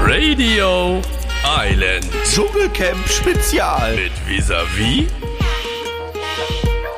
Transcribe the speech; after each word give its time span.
Radio 0.00 1.02
Island 1.44 2.08
Dschungelcamp 2.24 3.06
Spezial. 3.06 3.96
mit 3.96 4.12
Visavi 4.26 5.08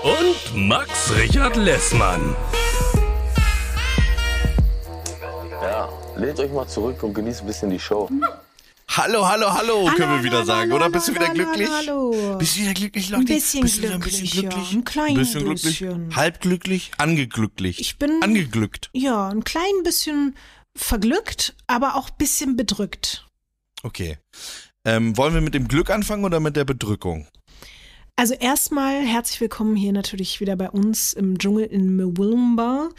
und 0.02 0.68
Max 0.68 1.12
Richard 1.16 1.56
Lessmann. 1.56 2.36
Ja, 5.61 5.88
lehnt 6.16 6.38
euch 6.38 6.52
mal 6.52 6.68
zurück 6.68 7.02
und 7.02 7.12
genießt 7.12 7.41
ein 7.41 7.46
bisschen 7.46 7.70
die 7.70 7.80
Show. 7.80 8.09
Hallo, 8.96 9.26
hallo, 9.29 9.52
hallo, 9.52 9.84
können 9.86 9.98
wir 9.98 10.06
hallo, 10.08 10.22
wieder 10.24 10.36
hallo, 10.36 10.45
sagen, 10.46 10.70
hallo, 10.72 10.77
oder? 10.84 10.90
Bist 10.90 11.08
du 11.08 11.14
wieder 11.14 11.27
hallo, 11.29 11.34
glücklich? 11.34 11.68
hallo, 11.68 12.12
hallo. 12.14 12.38
Bist 12.38 12.56
du 12.56 12.60
wieder 12.60 12.74
glücklich, 12.74 13.09
Leute? 13.10 13.22
Ein 13.22 13.27
bisschen 13.27 13.60
Bist 13.62 13.82
wieder 13.82 13.95
ein 13.95 14.00
bisschen 14.00 14.27
glücklich, 14.27 14.34
ja, 14.34 14.48
glücklich? 14.50 14.73
ein 14.73 14.84
klein 14.84 15.14
bisschen 15.14 15.41
glücklich? 15.45 15.62
bisschen. 15.80 16.16
Halb 16.16 16.41
glücklich? 16.41 16.91
Angeglücklich? 16.98 17.80
Ich 17.80 17.98
bin- 17.98 18.22
Angeglückt. 18.22 18.91
Ja, 18.92 19.28
ein 19.30 19.42
klein 19.42 19.83
bisschen 19.83 20.36
verglückt, 20.77 21.56
aber 21.66 21.96
auch 21.96 22.09
ein 22.10 22.16
bisschen 22.19 22.55
bedrückt. 22.56 23.27
Okay. 23.83 24.19
Ähm, 24.84 25.16
wollen 25.16 25.34
wir 25.34 25.41
mit 25.41 25.55
dem 25.55 25.66
Glück 25.66 25.91
anfangen 25.91 26.24
oder 26.24 26.38
mit 26.38 26.55
der 26.55 26.64
Bedrückung? 26.64 27.27
Also 28.16 28.34
erstmal 28.34 29.00
herzlich 29.05 29.41
willkommen 29.41 29.74
hier 29.74 29.92
natürlich 29.92 30.38
wieder 30.41 30.55
bei 30.55 30.70
uns 30.70 31.14
im 31.14 31.36
Dschungel 31.38 31.64
in 31.66 31.97
Mwilumba 31.97 32.91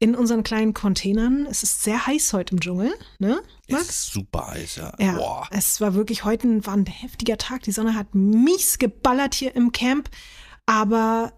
in 0.00 0.14
unseren 0.14 0.42
kleinen 0.42 0.74
Containern. 0.74 1.46
Es 1.50 1.62
ist 1.62 1.82
sehr 1.82 2.06
heiß 2.06 2.32
heute 2.32 2.54
im 2.54 2.60
Dschungel, 2.60 2.94
ne, 3.18 3.40
Es 3.66 3.72
Max? 3.72 3.88
ist 3.88 4.12
super 4.12 4.48
heiß, 4.48 4.76
ja. 4.76 4.92
Ja, 4.98 5.12
Boah. 5.16 5.48
es 5.50 5.80
war 5.80 5.94
wirklich 5.94 6.24
heute 6.24 6.48
ein, 6.48 6.66
war 6.66 6.74
ein 6.74 6.86
heftiger 6.86 7.36
Tag. 7.36 7.62
Die 7.64 7.72
Sonne 7.72 7.94
hat 7.94 8.14
mies 8.14 8.78
geballert 8.78 9.34
hier 9.34 9.54
im 9.56 9.72
Camp, 9.72 10.08
aber 10.66 11.32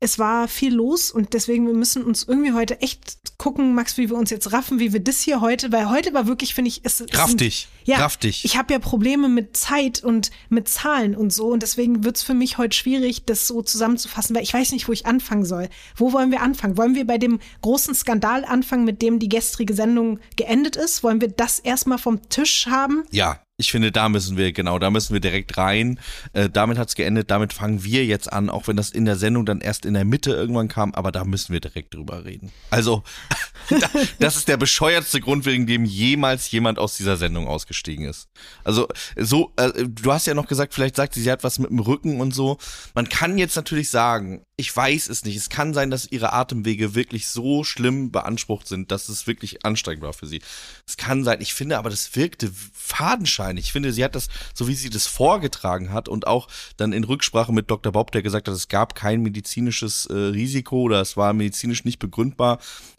es 0.00 0.18
war 0.18 0.46
viel 0.46 0.74
los 0.74 1.10
und 1.10 1.32
deswegen 1.34 1.66
wir 1.66 1.74
müssen 1.74 2.04
uns 2.04 2.22
irgendwie 2.22 2.52
heute 2.52 2.80
echt 2.80 3.18
gucken, 3.36 3.74
Max, 3.74 3.98
wie 3.98 4.08
wir 4.08 4.16
uns 4.16 4.30
jetzt 4.30 4.52
raffen, 4.52 4.78
wie 4.78 4.92
wir 4.92 5.00
das 5.00 5.20
hier 5.20 5.40
heute, 5.40 5.72
weil 5.72 5.90
heute 5.90 6.14
war 6.14 6.26
wirklich, 6.26 6.54
finde 6.54 6.68
ich, 6.68 6.80
es, 6.84 7.04
Raff 7.12 7.34
dich. 7.34 7.68
Ja, 7.84 7.98
Raff 7.98 8.16
dich. 8.16 8.44
ich 8.44 8.56
habe 8.56 8.72
ja 8.72 8.78
Probleme 8.78 9.28
mit 9.28 9.56
Zeit 9.56 10.02
und 10.04 10.30
mit 10.48 10.68
Zahlen 10.68 11.16
und 11.16 11.32
so 11.32 11.48
und 11.48 11.62
deswegen 11.62 12.04
wird's 12.04 12.22
für 12.22 12.34
mich 12.34 12.58
heute 12.58 12.76
schwierig, 12.76 13.24
das 13.24 13.46
so 13.46 13.62
zusammenzufassen, 13.62 14.36
weil 14.36 14.42
ich 14.42 14.54
weiß 14.54 14.72
nicht, 14.72 14.86
wo 14.88 14.92
ich 14.92 15.06
anfangen 15.06 15.44
soll. 15.44 15.68
Wo 15.96 16.12
wollen 16.12 16.30
wir 16.30 16.42
anfangen? 16.42 16.76
Wollen 16.76 16.94
wir 16.94 17.06
bei 17.06 17.18
dem 17.18 17.40
großen 17.62 17.94
Skandal 17.94 18.44
anfangen, 18.44 18.84
mit 18.84 19.02
dem 19.02 19.18
die 19.18 19.28
gestrige 19.28 19.74
Sendung 19.74 20.20
geendet 20.36 20.76
ist? 20.76 21.02
Wollen 21.02 21.20
wir 21.20 21.28
das 21.28 21.58
erstmal 21.58 21.98
vom 21.98 22.28
Tisch 22.28 22.66
haben? 22.66 23.04
Ja, 23.10 23.40
ich 23.60 23.72
finde, 23.72 23.90
da 23.90 24.08
müssen 24.08 24.36
wir, 24.36 24.52
genau, 24.52 24.78
da 24.78 24.88
müssen 24.88 25.12
wir 25.12 25.20
direkt 25.20 25.56
rein. 25.58 25.98
Äh, 26.32 26.48
damit 26.48 26.78
hat's 26.78 26.94
geendet, 26.94 27.28
damit 27.32 27.52
fangen 27.52 27.82
wir 27.82 28.06
jetzt 28.06 28.32
an, 28.32 28.50
auch 28.50 28.68
wenn 28.68 28.76
das 28.76 28.90
in 28.90 29.04
der 29.04 29.16
Sendung 29.16 29.44
dann 29.46 29.60
erst 29.60 29.84
in 29.84 29.94
der 29.94 30.04
Mitte 30.04 30.30
irgendwann 30.30 30.68
kam, 30.68 30.94
aber 30.94 31.10
da 31.10 31.24
müssen 31.24 31.52
wir 31.52 31.58
direkt 31.60 31.92
drüber 31.94 32.24
reden. 32.24 32.52
Also, 32.70 33.02
da- 33.68 33.90
das 34.20 34.36
ist 34.36 34.46
der 34.46 34.58
bescheuertste 34.58 35.20
Grund, 35.20 35.44
wegen 35.44 35.66
dem 35.66 35.84
jemals 35.84 36.48
jemand 36.52 36.78
aus 36.78 36.96
dieser 36.96 37.16
Sendung 37.16 37.48
ausgestiegen 37.48 38.04
ist. 38.04 38.28
Also, 38.62 38.86
so, 39.16 39.52
äh, 39.56 39.72
du 39.88 40.12
hast 40.12 40.26
ja 40.28 40.34
noch 40.34 40.46
gesagt, 40.46 40.72
vielleicht 40.72 40.94
sagt 40.94 41.14
sie, 41.14 41.22
sie 41.22 41.32
hat 41.32 41.42
was 41.42 41.58
mit 41.58 41.70
dem 41.70 41.80
Rücken 41.80 42.20
und 42.20 42.32
so. 42.32 42.58
Man 42.94 43.08
kann 43.08 43.38
jetzt 43.38 43.56
natürlich 43.56 43.90
sagen, 43.90 44.44
ich 44.60 44.76
weiß 44.76 45.08
es 45.08 45.24
nicht. 45.24 45.36
Es 45.36 45.50
kann 45.50 45.72
sein, 45.72 45.88
dass 45.88 46.10
ihre 46.10 46.32
Atemwege 46.32 46.96
wirklich 46.96 47.28
so 47.28 47.62
schlimm 47.62 48.10
beansprucht 48.10 48.66
sind, 48.66 48.90
dass 48.90 49.08
es 49.08 49.28
wirklich 49.28 49.64
anstrengend 49.64 50.02
war 50.02 50.12
für 50.12 50.26
sie. 50.26 50.42
Es 50.84 50.96
kann 50.96 51.22
sein. 51.22 51.40
Ich 51.40 51.54
finde 51.54 51.78
aber, 51.78 51.90
das 51.90 52.16
wirkte 52.16 52.50
fadenscheinig. 52.74 53.66
Ich 53.66 53.72
finde, 53.72 53.92
sie 53.92 54.02
hat 54.02 54.16
das, 54.16 54.28
so 54.54 54.66
wie 54.66 54.74
sie 54.74 54.90
das 54.90 55.06
vorgetragen 55.06 55.92
hat 55.92 56.08
und 56.08 56.26
auch 56.26 56.48
dann 56.76 56.92
in 56.92 57.04
Rücksprache 57.04 57.52
mit 57.52 57.70
Dr. 57.70 57.92
Bob, 57.92 58.10
der 58.10 58.22
gesagt 58.22 58.48
hat, 58.48 58.54
es 58.54 58.66
gab 58.66 58.96
kein 58.96 59.22
medizinisches 59.22 60.06
äh, 60.06 60.14
Risiko 60.14 60.80
oder 60.82 61.00
es 61.00 61.16
war 61.16 61.32
medizinisch 61.34 61.84
nicht 61.84 62.00
begründbar, 62.00 62.58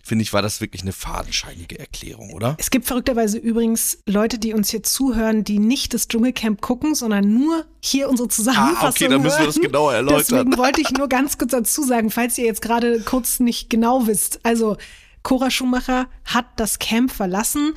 finde 0.10 0.24
ich, 0.24 0.34
war 0.34 0.42
das 0.42 0.60
wirklich 0.60 0.82
eine 0.82 0.92
fadenscheinige 0.92 1.78
Erklärung, 1.78 2.34
oder? 2.34 2.56
Es 2.58 2.72
gibt 2.72 2.88
verrückterweise 2.88 3.38
übrigens 3.38 4.00
Leute, 4.08 4.40
die 4.40 4.54
uns 4.54 4.70
hier 4.70 4.82
zuhören, 4.82 5.44
die 5.44 5.60
nicht 5.60 5.94
das 5.94 6.08
Dschungelcamp 6.08 6.62
gucken, 6.62 6.96
sondern 6.96 7.32
nur 7.32 7.66
hier 7.80 8.10
unsere 8.10 8.28
Zusammenfassung 8.28 8.88
Ah, 8.88 8.90
okay, 8.90 9.08
dann 9.08 9.22
müssen 9.22 9.40
wir 9.40 9.46
das 9.46 9.62
genauer 9.62 9.94
erläutern. 9.94 10.26
Deswegen 10.28 10.58
wollte 10.58 10.82
ich 10.82 10.90
nur 10.92 11.08
ganz 11.08 11.38
kurz 11.38 11.52
dazu 11.52 11.84
sagen, 11.84 12.10
falls 12.10 12.38
ihr 12.40 12.46
jetzt 12.46 12.62
gerade 12.62 13.02
kurz 13.02 13.40
nicht 13.40 13.70
genau 13.70 14.08
wisst. 14.08 14.40
Also, 14.44 14.78
Cora 15.22 15.52
Schumacher 15.52 16.08
hat 16.26 16.46
das 16.56 16.80
Camp 16.80 17.12
verlassen 17.12 17.76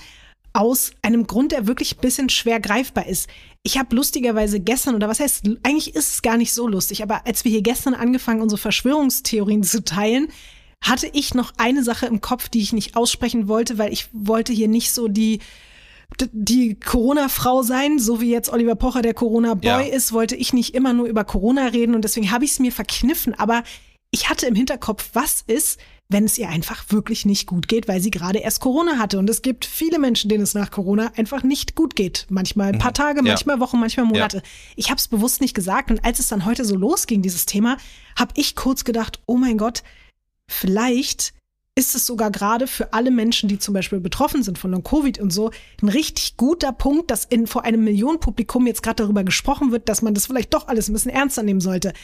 aus 0.55 0.93
einem 1.03 1.27
Grund, 1.27 1.53
der 1.53 1.67
wirklich 1.67 1.97
ein 1.97 2.01
bisschen 2.01 2.31
schwer 2.31 2.61
greifbar 2.61 3.07
ist. 3.07 3.29
Ich 3.63 3.79
habe 3.79 3.95
lustigerweise 3.95 4.59
gestern, 4.59 4.95
oder 4.95 5.09
was 5.09 5.21
heißt, 5.21 5.45
eigentlich 5.63 5.95
ist 5.95 6.15
es 6.15 6.23
gar 6.23 6.39
nicht 6.39 6.53
so 6.55 6.67
lustig, 6.67 7.03
aber 7.03 7.27
als 7.27 7.45
wir 7.45 7.51
hier 7.51 7.63
gestern 7.63 7.95
angefangen, 7.95 8.41
unsere 8.41 8.61
Verschwörungstheorien 8.61 9.63
zu 9.63 9.85
teilen, 9.85 10.29
hatte 10.83 11.09
ich 11.13 11.33
noch 11.35 11.53
eine 11.57 11.83
Sache 11.83 12.07
im 12.07 12.21
Kopf, 12.21 12.49
die 12.49 12.61
ich 12.61 12.73
nicht 12.73 12.97
aussprechen 12.97 13.49
wollte, 13.49 13.79
weil 13.79 13.93
ich 13.93 14.09
wollte 14.13 14.53
hier 14.53 14.69
nicht 14.69 14.93
so 14.93 15.09
die 15.09 15.41
die 16.33 16.75
Corona-Frau 16.79 17.63
sein, 17.63 17.99
so 17.99 18.21
wie 18.21 18.31
jetzt 18.31 18.53
Oliver 18.53 18.75
Pocher 18.75 19.01
der 19.01 19.15
Corona-Boy 19.15 19.67
Ja. 19.67 19.81
ist, 19.81 20.13
wollte 20.13 20.37
ich 20.37 20.53
nicht 20.53 20.75
immer 20.75 20.93
nur 20.93 21.07
über 21.07 21.25
Corona 21.25 21.67
reden 21.69 21.95
und 21.95 22.03
deswegen 22.05 22.31
habe 22.31 22.45
ich 22.45 22.51
es 22.53 22.59
mir 22.59 22.71
verkniffen. 22.71 23.33
Aber 23.33 23.63
ich 24.11 24.29
hatte 24.29 24.45
im 24.47 24.55
Hinterkopf, 24.55 25.09
was 25.15 25.43
ist, 25.47 25.81
wenn 26.11 26.25
es 26.27 26.37
ihr 26.37 26.51
einfach 26.51 26.85
wirklich 26.91 27.25
nicht 27.25 27.47
gut 27.47 27.67
geht, 27.67 27.89
weil 27.89 28.03
sie 28.03 28.11
gerade 28.11 28.41
erst 28.41 28.61
Corona 28.61 28.99
hatte. 28.99 29.19
Und 29.19 29.31
es 29.31 29.41
gibt 29.41 29.65
viele 29.65 29.99
Menschen, 29.99 30.29
denen 30.29 30.43
es 30.43 30.53
nach 30.53 30.71
Corona 30.71 31.11
einfach 31.17 31.43
nicht 31.45 31.75
gut 31.77 31.97
geht. 31.97 32.27
Manchmal 32.29 32.75
ein 32.75 32.79
paar 32.79 32.93
Tage, 32.93 33.23
Mhm. 33.23 33.29
Ja. 33.29 33.33
manchmal 33.33 33.61
Wochen, 33.61 33.81
manchmal 33.81 34.05
Monate. 34.05 34.43
Ich 34.77 34.91
habe 34.91 34.99
es 34.99 35.09
bewusst 35.09 35.41
nicht 35.41 35.55
gesagt. 35.55 35.91
Und 35.91 36.05
als 36.05 36.19
es 36.19 36.29
dann 36.29 36.45
heute 36.45 36.67
so 36.67 36.77
losging, 36.77 37.23
dieses 37.23 37.47
Thema, 37.47 37.79
habe 38.19 38.33
ich 38.37 38.55
kurz 38.55 38.85
gedacht, 38.85 39.21
oh 39.25 39.39
mein 39.39 39.57
Gott, 39.57 39.83
vielleicht 40.53 41.35
ist 41.75 41.95
es 41.95 42.05
sogar 42.05 42.31
gerade 42.31 42.67
für 42.67 42.93
alle 42.93 43.11
Menschen, 43.11 43.49
die 43.49 43.59
zum 43.59 43.73
Beispiel 43.73 44.01
betroffen 44.01 44.43
sind 44.43 44.59
von 44.59 44.73
Long-Covid 44.73 45.19
und 45.19 45.33
so, 45.33 45.51
ein 45.81 45.89
richtig 45.89 46.37
guter 46.37 46.73
Punkt, 46.73 47.11
dass 47.11 47.25
in 47.25 47.47
vor 47.47 47.65
einem 47.65 47.83
Millionenpublikum 47.85 48.67
jetzt 48.67 48.83
gerade 48.83 49.05
darüber 49.05 49.25
gesprochen 49.25 49.73
wird, 49.73 49.89
dass 49.89 50.03
man 50.03 50.13
das 50.13 50.27
vielleicht 50.27 50.53
doch 50.53 50.69
alles 50.69 50.89
ein 50.89 50.93
bisschen 50.93 51.13
ernster 51.13 51.43
nehmen 51.43 51.61
sollte. 51.61 51.95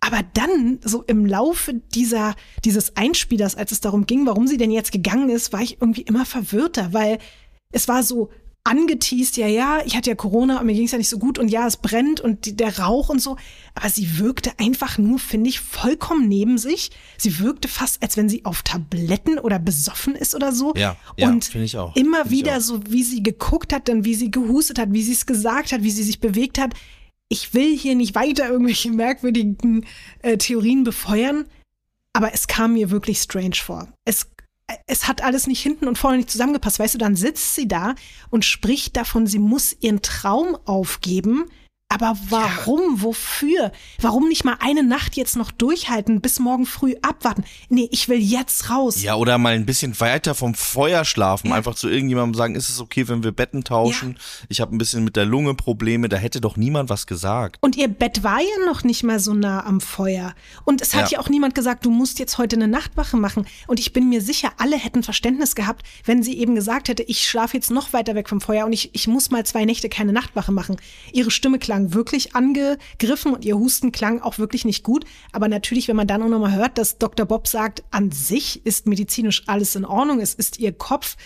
Aber 0.00 0.20
dann, 0.34 0.80
so 0.84 1.02
im 1.04 1.24
Laufe 1.24 1.72
dieser, 1.72 2.34
dieses 2.64 2.96
Einspielers, 2.96 3.54
als 3.54 3.72
es 3.72 3.80
darum 3.80 4.04
ging, 4.04 4.26
warum 4.26 4.46
sie 4.46 4.58
denn 4.58 4.70
jetzt 4.70 4.92
gegangen 4.92 5.30
ist, 5.30 5.54
war 5.54 5.62
ich 5.62 5.80
irgendwie 5.80 6.02
immer 6.02 6.26
verwirrter, 6.26 6.92
weil 6.92 7.18
es 7.72 7.88
war 7.88 8.02
so 8.02 8.30
angeteased, 8.66 9.36
ja, 9.36 9.46
ja, 9.46 9.78
ich 9.84 9.96
hatte 9.96 10.10
ja 10.10 10.16
Corona 10.16 10.60
und 10.60 10.66
mir 10.66 10.74
ging 10.74 10.86
es 10.86 10.92
ja 10.92 10.98
nicht 10.98 11.08
so 11.08 11.18
gut 11.18 11.38
und 11.38 11.48
ja, 11.48 11.66
es 11.66 11.76
brennt 11.76 12.20
und 12.20 12.46
die, 12.46 12.56
der 12.56 12.78
Rauch 12.78 13.08
und 13.08 13.20
so. 13.22 13.36
Aber 13.74 13.88
sie 13.88 14.18
wirkte 14.18 14.58
einfach 14.58 14.98
nur, 14.98 15.18
finde 15.18 15.48
ich, 15.48 15.60
vollkommen 15.60 16.28
neben 16.28 16.58
sich. 16.58 16.90
Sie 17.16 17.38
wirkte 17.38 17.68
fast, 17.68 18.02
als 18.02 18.16
wenn 18.16 18.28
sie 18.28 18.44
auf 18.44 18.62
Tabletten 18.62 19.38
oder 19.38 19.58
besoffen 19.58 20.14
ist 20.14 20.34
oder 20.34 20.52
so. 20.52 20.74
Ja, 20.76 20.96
ja, 21.16 21.28
und 21.28 21.44
finde 21.44 21.64
ich 21.64 21.78
auch. 21.78 21.94
Immer 21.94 22.22
Finde 22.22 22.34
ich 22.34 22.40
wieder 22.40 22.56
auch. 22.56 22.60
so, 22.60 22.80
wie 22.88 23.04
sie 23.04 23.22
geguckt 23.22 23.72
hat, 23.72 23.88
dann 23.88 24.04
wie 24.04 24.14
sie 24.14 24.30
gehustet 24.30 24.78
hat, 24.78 24.92
wie 24.92 25.02
sie 25.02 25.12
es 25.12 25.26
gesagt 25.26 25.72
hat, 25.72 25.82
wie 25.82 25.90
sie 25.90 26.02
sich 26.02 26.20
bewegt 26.20 26.58
hat. 26.58 26.74
Ich 27.28 27.54
will 27.54 27.76
hier 27.76 27.94
nicht 27.94 28.14
weiter 28.14 28.48
irgendwelche 28.48 28.90
merkwürdigen 28.90 29.84
äh, 30.22 30.36
Theorien 30.36 30.84
befeuern, 30.84 31.44
aber 32.12 32.32
es 32.34 32.46
kam 32.46 32.74
mir 32.74 32.90
wirklich 32.90 33.18
strange 33.18 33.56
vor. 33.56 33.88
Es, 34.04 34.28
es 34.86 35.06
hat 35.06 35.22
alles 35.22 35.46
nicht 35.46 35.62
hinten 35.62 35.86
und 35.86 35.98
vorne 35.98 36.18
nicht 36.18 36.30
zusammengepasst. 36.30 36.78
Weißt 36.78 36.94
du, 36.94 36.98
dann 36.98 37.16
sitzt 37.16 37.54
sie 37.54 37.68
da 37.68 37.94
und 38.30 38.44
spricht 38.44 38.96
davon, 38.96 39.26
sie 39.26 39.38
muss 39.38 39.76
ihren 39.80 40.02
Traum 40.02 40.56
aufgeben. 40.64 41.46
Aber 41.88 42.16
warum? 42.30 43.00
Wofür? 43.02 43.70
Warum 44.00 44.26
nicht 44.28 44.44
mal 44.44 44.56
eine 44.58 44.82
Nacht 44.82 45.16
jetzt 45.16 45.36
noch 45.36 45.52
durchhalten, 45.52 46.20
bis 46.20 46.40
morgen 46.40 46.66
früh 46.66 46.94
abwarten? 47.00 47.44
Nee, 47.68 47.88
ich 47.92 48.08
will 48.08 48.18
jetzt 48.18 48.70
raus. 48.70 49.00
Ja, 49.02 49.14
oder 49.14 49.38
mal 49.38 49.54
ein 49.54 49.66
bisschen 49.66 49.98
weiter 50.00 50.34
vom 50.34 50.54
Feuer 50.54 51.04
schlafen. 51.04 51.50
Ja. 51.50 51.54
Einfach 51.54 51.76
zu 51.76 51.88
irgendjemandem 51.88 52.34
sagen, 52.34 52.56
ist 52.56 52.68
es 52.70 52.80
okay, 52.80 53.06
wenn 53.06 53.22
wir 53.22 53.30
Betten 53.30 53.62
tauschen? 53.62 54.18
Ich 54.48 54.60
habe 54.60 54.74
ein 54.74 54.78
bisschen 54.78 55.04
mit 55.04 55.14
der 55.14 55.26
Lunge 55.26 55.54
Probleme. 55.54 56.08
Da 56.08 56.16
hätte 56.16 56.40
doch 56.40 56.56
niemand 56.56 56.90
was 56.90 57.06
gesagt. 57.06 57.56
Und 57.60 57.76
ihr 57.76 57.86
Bett 57.86 58.24
war 58.24 58.40
ja 58.40 58.66
noch 58.66 58.82
nicht 58.82 59.04
mal 59.04 59.20
so 59.20 59.32
nah 59.32 59.64
am 59.64 59.80
Feuer. 59.80 60.34
Und 60.64 60.82
es 60.82 60.92
hat 60.92 61.12
Ja. 61.12 61.18
ja 61.18 61.24
auch 61.24 61.28
niemand 61.28 61.54
gesagt, 61.54 61.86
du 61.86 61.90
musst 61.92 62.18
jetzt 62.18 62.36
heute 62.36 62.56
eine 62.56 62.66
Nachtwache 62.68 63.16
machen. 63.16 63.46
Und 63.68 63.78
ich 63.78 63.92
bin 63.92 64.08
mir 64.08 64.20
sicher, 64.20 64.50
alle 64.58 64.76
hätten 64.76 65.04
Verständnis 65.04 65.54
gehabt, 65.54 65.86
wenn 66.04 66.24
sie 66.24 66.36
eben 66.36 66.56
gesagt 66.56 66.88
hätte, 66.88 67.04
ich 67.04 67.28
schlafe 67.28 67.56
jetzt 67.56 67.70
noch 67.70 67.92
weiter 67.92 68.16
weg 68.16 68.28
vom 68.28 68.40
Feuer 68.40 68.66
und 68.66 68.72
ich, 68.72 68.90
ich 68.92 69.06
muss 69.06 69.30
mal 69.30 69.46
zwei 69.46 69.64
Nächte 69.64 69.88
keine 69.88 70.12
Nachtwache 70.12 70.50
machen. 70.50 70.76
Ihre 71.12 71.30
Stimme 71.30 71.60
klang 71.60 71.75
wirklich 71.94 72.34
angegriffen 72.34 73.32
und 73.32 73.44
ihr 73.44 73.56
Husten 73.56 73.92
klang 73.92 74.20
auch 74.20 74.38
wirklich 74.38 74.64
nicht 74.64 74.82
gut. 74.82 75.04
Aber 75.32 75.48
natürlich, 75.48 75.88
wenn 75.88 75.96
man 75.96 76.06
dann 76.06 76.22
auch 76.22 76.28
nochmal 76.28 76.54
hört, 76.54 76.78
dass 76.78 76.98
Dr. 76.98 77.26
Bob 77.26 77.48
sagt, 77.48 77.84
an 77.90 78.10
sich 78.12 78.64
ist 78.66 78.86
medizinisch 78.86 79.44
alles 79.46 79.76
in 79.76 79.84
Ordnung, 79.84 80.20
es 80.20 80.34
ist 80.34 80.58
ihr 80.58 80.72
Kopf. 80.72 81.16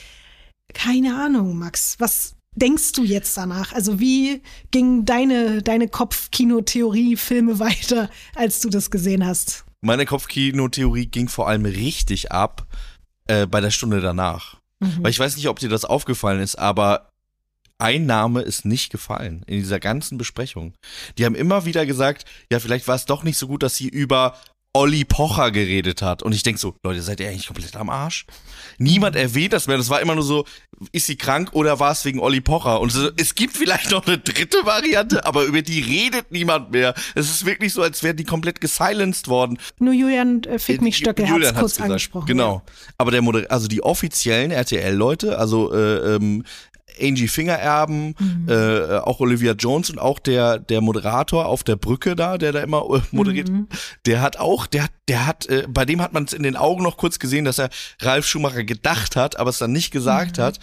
Keine 0.73 1.17
Ahnung, 1.17 1.59
Max. 1.59 1.97
Was 1.99 2.35
denkst 2.55 2.93
du 2.93 3.05
jetzt 3.05 3.37
danach? 3.37 3.73
Also 3.73 4.01
wie 4.01 4.43
ging 4.71 5.05
deine, 5.05 5.63
deine 5.63 5.89
Kopfkino-Theorie-Filme 5.89 7.59
weiter, 7.59 8.11
als 8.35 8.61
du 8.61 8.69
das 8.69 8.91
gesehen 8.91 9.27
hast? 9.27 9.65
Meine 9.83 10.05
Kopfkino-Theorie 10.05 11.07
ging 11.07 11.29
vor 11.29 11.49
allem 11.49 11.65
richtig 11.65 12.33
ab 12.33 12.67
äh, 13.27 13.47
bei 13.47 13.61
der 13.61 13.71
Stunde 13.71 14.01
danach. 14.01 14.59
Mhm. 14.81 14.99
Weil 15.03 15.11
ich 15.11 15.19
weiß 15.19 15.37
nicht, 15.37 15.49
ob 15.49 15.59
dir 15.59 15.69
das 15.69 15.85
aufgefallen 15.85 16.41
ist, 16.41 16.57
aber 16.57 17.10
ein 17.81 18.07
Name 18.07 18.43
ist 18.43 18.65
nicht 18.65 18.91
gefallen 18.91 19.43
in 19.47 19.59
dieser 19.59 19.81
ganzen 19.81 20.19
Besprechung. 20.19 20.75
Die 21.19 21.25
haben 21.25 21.35
immer 21.35 21.65
wieder 21.65 21.87
gesagt, 21.87 22.25
ja, 22.51 22.61
vielleicht 22.61 22.89
war 22.89 22.97
es 22.97 23.07
doch 23.07 23.23
nicht 23.23 23.39
so 23.39 23.47
gut, 23.47 23.63
dass 23.63 23.77
sie 23.77 23.89
über 23.89 24.35
Olli 24.73 25.05
Pocher 25.05 25.51
geredet 25.51 26.01
hat. 26.01 26.23
Und 26.23 26.33
ich 26.33 26.45
denk 26.45 26.59
so, 26.59 26.77
Leute, 26.85 27.03
seid 27.03 27.19
ihr 27.19 27.29
eigentlich 27.29 27.47
komplett 27.47 27.75
am 27.75 27.91
Arsch? 27.91 28.25
Niemand 28.79 29.17
erwähnt 29.17 29.53
das 29.53 29.67
mehr. 29.67 29.77
Das 29.77 29.91
war 29.91 30.01
immer 30.01 30.15
nur 30.15 30.23
so, 30.23 30.45
ist 30.93 31.07
sie 31.07 31.17
krank 31.17 31.51
oder 31.55 31.81
war 31.81 31.91
es 31.91 32.05
wegen 32.05 32.21
Olli 32.21 32.41
Pocher? 32.41 32.81
Und 32.81 32.93
so, 32.93 33.11
es 33.17 33.35
gibt 33.35 33.57
vielleicht 33.57 33.91
noch 33.91 34.07
eine 34.07 34.19
dritte 34.19 34.65
Variante, 34.65 35.27
aber 35.27 35.45
über 35.45 35.63
die 35.63 35.81
redet 35.81 36.31
niemand 36.31 36.71
mehr. 36.71 36.95
Es 37.17 37.29
ist 37.29 37.45
wirklich 37.45 37.73
so, 37.73 37.83
als 37.83 38.05
wären 38.05 38.17
die 38.17 38.25
komplett 38.25 38.61
gesilenced 38.61 39.27
worden. 39.27 39.59
Nur 39.81 39.93
Julian 39.93 40.45
äh, 40.45 40.61
Fick 40.61 40.83
mich 40.83 40.99
Stöcke 40.99 41.29
hat 41.29 41.43
es 41.43 41.53
kurz 41.53 41.73
gesagt. 41.73 41.91
angesprochen. 41.91 42.27
Genau. 42.27 42.63
Aber 42.97 43.11
der 43.11 43.23
Moder 43.23 43.51
also 43.51 43.67
die 43.67 43.83
offiziellen 43.83 44.53
RTL-Leute, 44.53 45.37
also 45.37 45.73
äh, 45.75 46.15
ähm, 46.15 46.45
Angie 47.01 47.29
Fingererben, 47.29 48.15
Mhm. 48.19 48.49
äh, 48.49 48.99
auch 48.99 49.21
Olivia 49.21 49.53
Jones 49.53 49.91
und 49.91 49.99
auch 49.99 50.19
der 50.19 50.59
der 50.59 50.81
Moderator 50.81 51.47
auf 51.47 51.63
der 51.65 51.77
Brücke 51.77 52.17
da, 52.17 52.39
der 52.39 52.53
da 52.53 52.61
immer 52.61 52.83
äh, 52.95 53.01
moderiert, 53.11 53.49
Mhm. 53.51 53.69
der 54.07 54.23
hat 54.23 54.39
auch, 54.39 54.67
der 54.67 54.85
hat, 54.85 54.91
der 55.09 55.27
hat, 55.27 55.47
äh, 55.47 55.67
bei 55.69 55.85
dem 55.85 56.01
hat 56.01 56.13
man 56.13 56.25
es 56.25 56.33
in 56.33 56.43
den 56.43 56.57
Augen 56.57 56.83
noch 56.83 56.97
kurz 56.97 57.19
gesehen, 57.19 57.45
dass 57.45 57.59
er 57.59 57.69
Ralf 58.01 58.27
Schumacher 58.27 58.65
gedacht 58.65 59.17
hat, 59.17 59.39
aber 59.39 59.51
es 59.51 59.59
dann 59.59 59.73
nicht 59.73 59.91
gesagt 59.91 60.39
Mhm. 60.39 60.43
hat. 60.43 60.61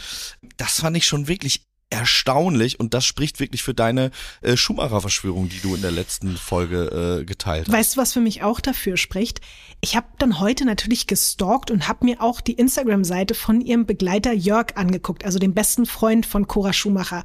Das 0.58 0.80
fand 0.82 0.98
ich 0.98 1.06
schon 1.06 1.28
wirklich 1.28 1.67
erstaunlich 1.90 2.80
und 2.80 2.94
das 2.94 3.06
spricht 3.06 3.40
wirklich 3.40 3.64
für 3.64 3.74
deine 3.74 4.12
äh, 4.42 4.58
Schumacher-Verschwörung, 4.58 5.50
die 5.50 5.60
du 5.60 5.76
in 5.76 5.82
der 5.82 5.92
letzten 5.92 6.36
Folge 6.36 7.20
äh, 7.22 7.26
geteilt 7.26 7.68
hast. 7.68 7.74
Weißt 7.74 7.96
du, 7.96 8.02
was 8.02 8.14
für 8.14 8.20
mich 8.20 8.44
auch 8.44 8.60
dafür 8.60 8.98
spricht? 8.98 9.42
Ich 9.82 9.96
habe 9.96 10.08
dann 10.20 10.40
heute 10.40 10.66
natürlich 10.66 11.08
gestalkt 11.08 11.72
und 11.72 11.88
habe 11.88 12.06
mir 12.06 12.22
auch 12.22 12.42
die 12.42 12.54
Instagram-Seite 12.54 13.36
von 13.36 13.62
ihrem 13.62 13.86
Begleiter 13.86 14.34
Jörg 14.34 14.76
angeguckt, 14.76 15.24
also 15.24 15.40
dem 15.40 15.54
besten 15.54 15.86
Freund 15.86 16.26
von 16.26 16.48
Cora 16.48 16.74
Schumacher. 16.74 17.24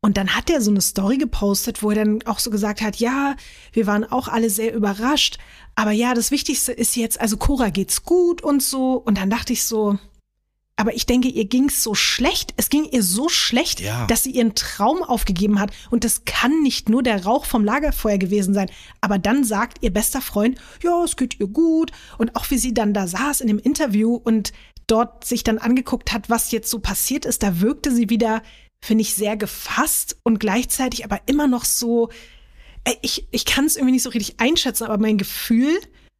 Und 0.00 0.18
dann 0.18 0.36
hat 0.36 0.50
er 0.50 0.60
so 0.60 0.70
eine 0.70 0.82
Story 0.82 1.16
gepostet, 1.16 1.82
wo 1.82 1.90
er 1.90 1.96
dann 1.96 2.22
auch 2.26 2.38
so 2.38 2.50
gesagt 2.50 2.82
hat, 2.82 2.96
ja, 2.96 3.34
wir 3.72 3.86
waren 3.86 4.04
auch 4.04 4.28
alle 4.28 4.50
sehr 4.50 4.74
überrascht, 4.74 5.38
aber 5.74 5.90
ja, 5.90 6.14
das 6.14 6.30
Wichtigste 6.30 6.72
ist 6.72 6.96
jetzt, 6.96 7.20
also 7.20 7.36
Cora 7.36 7.70
geht's 7.70 8.02
gut 8.02 8.42
und 8.42 8.62
so. 8.62 8.94
Und 8.94 9.18
dann 9.18 9.30
dachte 9.30 9.52
ich 9.52 9.64
so, 9.64 9.98
aber 10.76 10.94
ich 10.94 11.06
denke, 11.06 11.28
ihr 11.28 11.46
ging's 11.46 11.82
so 11.82 11.94
schlecht. 11.94 12.52
Es 12.58 12.68
ging 12.68 12.84
ihr 12.84 13.02
so 13.02 13.28
schlecht, 13.30 13.80
Ja. 13.80 14.06
dass 14.06 14.24
sie 14.24 14.30
ihren 14.30 14.54
Traum 14.54 15.02
aufgegeben 15.02 15.58
hat. 15.58 15.70
Und 15.90 16.04
das 16.04 16.26
kann 16.26 16.62
nicht 16.62 16.90
nur 16.90 17.02
der 17.02 17.24
Rauch 17.24 17.46
vom 17.46 17.64
Lagerfeuer 17.64 18.18
gewesen 18.18 18.52
sein. 18.52 18.70
Aber 19.00 19.18
dann 19.18 19.42
sagt 19.42 19.78
ihr 19.82 19.90
bester 19.90 20.20
Freund, 20.20 20.58
ja, 20.82 21.02
es 21.02 21.16
geht 21.16 21.40
ihr 21.40 21.46
gut. 21.46 21.92
Und 22.18 22.36
auch 22.36 22.50
wie 22.50 22.58
sie 22.58 22.74
dann 22.74 22.92
da 22.92 23.06
saß 23.06 23.40
in 23.40 23.48
dem 23.48 23.58
Interview 23.58 24.14
und 24.14 24.52
dort 24.86 25.24
sich 25.24 25.42
dann 25.42 25.58
angeguckt 25.58 26.12
hat, 26.12 26.28
was 26.28 26.50
jetzt 26.50 26.70
so 26.70 26.78
passiert 26.78 27.24
ist, 27.24 27.42
da 27.42 27.60
wirkte 27.60 27.90
sie 27.90 28.10
wieder, 28.10 28.42
finde 28.84 29.02
ich, 29.02 29.14
sehr 29.14 29.36
gefasst 29.36 30.16
und 30.24 30.38
gleichzeitig 30.40 31.04
aber 31.04 31.20
immer 31.26 31.46
noch 31.46 31.64
so, 31.64 32.10
Ey, 32.84 32.96
ich, 33.02 33.26
ich 33.32 33.44
kann 33.46 33.64
es 33.64 33.74
irgendwie 33.74 33.94
nicht 33.94 34.04
so 34.04 34.10
richtig 34.10 34.38
einschätzen, 34.38 34.84
aber 34.84 34.98
mein 34.98 35.18
Gefühl 35.18 35.76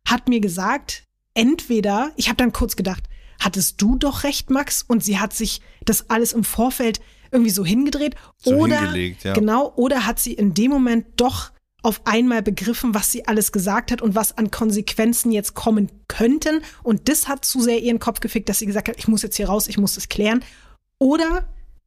hat 0.08 0.28
mir 0.28 0.40
gesagt, 0.40 1.04
entweder, 1.34 2.10
ich 2.16 2.28
habe 2.28 2.38
dann 2.38 2.52
kurz 2.52 2.74
gedacht, 2.74 3.04
hattest 3.40 3.80
du 3.82 3.96
doch 3.96 4.24
recht, 4.24 4.50
Max, 4.50 4.84
und 4.86 5.04
sie 5.04 5.18
hat 5.18 5.32
sich 5.32 5.60
das 5.84 6.10
alles 6.10 6.32
im 6.32 6.44
Vorfeld 6.44 7.00
irgendwie 7.30 7.50
so 7.50 7.64
hingedreht, 7.64 8.14
So 8.38 8.52
oder 8.52 8.80
hingelegt, 8.80 9.24
ja. 9.24 9.34
genau, 9.34 9.72
oder 9.76 10.06
hat 10.06 10.18
sie 10.18 10.32
in 10.32 10.54
dem 10.54 10.70
Moment 10.70 11.06
doch 11.16 11.50
auf 11.82 12.00
einmal 12.04 12.42
begriffen, 12.42 12.94
was 12.94 13.12
sie 13.12 13.28
alles 13.28 13.52
gesagt 13.52 13.92
hat 13.92 14.02
und 14.02 14.14
was 14.16 14.36
an 14.36 14.50
Konsequenzen 14.50 15.30
jetzt 15.30 15.54
kommen 15.54 15.90
könnten. 16.08 16.62
Und 16.82 17.08
das 17.08 17.28
hat 17.28 17.44
zu 17.44 17.60
sehr 17.60 17.80
ihren 17.80 18.00
Kopf 18.00 18.18
gefickt, 18.18 18.48
dass 18.48 18.58
sie 18.58 18.66
gesagt 18.66 18.88
hat, 18.88 18.98
ich 18.98 19.06
muss 19.06 19.22
jetzt 19.22 19.36
hier 19.36 19.48
raus, 19.48 19.68
ich 19.68 19.78
muss 19.78 19.94
das 19.94 20.08
klären. 20.08 20.42
Oder 20.98 21.46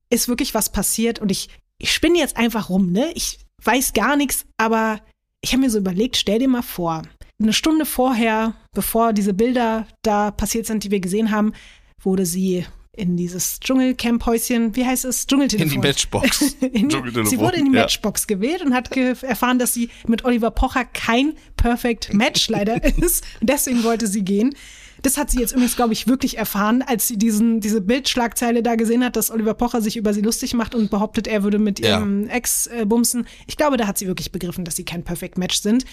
ist 0.10 0.30
wirklich 0.30 0.54
was 0.54 0.72
passiert 0.72 1.20
und 1.20 1.32
ich, 1.32 1.50
ich 1.78 1.92
spinne 1.92 2.18
jetzt 2.18 2.38
einfach 2.38 2.70
rum, 2.70 2.92
ne? 2.94 3.12
Ich 3.14 3.40
weiß 3.64 3.92
gar 3.94 4.16
nichts, 4.16 4.46
aber 4.56 5.02
ich 5.42 5.52
habe 5.52 5.62
mir 5.62 5.70
so 5.70 5.80
überlegt, 5.80 6.16
stell 6.16 6.40
dir 6.40 6.48
mal 6.48 6.62
vor, 6.62 7.04
eine 7.42 7.54
Stunde 7.54 7.86
vorher, 7.86 8.56
bevor 8.74 9.14
diese 9.14 9.34
Bilder 9.34 9.88
da 10.02 10.32
passiert 10.32 10.66
sind, 10.66 10.84
die 10.84 10.92
wir 10.92 11.00
gesehen 11.00 11.32
haben, 11.32 11.54
wurde 12.02 12.26
sie 12.26 12.66
in 12.94 13.16
dieses 13.16 13.60
Dschungelcamp-Häuschen, 13.62 14.76
wie 14.76 14.86
heißt 14.86 15.06
es? 15.06 15.26
Dschungeltelefon. 15.26 15.68
In 15.74 15.82
die 15.82 15.88
Matchbox. 15.88 16.42
In, 16.62 16.90
Dschungeltelefon, 16.90 17.30
sie 17.30 17.40
wurde 17.40 17.58
in 17.58 17.66
die 17.72 17.76
ja. 17.76 17.82
Matchbox 17.84 18.28
gewählt 18.28 18.62
und 18.62 18.74
hat 18.74 18.92
ge 18.92 19.16
erfahren, 19.22 19.58
dass 19.60 19.74
sie 19.74 19.90
mit 20.08 20.26
Oliver 20.26 20.52
Pocher 20.52 20.84
kein 20.86 21.34
Perfect 21.56 22.14
Match 22.14 22.50
leider 22.50 22.84
ist. 22.98 23.24
Deswegen 23.42 23.84
wollte 23.84 24.08
sie 24.08 24.24
gehen. 24.24 24.54
Das 25.02 25.18
hat 25.18 25.32
sie 25.32 25.40
jetzt 25.40 25.54
übrigens, 25.54 25.78
glaube 25.78 25.94
ich, 25.94 26.08
wirklich 26.08 26.38
erfahren, 26.38 26.82
als 26.82 27.08
sie 27.08 27.16
diesen, 27.18 27.62
diese 27.62 27.80
Bildschlagzeile 27.80 28.62
da 28.62 28.76
gesehen 28.76 29.02
hat, 29.06 29.16
dass 29.16 29.32
Oliver 29.32 29.54
Pocher 29.54 29.82
sich 29.82 29.96
über 29.96 30.14
sie 30.14 30.20
lustig 30.20 30.54
macht 30.54 30.76
und 30.76 30.92
behauptet, 30.92 31.26
er 31.26 31.44
würde 31.44 31.58
mit 31.58 31.80
Ja. 31.80 32.00
ihrem 32.00 32.28
Ex 32.28 32.68
äh, 32.68 32.86
bumsen. 32.86 33.26
Ich 33.48 33.56
glaube, 33.56 33.78
da 33.78 33.88
hat 33.88 33.98
sie 33.98 34.08
wirklich 34.08 34.34
begriffen, 34.34 34.66
dass 34.66 34.76
sie 34.76 34.84
kein 34.84 35.06
Perfect 35.06 35.38
Match 35.38 35.62
sind. 35.62 35.86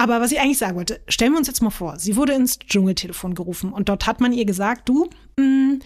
Aber 0.00 0.22
was 0.22 0.32
ich 0.32 0.40
eigentlich 0.40 0.56
sagen 0.56 0.78
wollte, 0.78 1.02
stellen 1.08 1.32
wir 1.32 1.38
uns 1.38 1.46
jetzt 1.46 1.60
mal 1.60 1.68
vor, 1.68 1.98
sie 1.98 2.16
wurde 2.16 2.32
ins 2.32 2.58
Dschungeltelefon 2.58 3.34
gerufen 3.34 3.70
und 3.70 3.90
dort 3.90 4.06
hat 4.06 4.18
man 4.18 4.32
ihr 4.32 4.46
gesagt, 4.46 4.88
du, 4.88 5.10
mh, 5.38 5.80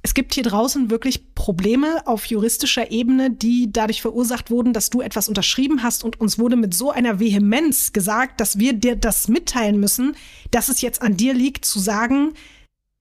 es 0.00 0.14
gibt 0.14 0.32
hier 0.32 0.44
draußen 0.44 0.88
wirklich 0.88 1.34
Probleme 1.34 2.06
auf 2.06 2.24
juristischer 2.24 2.90
Ebene, 2.90 3.30
die 3.30 3.70
dadurch 3.70 4.00
verursacht 4.00 4.50
wurden, 4.50 4.72
dass 4.72 4.88
du 4.88 5.02
etwas 5.02 5.28
unterschrieben 5.28 5.82
hast 5.82 6.04
und 6.04 6.18
uns 6.18 6.38
wurde 6.38 6.56
mit 6.56 6.72
so 6.72 6.90
einer 6.90 7.20
Vehemenz 7.20 7.92
gesagt, 7.92 8.40
dass 8.40 8.58
wir 8.58 8.72
dir 8.72 8.96
das 8.96 9.28
mitteilen 9.28 9.78
müssen, 9.78 10.16
dass 10.52 10.70
es 10.70 10.80
jetzt 10.80 11.02
an 11.02 11.18
dir 11.18 11.34
liegt 11.34 11.66
zu 11.66 11.80
sagen, 11.80 12.32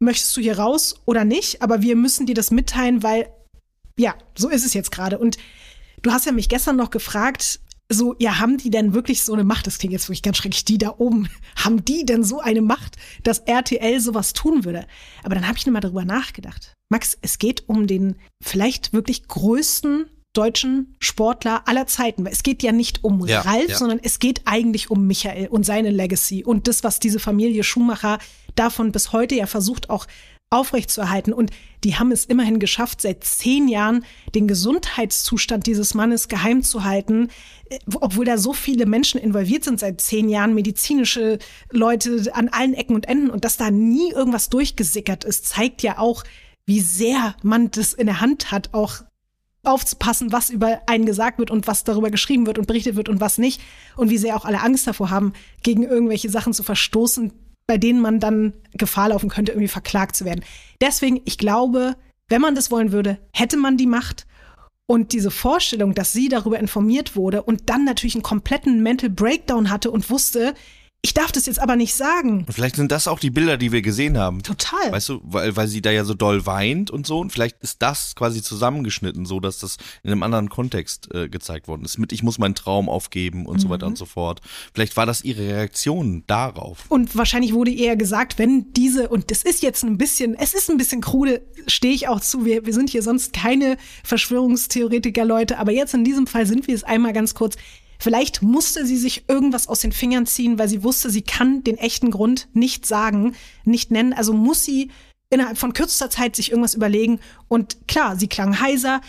möchtest 0.02 0.36
du 0.36 0.42
hier 0.42 0.60
raus 0.60 1.00
oder 1.06 1.24
nicht, 1.24 1.62
aber 1.62 1.82
wir 1.82 1.96
müssen 1.96 2.26
dir 2.26 2.36
das 2.36 2.52
mitteilen, 2.52 3.02
weil 3.02 3.30
ja, 3.98 4.14
so 4.36 4.50
ist 4.50 4.66
es 4.66 4.74
jetzt 4.74 4.92
gerade. 4.92 5.20
Und 5.20 5.38
du 6.02 6.12
hast 6.12 6.26
ja 6.26 6.34
mich 6.34 6.50
gestern 6.50 6.76
noch 6.76 6.90
gefragt, 6.90 7.62
so, 7.92 8.16
ja, 8.20 8.40
haben 8.40 8.58
die 8.58 8.70
denn 8.70 8.94
wirklich 8.94 9.24
so 9.24 9.34
eine 9.34 9.44
Macht? 9.44 9.66
Das 9.66 9.80
klingt 9.80 9.94
jetzt 9.94 10.08
wirklich 10.08 10.22
ganz 10.22 10.38
schrecklich, 10.38 10.64
die 10.64 10.78
da 10.78 10.96
oben. 10.98 11.28
Haben 11.56 11.84
die 11.84 12.06
denn 12.06 12.24
so 12.24 12.40
eine 12.40 12.62
Macht, 12.62 12.98
dass 13.24 13.40
RTL 13.40 14.00
sowas 14.00 14.34
tun 14.34 14.64
würde? 14.64 14.86
Aber 15.24 15.36
dann 15.36 15.48
habe 15.48 15.58
ich 15.58 15.66
nochmal 15.66 15.82
darüber 15.82 16.06
nachgedacht. 16.06 16.74
Max, 16.90 17.18
es 17.22 17.40
geht 17.40 17.68
um 17.68 17.88
den 17.88 18.16
vielleicht 18.44 18.94
wirklich 18.94 19.28
größten 19.28 20.06
deutschen 20.34 20.96
Sportler 21.00 21.68
aller 21.68 21.88
Zeiten. 21.88 22.26
Es 22.28 22.44
geht 22.44 22.62
ja 22.62 22.72
nicht 22.72 23.04
um 23.04 23.26
Ja, 23.26 23.42
Ralf, 23.42 23.70
ja. 23.70 23.78
sondern 23.78 24.00
es 24.02 24.20
geht 24.20 24.42
eigentlich 24.46 24.92
um 24.92 25.08
Michael 25.08 25.48
und 25.48 25.66
seine 25.66 25.90
Legacy 25.90 26.44
und 26.44 26.68
das, 26.68 26.84
was 26.84 27.00
diese 27.00 27.20
Familie 27.20 27.64
Schumacher 27.64 28.20
davon 28.56 28.92
bis 28.92 29.12
heute 29.12 29.36
ja 29.36 29.48
versucht 29.48 29.90
auch 29.90 30.06
aufrechtzuerhalten. 30.50 31.34
Und 31.34 31.52
die 31.84 31.96
haben 31.96 32.12
es 32.12 32.26
immerhin 32.26 32.60
geschafft, 32.60 33.02
seit 33.02 33.24
zehn 33.24 33.68
Jahren 33.68 34.06
den 34.36 34.48
Gesundheitszustand 34.48 35.68
dieses 35.68 35.94
Mannes 35.94 36.28
geheim 36.28 36.64
zu 36.64 36.84
halten, 36.84 37.30
äh, 37.70 37.80
obwohl 37.96 38.26
da 38.26 38.38
so 38.38 38.54
viele 38.54 38.86
Menschen 38.86 39.20
involviert 39.20 39.64
sind 39.64 39.80
seit 39.80 40.02
zehn 40.02 40.30
Jahren, 40.30 40.56
medizinische 40.56 41.40
Leute 41.72 42.24
an 42.34 42.50
allen 42.50 42.74
Ecken 42.74 42.96
und 42.96 43.08
Enden 43.08 43.30
und 43.30 43.46
dass 43.46 43.58
da 43.58 43.72
nie 43.72 44.12
irgendwas 44.12 44.50
durchgesickert 44.50 45.24
ist, 45.24 45.46
zeigt 45.48 45.84
ja 45.84 45.98
auch, 46.00 46.24
wie 46.66 46.82
sehr 46.82 47.36
man 47.42 47.72
das 47.72 47.94
in 47.94 48.08
der 48.08 48.22
Hand 48.22 48.52
hat, 48.52 48.74
auch 48.74 49.04
aufzupassen, 49.64 50.32
was 50.32 50.50
über 50.50 50.82
einen 50.88 51.06
gesagt 51.06 51.38
wird 51.38 51.52
und 51.52 51.68
was 51.68 51.84
darüber 51.84 52.10
geschrieben 52.10 52.46
wird 52.46 52.58
und 52.58 52.68
berichtet 52.68 52.96
wird 52.96 53.10
und 53.10 53.20
was 53.20 53.38
nicht. 53.38 53.62
Und 53.98 54.10
wie 54.10 54.18
sehr 54.18 54.36
auch 54.36 54.46
alle 54.46 54.62
Angst 54.62 54.88
davor 54.88 55.10
haben, 55.10 55.34
gegen 55.64 55.84
irgendwelche 55.84 56.30
Sachen 56.30 56.54
zu 56.54 56.64
verstoßen, 56.64 57.34
bei 57.70 57.78
denen 57.78 58.02
man 58.02 58.20
dann 58.20 58.54
Gefahr 58.74 59.10
laufen 59.10 59.30
könnte, 59.30 59.52
irgendwie 59.52 59.68
verklagt 59.68 60.16
zu 60.16 60.26
werden. 60.26 60.44
Deswegen, 60.82 61.22
ich 61.26 61.38
glaube, 61.38 61.96
wenn 62.28 62.42
man 62.42 62.56
das 62.56 62.72
wollen 62.72 62.92
würde, 62.92 63.20
hätte 63.32 63.58
man 63.58 63.78
die 63.78 63.86
Macht. 63.86 64.26
Und 64.88 65.14
diese 65.14 65.30
Vorstellung, 65.30 65.94
dass 65.94 66.12
sie 66.12 66.30
darüber 66.30 66.58
informiert 66.58 67.16
wurde 67.16 67.44
und 67.44 67.70
dann 67.70 67.86
natürlich 67.86 68.16
einen 68.16 68.24
kompletten 68.24 68.82
Mental 68.82 69.12
Breakdown 69.12 69.70
hatte 69.70 69.92
und 69.92 70.10
wusste, 70.10 70.56
ich 71.02 71.14
darf 71.14 71.32
das 71.32 71.46
jetzt 71.46 71.60
aber 71.60 71.78
nicht 71.78 71.96
sagen. 71.96 72.40
Und 72.46 72.54
vielleicht 72.54 72.76
sind 72.76 72.92
das 72.92 73.08
auch 73.08 73.20
die 73.20 73.30
Bilder, 73.30 73.56
die 73.58 73.72
wir 73.72 73.82
gesehen 73.82 74.18
haben. 74.18 74.44
Total. 74.44 74.92
Weißt 74.92 75.08
du, 75.08 75.22
weil, 75.24 75.56
weil 75.56 75.68
sie 75.70 75.82
da 75.82 75.92
ja 75.92 76.04
so 76.04 76.14
doll 76.14 76.46
weint 76.46 76.92
und 76.92 77.08
so. 77.08 77.20
Und 77.20 77.32
vielleicht 77.32 77.64
ist 77.64 77.82
das 77.82 78.16
quasi 78.16 78.42
zusammengeschnitten, 78.42 79.26
so 79.26 79.40
dass 79.40 79.60
das 79.60 79.78
in 80.04 80.12
einem 80.12 80.24
anderen 80.24 80.50
Kontext 80.50 81.08
äh, 81.14 81.30
gezeigt 81.30 81.70
worden 81.70 81.86
ist. 81.86 82.00
Mit 82.00 82.12
ich 82.12 82.22
muss 82.22 82.38
meinen 82.38 82.54
Traum 82.56 82.90
aufgeben 82.90 83.46
und 83.46 83.60
so 83.60 83.70
weiter 83.70 83.86
Mhm. 83.86 83.92
und 83.94 83.98
so 83.98 84.06
fort. 84.06 84.42
Vielleicht 84.74 84.98
war 84.98 85.06
das 85.06 85.24
ihre 85.24 85.42
Reaktion 85.48 86.24
darauf. 86.28 86.84
Und 86.90 87.16
wahrscheinlich 87.16 87.54
wurde 87.54 87.72
eher 87.72 87.96
gesagt, 87.96 88.38
wenn 88.38 88.74
diese, 88.74 89.08
und 89.08 89.32
das 89.32 89.44
ist 89.44 89.64
jetzt 89.64 89.84
ein 89.84 89.98
bisschen, 89.98 90.36
es 90.36 90.54
ist 90.54 90.70
ein 90.70 90.78
bisschen 90.78 91.00
krude, 91.00 91.42
stehe 91.68 91.94
ich 91.94 92.10
auch 92.10 92.20
zu, 92.20 92.44
wir, 92.44 92.66
wir 92.66 92.74
sind 92.74 92.90
hier 92.90 93.04
sonst 93.04 93.32
keine 93.32 93.78
Verschwörungstheoretiker-Leute, 94.04 95.58
aber 95.60 95.72
jetzt 95.72 95.94
in 95.94 96.04
diesem 96.04 96.28
Fall 96.28 96.46
sind 96.46 96.68
wir 96.68 96.76
es 96.76 96.84
einmal 96.84 97.14
ganz 97.14 97.34
kurz. 97.34 97.56
Vielleicht 98.00 98.42
musste 98.42 98.86
sie 98.86 98.98
sich 98.98 99.26
irgendwas 99.28 99.68
aus 99.68 99.82
den 99.82 99.92
Fingern 99.92 100.26
ziehen, 100.26 100.58
weil 100.58 100.70
sie 100.70 100.84
wusste, 100.84 101.10
sie 101.10 101.22
kann 101.22 101.64
den 101.66 101.78
echten 101.78 102.12
Grund 102.12 102.48
nicht 102.54 102.86
sagen, 102.86 103.36
nicht 103.66 103.92
nennen. 103.92 104.14
Also 104.14 104.34
muss 104.34 104.64
sie 104.64 104.90
innerhalb 105.30 105.58
von 105.58 105.74
kürzester 105.74 106.10
Zeit 106.10 106.36
sich 106.36 106.52
irgendwas 106.52 106.76
überlegen. 106.76 107.20
Und 107.50 107.88
klar, 107.88 108.16
sie 108.16 108.28
klang 108.28 108.62
heiser. 108.62 109.02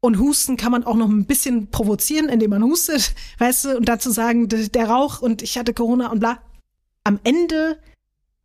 Und 0.00 0.18
Husten 0.18 0.56
kann 0.56 0.72
man 0.72 0.84
auch 0.84 0.96
noch 0.96 1.08
ein 1.08 1.26
bisschen 1.26 1.70
provozieren, 1.70 2.30
indem 2.30 2.50
man 2.50 2.62
hustet, 2.62 3.14
weißt 3.38 3.66
du, 3.66 3.76
und 3.76 3.88
dazu 3.88 4.10
sagen, 4.10 4.48
der 4.48 4.88
Rauch 4.88 5.20
und 5.20 5.42
ich 5.42 5.58
hatte 5.58 5.74
Corona 5.74 6.10
und 6.10 6.20
bla. 6.20 6.38
Am 7.04 7.20
Ende 7.22 7.78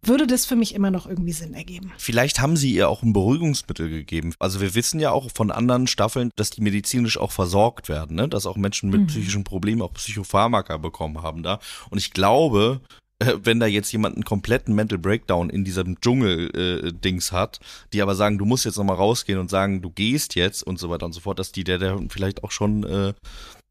würde 0.07 0.27
das 0.27 0.45
für 0.45 0.55
mich 0.55 0.75
immer 0.75 0.91
noch 0.91 1.07
irgendwie 1.07 1.31
Sinn 1.31 1.53
ergeben. 1.53 1.91
Vielleicht 1.97 2.39
haben 2.41 2.57
sie 2.57 2.73
ihr 2.73 2.89
auch 2.89 3.03
ein 3.03 3.13
Beruhigungsmittel 3.13 3.89
gegeben. 3.89 4.33
Also 4.39 4.61
wir 4.61 4.75
wissen 4.75 4.99
ja 4.99 5.11
auch 5.11 5.29
von 5.33 5.51
anderen 5.51 5.87
Staffeln, 5.87 6.31
dass 6.35 6.49
die 6.49 6.61
medizinisch 6.61 7.17
auch 7.17 7.31
versorgt 7.31 7.89
werden, 7.89 8.15
ne? 8.15 8.27
dass 8.27 8.45
auch 8.45 8.57
Menschen 8.57 8.89
mit 8.89 9.07
psychischen 9.07 9.43
Problemen 9.43 9.81
auch 9.81 9.93
Psychopharmaka 9.93 10.77
bekommen 10.77 11.21
haben 11.21 11.43
da. 11.43 11.59
Und 11.89 11.97
ich 11.97 12.11
glaube, 12.11 12.81
äh, 13.19 13.33
wenn 13.43 13.59
da 13.59 13.65
jetzt 13.65 13.91
jemand 13.91 14.15
einen 14.15 14.25
kompletten 14.25 14.75
Mental 14.75 14.99
Breakdown 14.99 15.49
in 15.49 15.63
diesem 15.63 15.99
Dschungel-Dings 16.01 17.31
hat, 17.31 17.59
die 17.93 18.01
aber 18.01 18.15
sagen, 18.15 18.37
du 18.37 18.45
musst 18.45 18.65
jetzt 18.65 18.77
nochmal 18.77 18.97
rausgehen 18.97 19.39
und 19.39 19.49
sagen, 19.49 19.81
du 19.81 19.89
gehst 19.89 20.35
jetzt 20.35 20.63
und 20.63 20.79
so 20.79 20.89
weiter 20.89 21.05
und 21.05 21.13
so 21.13 21.21
fort, 21.21 21.39
dass 21.39 21.51
die 21.51 21.63
der, 21.63 21.77
der 21.77 21.99
vielleicht 22.09 22.43
auch 22.43 22.51
schon 22.51 22.83
äh, 22.83 23.13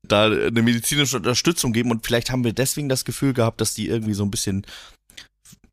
da 0.06 0.26
eine 0.26 0.62
medizinische 0.62 1.16
Unterstützung 1.16 1.72
geben 1.72 1.90
und 1.90 2.06
vielleicht 2.06 2.30
haben 2.30 2.44
wir 2.44 2.52
deswegen 2.52 2.88
das 2.88 3.04
Gefühl 3.04 3.32
gehabt, 3.32 3.60
dass 3.60 3.74
die 3.74 3.88
irgendwie 3.88 4.14
so 4.14 4.22
ein 4.22 4.30
bisschen, 4.30 4.66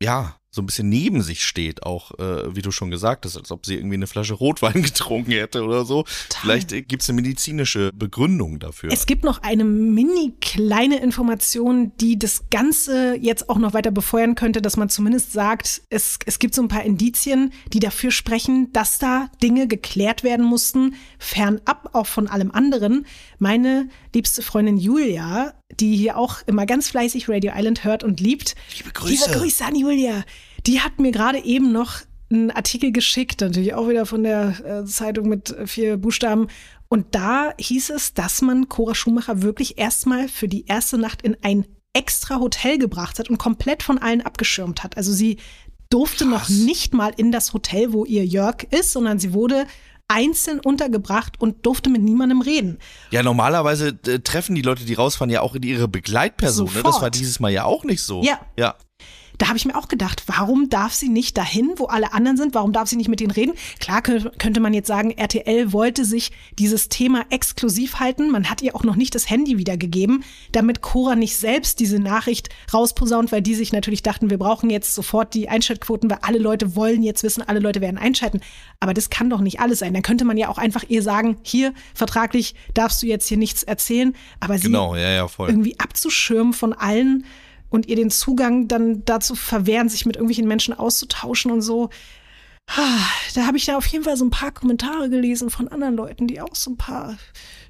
ja, 0.02 0.36
so 0.54 0.60
ein 0.60 0.66
bisschen 0.66 0.90
neben 0.90 1.22
sich 1.22 1.46
steht, 1.46 1.82
auch 1.82 2.10
äh, 2.18 2.54
wie 2.54 2.60
du 2.60 2.70
schon 2.70 2.90
gesagt 2.90 3.24
hast, 3.24 3.38
als 3.38 3.50
ob 3.50 3.64
sie 3.64 3.74
irgendwie 3.74 3.94
eine 3.94 4.06
Flasche 4.06 4.34
Rotwein 4.34 4.82
getrunken 4.82 5.32
hätte 5.32 5.64
oder 5.64 5.86
so. 5.86 6.04
Vielleicht 6.40 6.72
äh, 6.72 6.82
gibt 6.82 7.02
es 7.02 7.08
eine 7.08 7.16
medizinische 7.16 7.90
Begründung 7.94 8.58
dafür. 8.58 8.92
Es 8.92 9.06
gibt 9.06 9.24
noch 9.24 9.42
eine 9.42 9.64
mini 9.64 10.34
kleine 10.42 11.00
Information, 11.00 11.92
die 12.02 12.18
das 12.18 12.50
Ganze 12.50 13.16
jetzt 13.18 13.48
auch 13.48 13.56
noch 13.56 13.72
weiter 13.72 13.90
befeuern 13.90 14.34
könnte, 14.34 14.60
dass 14.60 14.76
man 14.76 14.90
zumindest 14.90 15.32
sagt, 15.32 15.80
es, 15.88 16.18
es 16.26 16.38
gibt 16.38 16.54
so 16.54 16.60
ein 16.60 16.68
paar 16.68 16.84
Indizien, 16.84 17.54
die 17.72 17.80
dafür 17.80 18.10
sprechen, 18.10 18.70
dass 18.74 18.98
da 18.98 19.30
Dinge 19.42 19.66
geklärt 19.66 20.22
werden 20.22 20.44
mussten, 20.44 20.96
fernab 21.18 21.88
auch 21.94 22.06
von 22.06 22.28
allem 22.28 22.50
anderen. 22.50 23.06
Meine 23.38 23.88
liebste 24.14 24.42
Freundin 24.42 24.76
Julia, 24.76 25.54
die 25.80 25.96
hier 25.96 26.18
auch 26.18 26.42
immer 26.46 26.66
ganz 26.66 26.88
fleißig 26.88 27.30
Radio 27.30 27.52
Island 27.56 27.84
hört 27.84 28.04
und 28.04 28.20
liebt. 28.20 28.54
Liebe 28.76 28.90
Grüße. 28.90 29.24
Liebe 29.26 29.38
Grüße 29.38 29.64
an 29.64 29.76
Julia. 29.76 30.24
Die 30.66 30.80
hat 30.80 30.98
mir 30.98 31.10
gerade 31.10 31.44
eben 31.44 31.72
noch 31.72 32.00
einen 32.30 32.50
Artikel 32.50 32.92
geschickt, 32.92 33.40
natürlich 33.40 33.74
auch 33.74 33.88
wieder 33.88 34.06
von 34.06 34.22
der 34.22 34.64
äh, 34.64 34.84
Zeitung 34.84 35.28
mit 35.28 35.54
vier 35.66 35.96
Buchstaben. 35.96 36.48
Und 36.88 37.14
da 37.14 37.52
hieß 37.58 37.90
es, 37.90 38.14
dass 38.14 38.42
man 38.42 38.68
Cora 38.68 38.94
Schumacher 38.94 39.42
wirklich 39.42 39.78
erstmal 39.78 40.28
für 40.28 40.48
die 40.48 40.66
erste 40.66 40.98
Nacht 40.98 41.22
in 41.22 41.36
ein 41.42 41.66
extra 41.94 42.38
Hotel 42.38 42.78
gebracht 42.78 43.18
hat 43.18 43.28
und 43.28 43.38
komplett 43.38 43.82
von 43.82 43.98
allen 43.98 44.22
abgeschirmt 44.22 44.82
hat. 44.82 44.96
Also 44.96 45.12
sie 45.12 45.38
durfte 45.90 46.24
noch 46.24 46.48
nicht 46.48 46.94
mal 46.94 47.12
in 47.16 47.32
das 47.32 47.52
Hotel, 47.52 47.92
wo 47.92 48.04
ihr 48.04 48.24
Jörg 48.24 48.64
ist, 48.70 48.92
sondern 48.92 49.18
sie 49.18 49.34
wurde 49.34 49.66
einzeln 50.08 50.60
untergebracht 50.60 51.40
und 51.40 51.64
durfte 51.64 51.88
mit 51.88 52.02
niemandem 52.02 52.42
reden. 52.42 52.78
Ja, 53.10 53.22
normalerweise 53.22 53.98
äh, 54.06 54.18
treffen 54.20 54.54
die 54.54 54.62
Leute, 54.62 54.84
die 54.84 54.94
rausfahren, 54.94 55.30
ja 55.30 55.40
auch 55.40 55.54
in 55.54 55.62
ihre 55.62 55.88
Begleitperson. 55.88 56.72
Ne? 56.74 56.82
Das 56.82 57.00
war 57.00 57.10
dieses 57.10 57.40
Mal 57.40 57.50
ja 57.50 57.64
auch 57.64 57.84
nicht 57.84 58.02
so. 58.02 58.22
Ja. 58.22 58.40
Ja. 58.58 58.74
Da 59.42 59.48
habe 59.48 59.58
ich 59.58 59.64
mir 59.64 59.74
auch 59.74 59.88
gedacht, 59.88 60.22
warum 60.26 60.68
darf 60.70 60.92
sie 60.92 61.08
nicht 61.08 61.36
dahin, 61.36 61.72
wo 61.74 61.86
alle 61.86 62.12
anderen 62.12 62.36
sind? 62.36 62.54
Warum 62.54 62.72
darf 62.72 62.88
sie 62.88 62.94
nicht 62.94 63.08
mit 63.08 63.18
denen 63.18 63.32
reden? 63.32 63.54
Klar 63.80 63.98
kö- 63.98 64.30
könnte 64.38 64.60
man 64.60 64.72
jetzt 64.72 64.86
sagen, 64.86 65.10
RTL 65.10 65.72
wollte 65.72 66.04
sich 66.04 66.30
dieses 66.60 66.88
Thema 66.88 67.24
exklusiv 67.30 67.98
halten. 67.98 68.30
Man 68.30 68.48
hat 68.48 68.62
ihr 68.62 68.76
auch 68.76 68.84
noch 68.84 68.94
nicht 68.94 69.16
das 69.16 69.28
Handy 69.28 69.58
wiedergegeben, 69.58 70.22
damit 70.52 70.80
Cora 70.80 71.16
nicht 71.16 71.36
selbst 71.36 71.80
diese 71.80 71.98
Nachricht 71.98 72.50
rausposaunt, 72.72 73.32
weil 73.32 73.42
die 73.42 73.56
sich 73.56 73.72
natürlich 73.72 74.04
dachten, 74.04 74.30
wir 74.30 74.38
brauchen 74.38 74.70
jetzt 74.70 74.94
sofort 74.94 75.34
die 75.34 75.48
Einschaltquoten, 75.48 76.08
weil 76.08 76.18
alle 76.22 76.38
Leute 76.38 76.76
wollen 76.76 77.02
jetzt 77.02 77.24
wissen, 77.24 77.42
alle 77.42 77.58
Leute 77.58 77.80
werden 77.80 77.98
einschalten. 77.98 78.42
Aber 78.78 78.94
das 78.94 79.10
kann 79.10 79.28
doch 79.28 79.40
nicht 79.40 79.58
alles 79.58 79.80
sein. 79.80 79.92
Dann 79.92 80.04
könnte 80.04 80.24
man 80.24 80.36
ja 80.36 80.50
auch 80.50 80.58
einfach 80.58 80.84
ihr 80.86 81.02
sagen, 81.02 81.36
hier 81.42 81.74
vertraglich 81.94 82.54
darfst 82.74 83.02
du 83.02 83.08
jetzt 83.08 83.26
hier 83.26 83.38
nichts 83.38 83.64
erzählen. 83.64 84.14
Aber 84.38 84.56
sie 84.56 84.68
Genau, 84.68 84.94
ja, 84.94 85.10
ja, 85.10 85.26
irgendwie 85.36 85.80
abzuschirmen 85.80 86.52
von 86.52 86.72
allen 86.74 87.24
und 87.72 87.88
ihr 87.88 87.96
den 87.96 88.10
Zugang 88.10 88.68
dann 88.68 89.04
dazu 89.04 89.34
verwehren, 89.34 89.88
sich 89.88 90.06
mit 90.06 90.16
irgendwelchen 90.16 90.46
Menschen 90.46 90.78
auszutauschen 90.78 91.50
und 91.50 91.62
so. 91.62 91.88
Da 93.34 93.46
habe 93.46 93.56
ich 93.56 93.66
da 93.66 93.76
auf 93.76 93.86
jeden 93.86 94.04
Fall 94.04 94.16
so 94.16 94.24
ein 94.24 94.30
paar 94.30 94.52
Kommentare 94.52 95.10
gelesen 95.10 95.50
von 95.50 95.68
anderen 95.68 95.96
Leuten, 95.96 96.28
die 96.28 96.40
auch 96.40 96.54
so 96.54 96.70
ein 96.70 96.76
paar 96.76 97.16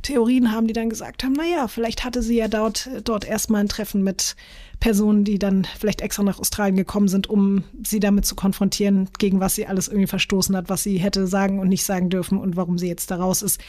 Theorien 0.02 0.52
haben, 0.52 0.66
die 0.66 0.74
dann 0.74 0.90
gesagt 0.90 1.24
haben, 1.24 1.32
naja, 1.32 1.66
vielleicht 1.66 2.04
hatte 2.04 2.22
sie 2.22 2.36
ja 2.36 2.48
dort, 2.48 2.90
dort 3.04 3.24
erstmal 3.24 3.62
ein 3.62 3.68
Treffen 3.68 4.02
mit 4.02 4.36
Personen, 4.80 5.24
die 5.24 5.38
dann 5.38 5.66
vielleicht 5.78 6.02
extra 6.02 6.22
nach 6.24 6.38
Australien 6.38 6.76
gekommen 6.76 7.08
sind, 7.08 7.28
um 7.28 7.64
sie 7.84 8.00
damit 8.00 8.26
zu 8.26 8.34
konfrontieren, 8.34 9.08
gegen 9.18 9.40
was 9.40 9.54
sie 9.54 9.66
alles 9.66 9.88
irgendwie 9.88 10.08
verstoßen 10.08 10.56
hat, 10.56 10.68
was 10.68 10.82
sie 10.82 10.98
hätte 10.98 11.26
sagen 11.26 11.58
und 11.58 11.68
nicht 11.68 11.84
sagen 11.84 12.10
dürfen 12.10 12.38
und 12.38 12.56
warum 12.56 12.76
sie 12.76 12.88
jetzt 12.88 13.10
da 13.10 13.16
raus 13.16 13.42
ist 13.42 13.60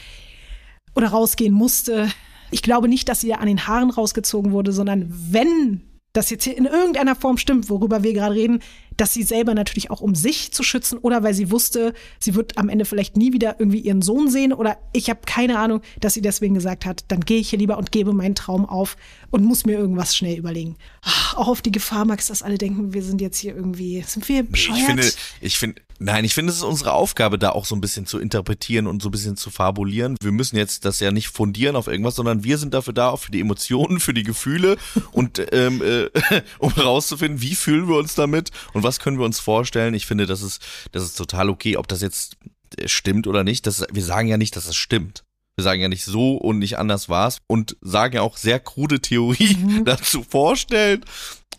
oder 0.94 1.08
rausgehen 1.08 1.54
musste. 1.54 2.10
Ich 2.50 2.62
glaube 2.62 2.88
nicht, 2.88 3.08
dass 3.08 3.22
sie 3.22 3.28
da 3.28 3.36
an 3.36 3.46
den 3.46 3.66
Haaren 3.66 3.90
rausgezogen 3.90 4.52
wurde, 4.52 4.72
sondern 4.72 5.08
wenn 5.10 5.82
das 6.14 6.30
jetzt 6.30 6.44
hier 6.44 6.56
in 6.56 6.64
irgendeiner 6.64 7.16
Form 7.16 7.36
stimmt, 7.36 7.68
worüber 7.68 8.02
wir 8.02 8.14
gerade 8.14 8.34
reden, 8.34 8.60
dass 8.96 9.12
sie 9.12 9.24
selber 9.24 9.52
natürlich 9.52 9.90
auch 9.90 10.00
um 10.00 10.14
sich 10.14 10.52
zu 10.52 10.62
schützen 10.62 10.96
oder 10.98 11.24
weil 11.24 11.34
sie 11.34 11.50
wusste, 11.50 11.92
sie 12.20 12.36
wird 12.36 12.56
am 12.56 12.68
Ende 12.68 12.84
vielleicht 12.84 13.16
nie 13.16 13.32
wieder 13.32 13.56
irgendwie 13.58 13.80
ihren 13.80 14.00
Sohn 14.00 14.30
sehen 14.30 14.52
oder 14.52 14.78
ich 14.92 15.10
habe 15.10 15.20
keine 15.26 15.58
Ahnung, 15.58 15.82
dass 16.00 16.14
sie 16.14 16.22
deswegen 16.22 16.54
gesagt 16.54 16.86
hat, 16.86 17.04
dann 17.08 17.20
gehe 17.20 17.40
ich 17.40 17.50
hier 17.50 17.58
lieber 17.58 17.76
und 17.76 17.90
gebe 17.90 18.12
meinen 18.12 18.36
Traum 18.36 18.64
auf 18.64 18.96
und 19.30 19.44
muss 19.44 19.66
mir 19.66 19.76
irgendwas 19.76 20.16
schnell 20.16 20.38
überlegen. 20.38 20.76
Ach, 21.02 21.34
auch 21.36 21.48
auf 21.48 21.62
die 21.62 21.72
Gefahr, 21.72 22.04
Max, 22.04 22.28
dass 22.28 22.44
alle 22.44 22.58
denken, 22.58 22.94
wir 22.94 23.02
sind 23.02 23.20
jetzt 23.20 23.38
hier 23.38 23.56
irgendwie, 23.56 24.02
sind 24.06 24.28
wir 24.28 24.44
bescheuert? 24.44 24.78
Ich 24.78 24.86
finde, 24.86 25.12
ich 25.40 25.58
finde, 25.58 25.82
nein, 25.98 26.24
ich 26.24 26.34
finde, 26.34 26.50
es 26.50 26.58
ist 26.58 26.64
unsere 26.64 26.92
Aufgabe, 26.92 27.38
da 27.38 27.50
auch 27.50 27.64
so 27.64 27.74
ein 27.74 27.80
bisschen 27.80 28.06
zu 28.06 28.18
interpretieren 28.18 28.86
und 28.86 29.02
so 29.02 29.08
ein 29.08 29.12
bisschen 29.12 29.36
zu 29.36 29.50
fabulieren. 29.50 30.16
Wir 30.20 30.32
müssen 30.32 30.56
jetzt 30.56 30.84
das 30.84 31.00
ja 31.00 31.10
nicht 31.10 31.28
fundieren 31.28 31.76
auf 31.76 31.86
irgendwas, 31.86 32.16
sondern 32.16 32.44
wir 32.44 32.58
sind 32.58 32.74
dafür 32.74 32.92
da, 32.92 33.10
auch 33.10 33.20
für 33.20 33.30
die 33.30 33.40
Emotionen, 33.40 34.00
für 34.00 34.14
die 34.14 34.22
Gefühle 34.22 34.76
und 35.12 35.40
ähm, 35.52 35.82
äh, 35.82 36.10
um 36.58 36.74
herauszufinden, 36.74 37.40
wie 37.40 37.54
fühlen 37.54 37.88
wir 37.88 37.96
uns 37.96 38.14
damit 38.14 38.50
und 38.72 38.82
was 38.82 39.00
können 39.00 39.18
wir 39.18 39.24
uns 39.24 39.40
vorstellen. 39.40 39.94
Ich 39.94 40.06
finde, 40.06 40.26
das 40.26 40.42
ist, 40.42 40.62
das 40.92 41.04
ist 41.04 41.16
total 41.16 41.50
okay, 41.50 41.76
ob 41.76 41.88
das 41.88 42.02
jetzt 42.02 42.36
äh, 42.78 42.88
stimmt 42.88 43.26
oder 43.26 43.44
nicht. 43.44 43.66
Das, 43.66 43.84
wir 43.92 44.04
sagen 44.04 44.28
ja 44.28 44.36
nicht, 44.36 44.56
dass 44.56 44.66
es 44.66 44.76
stimmt. 44.76 45.24
Wir 45.56 45.62
sagen 45.62 45.80
ja 45.80 45.88
nicht 45.88 46.04
so 46.04 46.36
und 46.36 46.58
nicht 46.58 46.78
anders 46.78 47.08
war's 47.08 47.38
und 47.46 47.76
sagen 47.80 48.16
ja 48.16 48.22
auch 48.22 48.36
sehr 48.36 48.58
krude 48.58 49.00
Theorie 49.00 49.56
dazu 49.84 50.24
vorstellen. 50.24 51.04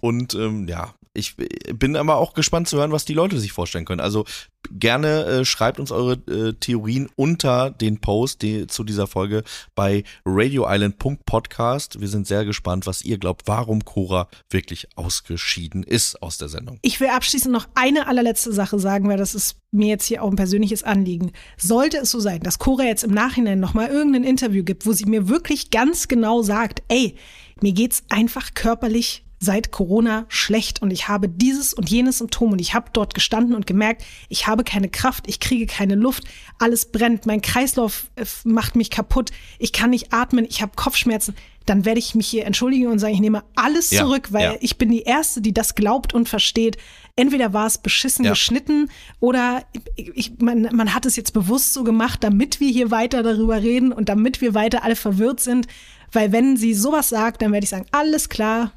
Und 0.02 0.34
ähm, 0.34 0.68
ja, 0.68 0.94
ich 1.16 1.36
bin 1.74 1.96
aber 1.96 2.18
auch 2.18 2.34
gespannt 2.34 2.68
zu 2.68 2.78
hören, 2.78 2.92
was 2.92 3.06
die 3.06 3.14
Leute 3.14 3.40
sich 3.40 3.54
vorstellen 3.54 3.86
können. 3.86 4.02
Also 4.02 4.26
gerne 4.70 5.26
äh, 5.26 5.46
schreibt 5.46 5.80
uns 5.80 5.92
eure 5.92 6.14
äh, 6.30 6.54
Theorien 6.54 7.08
unter 7.16 7.70
den 7.70 8.02
Post 8.02 8.42
die, 8.42 8.68
zu 8.68 8.84
dieser 8.84 9.08
Folge 9.08 9.44
bei 9.76 10.04
radioisland.podcast. 10.26 12.02
Wir 12.02 12.08
sind 12.08 12.28
sehr 12.28 12.46
gespannt, 12.46 12.86
was 12.86 13.04
ihr 13.04 13.18
glaubt, 13.18 13.44
warum 13.46 13.86
Cora 13.86 14.28
wirklich 14.50 14.88
ausgeschieden 14.96 15.84
ist 15.84 16.22
aus 16.22 16.38
der 16.38 16.50
Sendung. 16.50 16.80
Ich 16.82 17.00
will 17.00 17.10
abschließend 17.10 17.54
noch 17.54 17.68
eine 17.76 18.08
allerletzte 18.08 18.52
Sache 18.52 18.80
sagen, 18.80 19.08
weil 19.08 19.18
das 19.18 19.36
ist 19.36 19.58
mir 19.72 19.88
jetzt 19.88 20.06
hier 20.06 20.22
auch 20.24 20.30
ein 20.30 20.36
persönliches 20.36 20.84
Anliegen. 20.84 21.32
Sollte 21.58 21.98
es 21.98 22.12
so 22.12 22.20
sein, 22.20 22.42
dass 22.42 22.60
Cora 22.60 22.84
jetzt 22.84 23.04
im 23.04 23.12
Nachhinein 23.12 23.60
nochmal 23.60 23.88
irgendein 23.88 24.24
Interview 24.24 24.64
gibt, 24.64 24.86
wo 24.86 24.92
sie 24.92 25.06
mir 25.06 25.30
wirklich 25.30 25.70
ganz 25.70 26.08
genau 26.08 26.42
sagt, 26.42 26.84
ey, 26.90 27.16
mir 27.62 27.72
geht's 27.72 28.04
einfach 28.10 28.54
körperlich 28.54 29.26
seit 29.46 29.72
Corona 29.72 30.26
schlecht 30.28 30.82
und 30.82 30.92
ich 30.92 31.08
habe 31.08 31.30
dieses 31.30 31.74
und 31.74 31.90
jenes 31.90 32.18
Symptom 32.18 32.52
und 32.52 32.60
ich 32.60 32.74
habe 32.74 32.90
dort 32.92 33.14
gestanden 33.14 33.56
und 33.56 33.66
gemerkt, 33.68 34.04
ich 34.28 34.48
habe 34.48 34.64
keine 34.64 34.90
Kraft, 34.90 35.26
ich 35.28 35.40
kriege 35.40 35.66
keine 35.68 35.96
Luft, 35.96 36.24
alles 36.60 36.92
brennt, 36.92 37.26
mein 37.26 37.42
Kreislauf 37.42 38.08
äh, 38.16 38.26
macht 38.44 38.76
mich 38.76 38.90
kaputt, 38.90 39.30
ich 39.60 39.72
kann 39.72 39.92
nicht 39.92 40.12
atmen, 40.12 40.46
ich 40.50 40.62
habe 40.62 40.74
Kopfschmerzen, 40.76 41.36
dann 41.66 41.86
werde 41.86 42.00
ich 42.00 42.14
mich 42.14 42.28
hier 42.28 42.46
entschuldigen 42.46 42.88
und 42.88 43.00
sagen, 43.00 43.14
ich 43.14 43.20
nehme 43.22 43.44
alles 43.56 43.90
Ja, 43.92 44.02
zurück, 44.04 44.28
weil 44.32 44.44
ja. 44.54 44.58
ich 44.60 44.78
bin 44.78 44.92
die 44.92 45.02
Erste, 45.04 45.42
die 45.42 45.54
das 45.54 45.74
glaubt 45.74 46.14
und 46.14 46.30
versteht. 46.30 46.78
Entweder 47.16 47.54
war 47.54 47.66
es 47.66 47.78
beschissen 47.80 48.26
Ja. 48.26 48.32
geschnitten 48.32 48.90
oder 49.20 49.64
ich, 49.96 50.34
man, 50.40 50.70
man 50.74 50.94
hat 50.94 51.06
es 51.08 51.16
jetzt 51.16 51.34
bewusst 51.34 51.74
so 51.74 51.84
gemacht, 51.84 52.24
damit 52.24 52.60
wir 52.60 52.70
hier 52.70 52.92
weiter 52.92 53.24
darüber 53.24 53.62
reden 53.64 53.92
und 53.92 54.10
damit 54.10 54.42
wir 54.42 54.54
weiter 54.54 54.84
alle 54.84 54.96
verwirrt 54.96 55.40
sind. 55.40 55.68
Weil 56.12 56.32
wenn 56.32 56.56
sie 56.56 56.74
sowas 56.76 57.10
sagt, 57.10 57.42
dann 57.42 57.52
werde 57.52 57.64
ich 57.64 57.70
sagen, 57.72 57.88
alles 57.92 58.30
klar, 58.30 58.72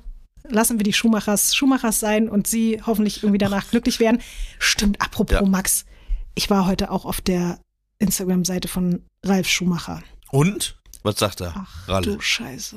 lassen 0.50 0.78
wir 0.78 0.84
die 0.84 0.92
Schumachers 0.92 1.54
Schumachers 1.54 2.00
sein 2.00 2.28
und 2.28 2.46
sie 2.46 2.80
hoffentlich 2.84 3.22
irgendwie 3.22 3.38
danach 3.38 3.70
glücklich 3.70 4.00
werden. 4.00 4.20
Stimmt, 4.58 5.00
apropos 5.00 5.34
Ja. 5.40 5.42
Max, 5.42 5.84
ich 6.34 6.50
war 6.50 6.66
heute 6.66 6.90
auch 6.90 7.04
auf 7.04 7.20
der 7.20 7.58
Instagram-Seite 7.98 8.68
von 8.68 9.02
Ralf 9.24 9.48
Schumacher. 9.48 10.02
Und? 10.30 10.76
Was 11.02 11.18
sagt 11.18 11.40
er? 11.40 11.54
Ach 11.56 11.88
Ralle. 11.88 12.14
du 12.16 12.20
Scheiße. 12.20 12.76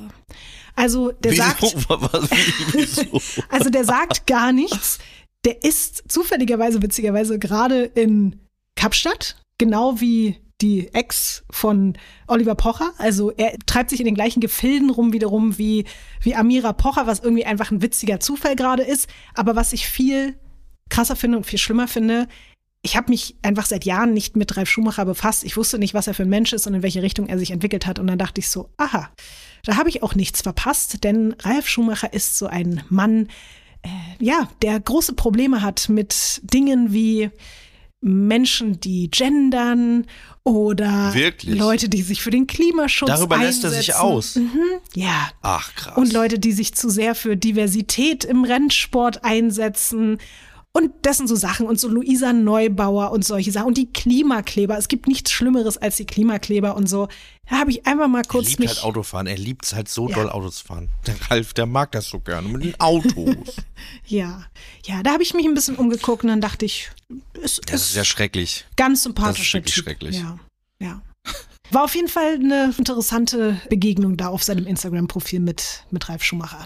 Also 0.75 1.12
der 1.12 1.32
Wieso? 1.32 1.44
sagt, 1.44 1.62
wieso? 2.74 3.44
also 3.50 3.70
der 3.70 3.84
sagt 3.84 4.28
gar 4.28 4.51
nichts. 4.54 5.00
Der 5.44 5.63
ist 5.63 6.04
zufälligerweise, 6.12 6.82
witzigerweise 6.82 7.40
gerade 7.40 7.84
in 7.84 8.40
Kapstadt, 8.75 9.42
genau 9.58 10.00
wie 10.00 10.40
die 10.62 10.94
Ex 10.94 11.44
von 11.50 11.98
Oliver 12.27 12.56
Pocher. 12.56 12.94
Also 12.98 13.32
er 13.32 13.58
treibt 13.65 13.89
sich 13.89 14.00
in 14.00 14.06
den 14.06 14.15
gleichen 14.15 14.39
Gefilden 14.39 14.89
rum 14.89 15.13
wiederum 15.13 15.58
wie, 15.58 15.86
wie 16.22 16.36
Amira 16.36 16.74
Pocher, 16.74 17.08
was 17.08 17.20
irgendwie 17.20 17.46
einfach 17.46 17.72
ein 17.72 17.82
witziger 17.82 18.20
Zufall 18.20 18.56
gerade 18.56 18.84
ist. 18.84 19.10
Aber 19.34 19.56
was 19.56 19.74
ich 19.74 19.88
viel 19.88 20.36
krasser 20.89 21.15
finde 21.15 21.38
und 21.38 21.46
viel 21.46 21.60
schlimmer 21.60 21.88
finde, 21.88 22.27
ich 22.84 22.98
habe 22.98 23.12
mich 23.12 23.36
einfach 23.44 23.65
seit 23.65 23.86
Jahren 23.86 24.13
nicht 24.13 24.36
mit 24.36 24.56
Ralf 24.58 24.70
Schumacher 24.70 25.06
befasst. 25.06 25.44
Ich 25.44 25.56
wusste 25.56 25.77
nicht, 25.77 25.94
was 25.94 26.08
er 26.08 26.13
für 26.13 26.24
ein 26.24 26.30
Mensch 26.30 26.51
ist 26.51 26.65
und 26.65 26.74
in 26.74 26.84
welche 26.84 27.03
Richtung 27.03 27.27
er 27.27 27.38
sich 27.38 27.51
entwickelt 27.51 27.86
hat. 27.86 28.00
Und 28.00 28.08
dann 28.08 28.18
dachte 28.18 28.39
ich 28.39 28.50
so, 28.50 28.70
aha, 28.77 29.10
da 29.63 29.77
habe 29.77 29.89
ich 29.89 30.01
auch 30.01 30.15
nichts 30.15 30.41
verpasst, 30.41 31.03
denn 31.03 31.36
Ralf 31.41 31.68
Schumacher 31.68 32.12
ist 32.13 32.38
so 32.38 32.48
ein 32.48 32.84
Mann, 32.89 33.27
äh, 33.84 33.89
ja, 34.20 34.50
der 34.63 34.80
große 34.80 35.13
Probleme 35.13 35.62
hat 35.62 35.89
mit 35.89 36.41
Dingen 36.44 36.91
wie 36.91 37.30
Menschen, 38.01 38.79
die 38.79 39.10
gendern 39.12 40.08
oder 40.43 41.13
Wirklich? 41.13 41.58
Leute, 41.58 41.88
die 41.88 42.01
sich 42.01 42.22
für 42.22 42.31
den 42.31 42.48
Klimaschutz 42.48 43.10
Darüber 43.10 43.36
einsetzen. 43.36 43.62
lässt 43.62 43.63
er 43.63 43.70
sich 43.70 43.96
aus. 43.96 44.36
Mhm, 44.36 44.60
ja. 44.96 45.29
Ach, 45.41 45.74
krass. 45.75 45.96
Und 45.96 46.12
Leute, 46.12 46.39
die 46.39 46.51
sich 46.51 46.74
zu 46.74 46.89
sehr 46.89 47.13
für 47.13 47.38
Diversität 47.38 48.25
im 48.25 48.43
Rennsport 48.43 49.24
einsetzen. 49.24 50.17
Und 50.74 50.92
das 51.01 51.18
sind 51.18 51.28
so 51.28 51.36
Sachen 51.36 51.66
und 51.68 51.80
so 51.82 51.90
Luisa 51.90 52.32
Neubauer 52.32 53.12
und 53.12 53.25
solche 53.25 53.51
Sachen 53.51 53.68
und 53.68 53.78
die 53.78 53.92
Klimakleber. 53.92 54.78
Es 54.78 54.88
gibt 54.88 55.06
nichts 55.06 55.30
Schlimmeres 55.32 55.78
als 55.78 55.98
die 55.98 56.06
Klimakleber 56.06 56.78
und 56.78 56.88
so. 56.88 57.10
Da 57.50 57.58
habe 57.58 57.72
ich 57.72 57.86
einfach 57.86 58.08
mal 58.08 58.22
er 58.22 58.28
kurz 58.28 58.48
liebt 58.48 58.60
mich. 58.62 58.70
halt 58.70 58.84
Autofahren. 58.86 59.28
Er 59.28 59.38
liebt 59.38 59.66
es 59.66 59.74
halt 59.75 59.90
so 59.90 60.08
Ja. 60.08 60.16
doll 60.16 60.30
Autos 60.30 60.58
zu 60.60 60.66
fahren. 60.68 60.88
Der 61.08 61.16
Ralf, 61.30 61.54
der 61.54 61.66
mag 61.66 61.92
das 61.92 62.08
so 62.08 62.22
gerne 62.22 62.48
mit 62.48 62.63
den 62.63 62.80
Autos. 62.80 63.36
ja, 64.06 64.46
ja, 64.86 65.04
da 65.04 65.12
habe 65.12 65.24
ich 65.24 65.34
mich 65.34 65.46
ein 65.46 65.54
bisschen 65.54 65.75
umgeguckt 65.75 66.24
und 66.24 66.30
dann 66.30 66.40
dachte 66.42 66.63
ich, 66.63 66.90
es 67.44 67.60
Das 67.66 67.82
ist 67.90 67.96
ja 67.96 68.06
schrecklich. 68.06 68.66
ganz 68.78 69.04
sympathischer 69.04 69.58
wirklich 69.58 69.75
Typ. 69.75 69.84
schrecklich. 69.84 70.16
Ja, 70.20 70.40
ja. 70.80 71.01
War 71.72 71.84
auf 71.84 71.96
jeden 71.96 72.08
Fall 72.08 72.36
eine 72.36 72.74
interessante 72.78 73.60
Begegnung 73.70 74.16
da 74.16 74.28
auf 74.30 74.44
seinem 74.44 74.66
Instagram-Profil 74.68 75.42
mit, 75.42 75.84
mit 75.92 76.08
Ralf 76.08 76.24
Schumacher. 76.24 76.66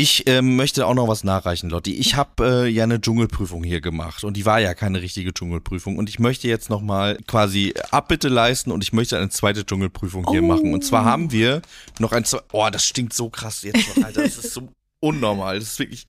Ich 0.00 0.26
ähm, 0.26 0.56
möchte 0.56 0.86
auch 0.86 0.94
noch 0.94 1.08
was 1.08 1.24
nachreichen, 1.24 1.68
Lotti. 1.68 1.94
Ich 1.94 2.14
habe 2.16 2.64
äh, 2.64 2.68
ja 2.68 2.84
eine 2.84 3.02
Dschungelprüfung 3.02 3.62
hier 3.62 3.82
gemacht 3.82 4.24
und 4.24 4.34
die 4.34 4.46
war 4.46 4.58
ja 4.58 4.72
keine 4.72 5.02
richtige 5.02 5.34
Dschungelprüfung 5.34 5.98
und 5.98 6.08
ich 6.08 6.18
möchte 6.18 6.48
jetzt 6.48 6.70
noch 6.70 6.80
mal 6.80 7.18
quasi 7.26 7.74
Abbitte 7.90 8.28
leisten 8.28 8.70
und 8.70 8.82
ich 8.82 8.94
möchte 8.94 9.18
eine 9.18 9.28
zweite 9.28 9.66
Dschungelprüfung 9.66 10.26
hier 10.30 10.42
Oh. 10.42 10.46
machen. 10.46 10.72
Und 10.72 10.86
zwar 10.86 11.04
haben 11.04 11.32
wir 11.32 11.60
noch 11.98 12.12
ein, 12.12 12.24
oh, 12.52 12.66
das 12.72 12.86
stinkt 12.86 13.12
so 13.12 13.28
krass 13.28 13.60
jetzt 13.60 13.82
schon, 13.82 14.02
Alter, 14.02 14.22
das 14.22 14.38
ist 14.38 14.54
so 14.54 14.70
unnormal. 15.00 15.58
Das 15.58 15.68
ist 15.68 15.78
wirklich, 15.78 16.06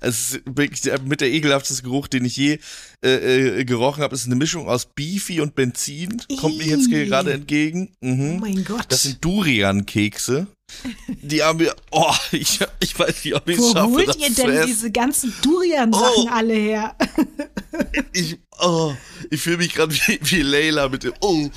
es 0.00 0.34
ist 0.34 0.42
wirklich 0.46 0.82
mit 1.02 1.20
der 1.20 1.32
ekelhafteste 1.32 1.82
Geruch, 1.82 2.06
den 2.06 2.24
ich 2.24 2.36
je 2.36 2.60
äh, 3.04 3.60
äh, 3.60 3.64
gerochen 3.64 4.04
habe. 4.04 4.14
Es 4.14 4.20
ist 4.20 4.26
eine 4.26 4.36
Mischung 4.36 4.68
aus 4.68 4.86
Beefy 4.86 5.40
und 5.40 5.56
Benzin. 5.56 6.22
Kommt 6.38 6.58
mir 6.58 6.66
jetzt 6.66 6.88
gerade 6.88 7.32
entgegen. 7.32 7.96
Mhm. 8.00 8.34
Oh 8.36 8.38
mein 8.40 8.64
Gott. 8.64 8.86
Das 8.90 9.02
sind 9.02 9.24
Durian-Kekse. 9.24 10.46
Die 11.22 11.42
haben 11.42 11.58
wir. 11.58 11.74
Oh, 11.90 12.12
ich, 12.32 12.60
ich 12.80 12.98
weiß 12.98 13.24
nicht, 13.24 13.34
ob 13.34 13.48
ich 13.48 13.56
es 13.58 13.62
Wo 13.62 13.72
schaffe. 13.72 13.90
holt 13.90 14.08
das 14.08 14.16
ihr 14.16 14.30
denn 14.30 14.50
essen. 14.50 14.66
diese 14.66 14.90
ganzen 14.90 15.34
Durian-Sachen 15.42 16.24
Oh. 16.26 16.28
alle 16.30 16.54
her? 16.54 16.94
Ich, 18.12 18.38
oh, 18.60 18.94
ich 19.30 19.40
fühle 19.40 19.56
mich 19.58 19.74
gerade 19.74 19.92
wie, 19.94 20.18
wie 20.22 20.42
Layla 20.42 20.88
mit 20.88 21.02
dem. 21.04 21.12
Oh. 21.20 21.48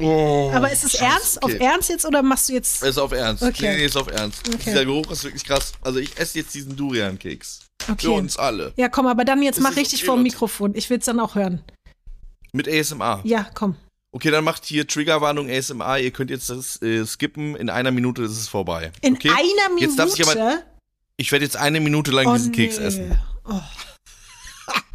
oh. 0.00 0.50
Aber 0.54 0.70
ist 0.72 0.84
es 0.84 0.94
ernst? 0.94 1.42
Auf 1.42 1.52
okay. 1.52 1.62
Ernst 1.62 1.90
jetzt 1.90 2.06
oder 2.06 2.22
machst 2.22 2.48
du 2.48 2.54
jetzt. 2.54 2.82
Ist 2.82 2.98
auf 2.98 3.12
Ernst. 3.12 3.42
Okay. 3.42 3.70
Nee, 3.70 3.76
nee, 3.76 3.84
ist 3.86 3.96
auf 3.96 4.08
Ernst. 4.08 4.40
Okay. 4.48 4.58
Dieser 4.66 4.84
Geruch 4.84 5.10
ist 5.10 5.24
wirklich 5.24 5.44
krass. 5.44 5.72
Also 5.82 5.98
ich 5.98 6.16
esse 6.18 6.38
jetzt 6.38 6.54
diesen 6.54 6.76
Durian-Keks. 6.76 7.60
Okay. 7.90 8.06
Für 8.06 8.12
uns 8.12 8.36
alle. 8.38 8.72
Ja, 8.76 8.88
komm, 8.88 9.06
aber 9.06 9.24
dann 9.26 9.42
jetzt 9.42 9.56
Ist 9.58 9.62
mach 9.62 9.72
es 9.72 9.76
richtig 9.76 9.98
okay, 10.00 10.06
vor 10.06 10.16
dem? 10.16 10.22
Mikrofon. 10.22 10.74
Ich 10.74 10.88
will's 10.88 11.04
dann 11.04 11.20
auch 11.20 11.34
hören. 11.34 11.62
Mit 12.52 12.68
ASMR. 12.68 13.20
Ja, 13.24 13.46
komm. 13.54 13.76
Okay, 14.14 14.30
dann 14.30 14.44
macht 14.44 14.64
hier 14.64 14.86
Triggerwarnung 14.86 15.50
ASMR. 15.50 15.98
Ihr 15.98 16.12
könnt 16.12 16.30
jetzt 16.30 16.48
das 16.48 16.80
äh, 16.82 17.04
skippen. 17.04 17.56
In 17.56 17.68
einer 17.68 17.90
Minute 17.90 18.22
ist 18.22 18.38
es 18.38 18.46
vorbei. 18.46 18.92
In 19.00 19.14
okay? 19.14 19.28
einer 19.28 19.74
Minute. 19.74 19.86
Jetzt 19.86 19.98
darf 19.98 20.16
ich 20.16 20.24
aber. 20.24 20.62
Ich 21.16 21.32
werde 21.32 21.44
jetzt 21.44 21.56
eine 21.56 21.80
Minute 21.80 22.12
lang 22.12 22.28
oh, 22.28 22.34
diesen 22.34 22.52
Keks 22.52 22.78
nee. 22.78 22.84
essen. 22.84 23.18
Oh. 23.44 23.60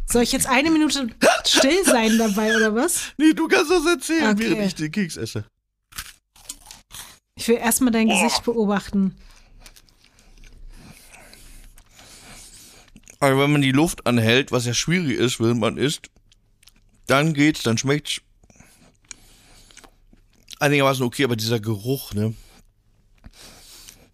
Soll 0.06 0.22
ich 0.22 0.32
jetzt 0.32 0.46
eine 0.46 0.70
Minute 0.70 1.08
still 1.46 1.84
sein 1.84 2.16
dabei 2.16 2.56
oder 2.56 2.74
was? 2.74 3.12
Nee, 3.18 3.34
du 3.34 3.46
kannst 3.46 3.70
das 3.70 3.84
erzählen, 3.84 4.30
Okay. 4.30 4.52
während 4.52 4.66
ich 4.68 4.74
den 4.76 4.90
Keks 4.90 5.18
esse. 5.18 5.44
Ich 7.36 7.46
will 7.46 7.56
erstmal 7.56 7.92
dein 7.92 8.08
Gesicht 8.08 8.42
beobachten. 8.44 9.18
Aber 13.18 13.38
wenn 13.38 13.52
man 13.52 13.60
die 13.60 13.72
Luft 13.72 14.06
anhält, 14.06 14.50
was 14.50 14.64
ja 14.64 14.72
schwierig 14.72 15.18
ist, 15.18 15.40
wenn 15.40 15.58
man 15.58 15.76
isst, 15.76 16.08
dann 17.06 17.34
geht's, 17.34 17.62
dann 17.62 17.76
schmeckt's 17.76 18.22
einigermaßen 20.60 21.04
okay, 21.04 21.24
aber 21.24 21.36
dieser 21.36 21.60
Geruch, 21.60 22.12
ne? 22.14 22.34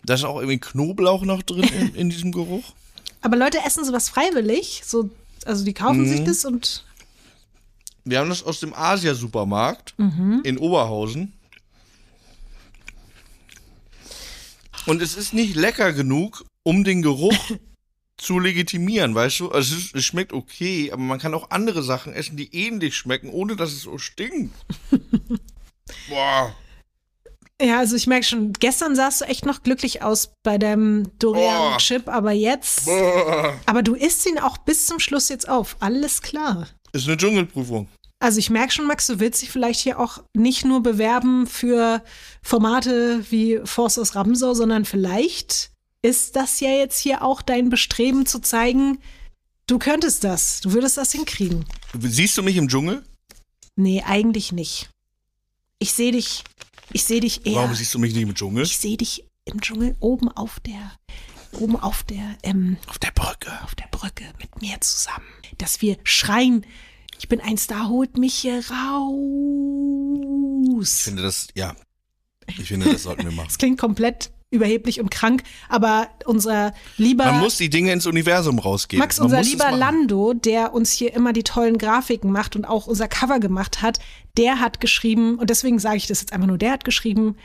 Da 0.05 0.15
ist 0.15 0.25
auch 0.25 0.37
irgendwie 0.39 0.59
Knoblauch 0.61 1.23
noch 1.25 1.43
drin 1.43 1.65
in, 1.65 1.95
in 1.95 2.11
diesem 2.11 2.33
Geruch. 2.33 2.73
Aber 3.23 3.37
Leute 3.37 3.59
essen 3.67 3.85
sowas 3.85 4.09
freiwillig. 4.09 4.83
So, 4.85 5.11
also 5.45 5.65
die 5.65 5.75
kaufen 5.75 6.03
Mhm. 6.03 6.09
sich 6.09 6.25
das 6.25 6.45
und 6.45 6.85
Wir 8.05 8.21
haben 8.21 8.29
das 8.29 8.45
aus 8.45 8.61
dem 8.61 8.73
Asia-Supermarkt 8.73 9.95
Mhm. 9.99 10.43
in 10.45 10.59
Oberhausen. 10.59 11.33
Und 14.87 15.03
es 15.03 15.17
ist 15.17 15.35
nicht 15.35 15.57
lecker 15.57 15.93
genug, 15.93 16.45
um 16.63 16.85
den 16.85 17.03
Geruch 17.03 17.35
zu 18.17 18.39
legitimieren, 18.39 19.15
weißt 19.17 19.41
du? 19.41 19.51
Also 19.51 19.75
es, 19.93 20.05
schmeckt 20.05 20.33
okay, 20.33 20.93
aber 20.93 21.03
man 21.03 21.19
kann 21.19 21.35
auch 21.35 21.51
andere 21.51 21.83
Sachen 21.83 22.13
essen, 22.13 22.37
die 22.37 22.55
ähnlich 22.55 22.97
schmecken, 22.97 23.29
ohne 23.29 23.57
dass 23.57 23.73
es 23.73 23.83
so 23.83 23.99
stinkt. 23.99 24.55
Boah. 26.09 26.55
ja, 27.61 27.79
also 27.79 27.97
ich 27.97 28.07
merke 28.07 28.25
schon, 28.27 28.53
gestern 28.53 28.97
sahst 28.97 29.21
du 29.21 29.25
echt 29.27 29.47
noch 29.47 29.63
glücklich 29.63 30.03
aus 30.03 30.31
bei 30.43 30.59
deinem 30.59 31.11
Dorian-Chip, 31.19 32.09
aber 32.09 32.33
jetzt. 32.33 32.87
Boah. 32.87 33.59
Aber 33.67 33.83
du 33.83 33.95
isst 33.95 34.27
ihn 34.27 34.39
auch 34.39 34.59
bis 34.59 34.87
zum 34.87 34.99
Schluss 34.99 35.29
jetzt 35.29 35.49
auf. 35.49 35.77
Alles 35.81 36.23
klar. 36.23 36.69
Ist 36.93 37.07
eine 37.07 37.17
Dschungelprüfung. 37.17 37.89
Also 38.19 38.39
ich 38.39 38.49
merke 38.49 38.73
schon, 38.73 38.87
Max, 38.87 39.07
du 39.07 39.21
willst 39.21 39.43
dich 39.43 39.51
vielleicht 39.51 39.81
hier 39.81 40.01
auch 40.01 40.23
nicht 40.35 40.65
nur 40.65 40.83
bewerben 40.83 41.47
für 41.47 42.03
Formate 42.43 43.25
wie 43.31 43.61
Force 43.65 43.99
aus 43.99 44.15
Ramsau, 44.15 44.55
sondern 44.55 44.87
vielleicht 44.87 45.71
ist 46.03 46.37
das 46.37 46.61
ja 46.61 46.71
jetzt 46.71 46.99
hier 46.99 47.23
auch 47.23 47.43
dein 47.43 47.69
Bestreben 47.69 48.25
zu 48.25 48.39
zeigen, 48.39 48.99
du 49.67 49.79
könntest 49.79 50.25
das, 50.25 50.61
du 50.61 50.73
würdest 50.73 50.97
das 50.97 51.13
hinkriegen. 51.13 51.67
Siehst 51.99 52.39
du 52.39 52.43
mich 52.43 52.57
im 52.57 52.69
Dschungel? 52.69 53.05
Nee, 53.77 54.03
eigentlich 54.07 54.53
nicht. 54.53 54.89
Ich 55.79 55.93
sehe 55.93 56.13
dich, 56.13 56.43
ich 56.93 57.05
sehe 57.05 57.21
dich 57.21 57.45
eher, 57.47 57.57
Warum 57.57 57.75
siehst 57.75 57.93
du 57.95 57.99
mich 57.99 58.15
nicht 58.15 58.23
im 58.23 58.35
Dschungel? 58.35 58.65
ich 58.65 58.79
sehe 58.79 58.97
dich 58.97 59.25
im 59.45 59.61
Dschungel 59.61 59.95
oben 60.01 60.29
auf 60.31 60.59
der, 60.61 60.93
oben 61.61 61.77
auf 61.77 62.03
der, 62.05 62.37
ähm, 62.43 62.79
Auf 62.89 62.99
der 62.99 63.11
Brücke. 63.13 63.53
auf 63.63 63.75
der 63.75 63.87
Brücke 63.91 64.25
mit 64.41 64.61
mir 64.63 64.81
zusammen, 64.81 65.27
dass 65.59 65.83
wir 65.83 65.99
schreien, 66.05 66.65
ich 67.19 67.29
bin 67.29 67.41
ein 67.41 67.57
Star, 67.59 67.89
holt 67.89 68.17
mich 68.19 68.35
hier 68.35 68.59
Ich 68.61 68.71
raus. 68.71 68.77
finde 71.03 71.23
das, 71.23 71.49
ja. 71.55 71.75
Ich 72.59 72.69
finde, 72.69 72.93
das 72.93 73.03
sollten 73.03 73.25
wir 73.25 73.33
machen. 73.33 73.49
Das 73.49 73.59
klingt 73.59 73.79
komplett 73.79 74.31
überheblich 74.51 75.01
und 75.01 75.11
krank, 75.11 75.43
aber 75.69 76.09
unser 76.25 76.73
lieber 76.97 77.25
Man 77.25 77.41
muss 77.41 77.57
die 77.57 77.69
Dinge 77.69 77.93
ins 77.93 78.07
Universum 78.07 78.61
rausgeben. 78.61 79.01
Max, 79.01 79.19
Man 79.19 79.25
unser 79.27 79.41
es 79.41 79.49
lieber. 79.51 79.73
Lando, 79.73 80.35
der 80.35 80.73
uns 80.73 80.93
hier 80.93 81.13
immer 81.15 81.33
die 81.33 81.43
tollen 81.43 81.79
Grafiken 81.79 82.31
macht 82.31 82.55
und 82.55 82.65
auch 82.65 82.87
unser 82.87 83.09
Cover 83.09 83.41
gemacht 83.41 83.83
hat, 83.83 83.99
der 84.37 84.61
hat 84.61 84.81
geschrieben, 84.81 85.39
und 85.39 85.51
deswegen 85.51 85.79
sage 85.79 85.97
ich 85.97 86.07
das 86.07 86.21
jetzt 86.21 86.33
einfach 86.33 86.47
nur, 86.47 86.59
der 86.59 86.73
hat 86.73 86.85
geschrieben, 86.85 87.37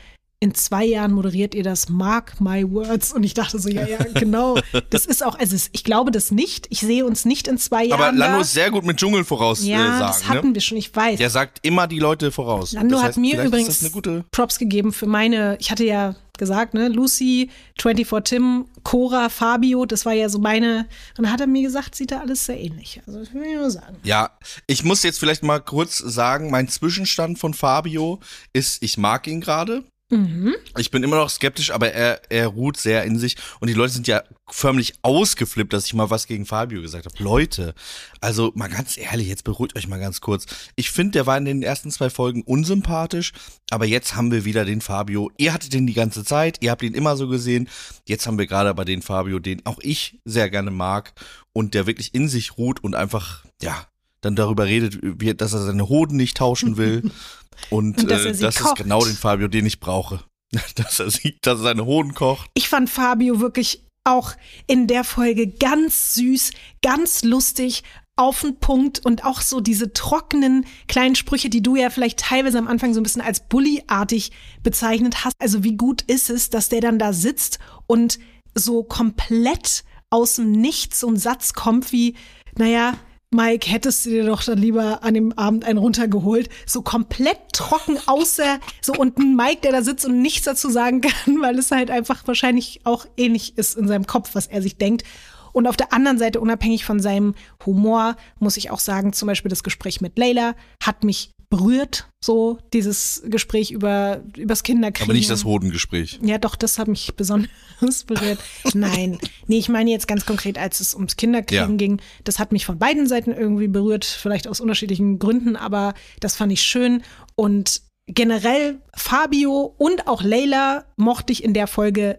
in 0.42 0.56
zwei 0.56 0.84
Jahren 0.84 1.12
moderiert 1.12 1.54
ihr 1.54 1.62
das 1.62 1.88
Mark 1.88 2.40
My 2.40 2.68
Words. 2.68 3.12
Und 3.12 3.22
ich 3.22 3.32
dachte 3.32 3.60
so, 3.60 3.68
ja, 3.68 3.86
ja, 3.86 3.98
genau. 4.12 4.58
Das 4.90 5.06
ist 5.06 5.24
auch, 5.24 5.38
also 5.38 5.56
ich 5.70 5.84
glaube 5.84 6.10
das 6.10 6.32
nicht. 6.32 6.66
Ich 6.70 6.80
sehe 6.80 7.06
uns 7.06 7.24
nicht 7.24 7.46
in 7.46 7.58
zwei 7.58 7.84
Jahren. 7.84 8.00
Aber 8.00 8.10
Lando 8.10 8.38
da. 8.38 8.40
ist 8.40 8.52
sehr 8.52 8.72
gut 8.72 8.84
mit 8.84 8.96
Dschungel 8.96 9.24
voraussagen. 9.24 9.70
ja, 9.70 9.98
äh, 9.98 10.00
das 10.00 10.18
sagen, 10.18 10.28
hatten 10.30 10.48
ne? 10.48 10.54
wir 10.54 10.60
schon, 10.60 10.78
ich 10.78 10.94
weiß. 10.94 11.18
Der 11.18 11.30
sagt 11.30 11.60
immer 11.62 11.86
die 11.86 12.00
Leute 12.00 12.32
voraus. 12.32 12.72
Lando 12.72 12.96
das 12.96 13.02
hat 13.02 13.08
heißt, 13.10 13.18
mir 13.18 13.30
vielleicht 13.30 13.46
übrigens 13.46 13.78
das 13.78 14.24
Props 14.32 14.58
gegeben 14.58 14.92
für 14.92 15.06
meine, 15.06 15.56
ich 15.60 15.70
hatte 15.70 15.84
ja 15.84 16.16
gesagt, 16.38 16.74
ne, 16.74 16.88
Lucy, 16.88 17.50
24 17.80 18.24
Tim, 18.24 18.64
Cora, 18.82 19.28
Fabio, 19.28 19.84
das 19.84 20.04
war 20.06 20.12
ja 20.12 20.28
so 20.28 20.40
meine, 20.40 20.88
und 21.16 21.26
dann 21.26 21.32
hat 21.32 21.40
er 21.40 21.46
mir 21.46 21.62
gesagt, 21.62 21.94
sieht 21.94 22.10
da 22.10 22.18
alles 22.18 22.46
sehr 22.46 22.58
ähnlich. 22.58 23.00
Also, 23.06 23.20
das 23.20 23.32
will 23.32 23.44
ich 23.44 23.54
nur 23.54 23.70
sagen. 23.70 23.98
ja, 24.02 24.30
ich 24.66 24.82
muss 24.82 25.04
jetzt 25.04 25.20
vielleicht 25.20 25.44
mal 25.44 25.60
kurz 25.60 25.98
sagen, 25.98 26.50
mein 26.50 26.66
Zwischenstand 26.66 27.38
von 27.38 27.54
Fabio 27.54 28.18
ist, 28.52 28.82
ich 28.82 28.98
mag 28.98 29.28
ihn 29.28 29.40
gerade. 29.40 29.84
Mhm. 30.12 30.54
Ich 30.76 30.90
bin 30.90 31.02
immer 31.02 31.16
noch 31.16 31.30
skeptisch, 31.30 31.70
aber 31.70 31.90
er, 31.92 32.20
er 32.30 32.48
ruht 32.48 32.76
sehr 32.76 33.04
in 33.04 33.18
sich. 33.18 33.36
Und 33.60 33.68
die 33.68 33.74
Leute 33.74 33.94
sind 33.94 34.06
ja 34.06 34.22
förmlich 34.50 34.92
ausgeflippt, 35.00 35.72
dass 35.72 35.86
ich 35.86 35.94
mal 35.94 36.10
was 36.10 36.26
gegen 36.26 36.44
Fabio 36.44 36.82
gesagt 36.82 37.06
habe. 37.06 37.24
Leute, 37.24 37.74
also 38.20 38.52
mal 38.54 38.68
ganz 38.68 38.98
ehrlich, 38.98 39.28
jetzt 39.28 39.44
beruhigt 39.44 39.74
euch 39.74 39.88
mal 39.88 39.98
ganz 39.98 40.20
kurz. 40.20 40.44
Ich 40.76 40.90
finde, 40.90 41.12
der 41.12 41.26
war 41.26 41.38
in 41.38 41.46
den 41.46 41.62
ersten 41.62 41.90
zwei 41.90 42.10
Folgen 42.10 42.42
unsympathisch, 42.42 43.32
aber 43.70 43.86
jetzt 43.86 44.14
haben 44.14 44.30
wir 44.30 44.44
wieder 44.44 44.66
den 44.66 44.82
Fabio. 44.82 45.30
Ihr 45.38 45.54
hattet 45.54 45.72
den 45.72 45.86
die 45.86 45.94
ganze 45.94 46.24
Zeit, 46.24 46.58
ihr 46.60 46.70
habt 46.70 46.82
ihn 46.82 46.92
immer 46.92 47.16
so 47.16 47.28
gesehen. 47.28 47.70
Jetzt 48.06 48.26
haben 48.26 48.38
wir 48.38 48.46
gerade 48.46 48.68
aber 48.68 48.84
den 48.84 49.00
Fabio, 49.00 49.38
den 49.38 49.64
auch 49.64 49.78
ich 49.80 50.20
sehr 50.26 50.50
gerne 50.50 50.70
mag 50.70 51.14
und 51.54 51.72
der 51.72 51.86
wirklich 51.86 52.14
in 52.14 52.28
sich 52.28 52.58
ruht 52.58 52.84
und 52.84 52.94
einfach, 52.94 53.46
ja, 53.62 53.86
dann 54.22 54.34
darüber 54.36 54.64
redet, 54.64 54.98
wie, 55.02 55.34
dass 55.34 55.52
er 55.52 55.64
seine 55.64 55.88
Hoden 55.88 56.16
nicht 56.16 56.38
tauschen 56.38 56.78
will. 56.78 57.10
Und, 57.70 57.98
Und 57.98 58.10
dass 58.10 58.24
äh, 58.24 58.34
sie 58.34 58.42
das 58.42 58.56
kocht. 58.56 58.78
ist 58.78 58.84
genau 58.84 59.04
den 59.04 59.14
Fabio, 59.14 59.46
den 59.46 59.66
ich 59.66 59.78
brauche. 59.78 60.24
Dass 60.74 61.00
er 61.00 61.10
sieht, 61.10 61.46
dass 61.46 61.60
er 61.60 61.62
seine 61.62 61.86
Hoden 61.86 62.12
kocht. 62.12 62.50
Ich 62.52 62.68
fand 62.68 62.90
Fabio 62.90 63.40
wirklich 63.40 63.86
auch 64.04 64.32
in 64.66 64.86
der 64.86 65.04
Folge 65.04 65.46
ganz 65.48 66.14
süß, 66.14 66.50
ganz 66.82 67.22
lustig, 67.22 67.84
auf 68.16 68.42
den 68.42 68.56
Punkt 68.56 69.04
und 69.04 69.24
auch 69.24 69.40
so 69.40 69.60
diese 69.60 69.92
trockenen 69.92 70.66
kleinen 70.86 71.14
Sprüche, 71.14 71.48
die 71.48 71.62
du 71.62 71.76
ja 71.76 71.88
vielleicht 71.88 72.20
teilweise 72.20 72.58
am 72.58 72.68
Anfang 72.68 72.92
so 72.92 73.00
ein 73.00 73.02
bisschen 73.02 73.22
als 73.22 73.48
Bully-artig 73.48 74.32
bezeichnet 74.62 75.24
hast. 75.24 75.34
Also 75.38 75.64
wie 75.64 75.76
gut 75.76 76.02
ist 76.02 76.28
es, 76.28 76.50
dass 76.50 76.68
der 76.68 76.82
dann 76.82 76.98
da 76.98 77.12
sitzt 77.12 77.58
und 77.86 78.18
so 78.54 78.84
komplett 78.84 79.84
aus 80.10 80.36
dem 80.36 80.52
Nichts 80.52 81.00
so 81.00 81.08
ein 81.08 81.16
Satz 81.16 81.54
kommt 81.54 81.90
wie, 81.92 82.14
naja, 82.58 82.98
Mike, 83.34 83.70
hättest 83.70 84.04
du 84.04 84.10
dir 84.10 84.26
doch 84.26 84.44
dann 84.44 84.58
lieber 84.58 85.02
an 85.02 85.14
dem 85.14 85.32
Abend 85.38 85.64
einen 85.64 85.78
runtergeholt. 85.78 86.50
So 86.66 86.82
komplett 86.82 87.38
trocken, 87.52 87.98
außer 88.06 88.60
so 88.82 88.92
und 88.92 89.18
ein 89.18 89.34
Mike, 89.36 89.62
der 89.62 89.72
da 89.72 89.82
sitzt 89.82 90.04
und 90.04 90.20
nichts 90.20 90.44
dazu 90.44 90.70
sagen 90.70 91.00
kann, 91.00 91.36
weil 91.40 91.58
es 91.58 91.70
halt 91.70 91.90
einfach 91.90 92.26
wahrscheinlich 92.26 92.80
auch 92.84 93.06
ähnlich 93.16 93.56
ist 93.56 93.76
in 93.76 93.88
seinem 93.88 94.06
Kopf, 94.06 94.34
was 94.34 94.46
er 94.46 94.60
sich 94.60 94.76
denkt. 94.76 95.04
Und 95.52 95.66
auf 95.66 95.76
der 95.76 95.92
anderen 95.92 96.18
Seite, 96.18 96.40
unabhängig 96.40 96.84
von 96.84 97.00
seinem 97.00 97.34
Humor, 97.64 98.16
muss 98.38 98.56
ich 98.56 98.70
auch 98.70 98.80
sagen, 98.80 99.12
zum 99.12 99.26
Beispiel 99.26 99.50
das 99.50 99.62
Gespräch 99.62 100.00
mit 100.00 100.18
Leila 100.18 100.54
hat 100.82 101.04
mich 101.04 101.32
berührt, 101.52 102.08
so 102.24 102.58
dieses 102.72 103.22
Gespräch 103.26 103.72
über 103.72 104.22
übers 104.38 104.62
Kinderkriegen. 104.62 105.04
Aber 105.10 105.12
nicht 105.12 105.28
das 105.28 105.44
Hodengespräch. 105.44 106.18
Ja, 106.22 106.38
doch, 106.38 106.56
das 106.56 106.78
hat 106.78 106.88
mich 106.88 107.12
besonders 107.14 107.50
berührt. 108.06 108.38
Nein, 108.72 109.18
nee, 109.48 109.58
ich 109.58 109.68
meine 109.68 109.90
jetzt 109.90 110.08
ganz 110.08 110.24
konkret, 110.24 110.56
als 110.56 110.80
es 110.80 110.94
ums 110.94 111.16
Kinderkriegen 111.16 111.72
Ja. 111.72 111.76
ging, 111.76 112.00
das 112.24 112.38
hat 112.38 112.52
mich 112.52 112.64
von 112.64 112.78
beiden 112.78 113.06
Seiten 113.06 113.32
irgendwie 113.32 113.68
berührt, 113.68 114.06
vielleicht 114.06 114.48
aus 114.48 114.60
unterschiedlichen 114.62 115.18
Gründen, 115.18 115.54
aber 115.56 115.92
das 116.20 116.36
fand 116.36 116.52
ich 116.52 116.62
schön. 116.62 117.02
Und 117.36 117.82
generell 118.06 118.80
Fabio 118.96 119.74
und 119.76 120.08
auch 120.08 120.22
Leila 120.22 120.86
mochte 120.96 121.34
ich 121.34 121.44
in 121.44 121.52
der 121.52 121.66
Folge 121.66 122.18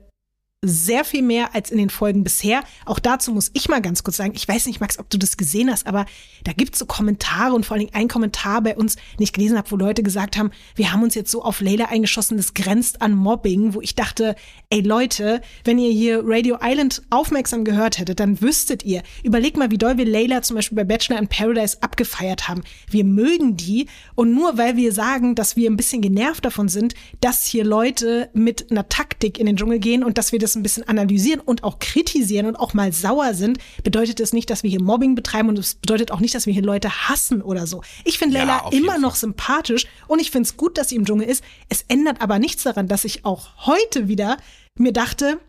sehr 0.64 1.04
viel 1.04 1.22
mehr 1.22 1.54
als 1.54 1.70
in 1.70 1.78
den 1.78 1.90
Folgen 1.90 2.24
bisher. 2.24 2.64
Auch 2.86 3.00
dazu 3.00 3.32
muss 3.32 3.52
ich 3.54 3.68
mal 3.68 3.82
ganz 3.82 4.04
kurz 4.04 4.18
sagen, 4.18 4.34
ich 4.36 4.48
weiß 4.48 4.66
nicht, 4.66 4.80
Max, 4.80 4.98
ob 4.98 5.10
du 5.10 5.18
das 5.18 5.38
gesehen 5.38 5.70
hast, 5.70 5.86
aber 5.86 6.06
da 6.46 6.54
gibt's 6.54 6.80
so 6.80 6.86
Kommentare 6.86 7.54
und 7.54 7.66
vor 7.66 7.78
Dingen 7.78 7.94
ein 7.94 8.08
Kommentar 8.08 8.62
bei 8.62 8.76
uns, 8.76 8.96
den 8.96 9.24
ich 9.24 9.34
gelesen 9.34 9.58
habe, 9.58 9.70
wo 9.70 9.76
Leute 9.76 10.04
gesagt 10.04 10.38
haben, 10.38 10.52
wir 10.76 10.92
haben 10.92 11.04
uns 11.04 11.16
jetzt 11.16 11.32
so 11.32 11.44
auf 11.44 11.60
Layla 11.62 11.86
eingeschossen, 11.86 12.38
das 12.38 12.54
grenzt 12.54 13.02
an 13.02 13.14
Mobbing, 13.14 13.74
wo 13.74 13.82
ich 13.82 13.96
dachte, 13.96 14.36
ey 14.70 14.82
Leute, 14.82 15.42
wenn 15.66 15.78
ihr 15.78 15.92
hier 15.92 16.22
Radio 16.24 16.58
Island 16.62 17.02
aufmerksam 17.10 17.66
gehört 17.66 18.00
hättet, 18.00 18.20
dann 18.20 18.42
wüsstet 18.42 18.84
ihr, 18.84 19.04
überlegt 19.24 19.58
mal, 19.58 19.72
wie 19.72 19.78
doll 19.78 19.98
wir 19.98 20.06
Layla 20.06 20.42
zum 20.42 20.56
Beispiel 20.56 20.78
bei 20.78 20.86
Bachelor 20.86 21.20
in 21.20 21.28
Paradise 21.28 21.78
abgefeiert 21.82 22.48
haben. 22.48 22.64
Wir 22.90 23.04
mögen 23.04 23.58
die 23.58 23.88
und 24.16 24.34
nur 24.34 24.58
weil 24.58 24.78
wir 24.78 24.94
sagen, 24.94 25.36
dass 25.36 25.56
wir 25.56 25.70
ein 25.70 25.78
bisschen 25.78 26.02
genervt 26.02 26.46
davon 26.46 26.70
sind, 26.70 26.94
dass 27.20 27.46
hier 27.46 27.66
Leute 27.66 28.30
mit 28.34 28.72
einer 28.72 28.88
Taktik 28.88 29.40
in 29.40 29.46
den 29.46 29.58
Dschungel 29.58 29.80
gehen 29.80 30.04
und 30.04 30.18
dass 30.18 30.32
wir 30.32 30.40
das 30.40 30.53
ein 30.56 30.64
bisschen 30.64 30.88
analysieren 30.88 31.40
und 31.40 31.64
auch 31.64 31.80
kritisieren 31.80 32.46
und 32.46 32.56
auch 32.56 32.74
mal 32.74 32.92
sauer 32.92 33.34
sind, 33.34 33.58
bedeutet 33.84 34.20
das 34.20 34.34
nicht, 34.34 34.50
dass 34.50 34.64
wir 34.64 34.70
hier 34.70 34.82
Mobbing 34.82 35.16
betreiben 35.16 35.50
und 35.50 35.60
es 35.60 35.76
bedeutet 35.76 36.12
auch 36.12 36.20
nicht, 36.20 36.36
dass 36.36 36.46
wir 36.46 36.54
hier 36.54 36.64
Leute 36.64 36.90
hassen 37.10 37.42
oder 37.42 37.68
so. 37.68 37.82
Ich 38.04 38.18
finde 38.18 38.38
Ja, 38.38 38.66
jeden 38.72 38.86
immer 38.86 38.98
noch 38.98 39.16
sympathisch 39.16 39.88
und 40.08 40.20
ich 40.20 40.32
finde 40.32 40.48
es 40.48 40.58
gut, 40.58 40.78
dass 40.78 40.90
sie 40.90 40.96
im 40.96 41.06
Dschungel 41.06 41.28
ist. 41.28 41.44
Es 41.70 41.84
ändert 41.88 42.22
aber 42.22 42.40
nichts 42.40 42.64
daran, 42.64 42.88
dass 42.88 43.06
ich 43.06 43.26
auch 43.26 43.66
heute 43.66 44.08
wieder 44.08 44.38
mir 44.78 44.94
dachte, 44.94 45.40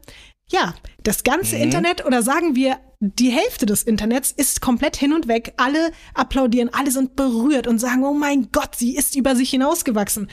ja, 0.51 0.75
das 1.03 1.25
ganze 1.25 1.57
Internet 1.57 2.05
oder 2.05 2.23
sagen 2.23 2.55
wir 2.55 2.79
die 3.01 3.31
Hälfte 3.31 3.67
des 3.67 3.83
Internets 3.83 4.33
ist 4.33 4.61
komplett 4.61 4.97
hin 4.97 5.13
und 5.13 5.29
weg. 5.29 5.55
Alle 5.57 5.93
applaudieren, 6.15 6.71
alle 6.73 6.91
sind 6.91 7.17
berührt 7.17 7.67
und 7.67 7.79
sagen, 7.79 8.05
oh 8.05 8.15
mein 8.15 8.51
Gott, 8.51 8.77
sie 8.77 8.97
ist 8.97 9.15
über 9.15 9.37
sich 9.37 9.51
hinausgewachsen. 9.51 10.29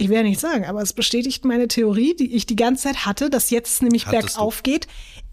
Ich 0.00 0.08
werde 0.08 0.28
nicht 0.28 0.40
sagen, 0.40 0.64
aber 0.64 0.80
es 0.80 0.92
bestätigt 0.92 1.44
meine 1.44 1.66
Theorie, 1.66 2.14
die 2.14 2.34
ich 2.34 2.46
die 2.46 2.54
ganze 2.56 2.84
Zeit 2.84 3.04
hatte, 3.04 3.30
dass 3.30 3.50
jetzt 3.50 3.82
nämlich 3.82 4.06
Hattest 4.06 4.34
bergauf 4.36 4.62
geht. 4.62 4.86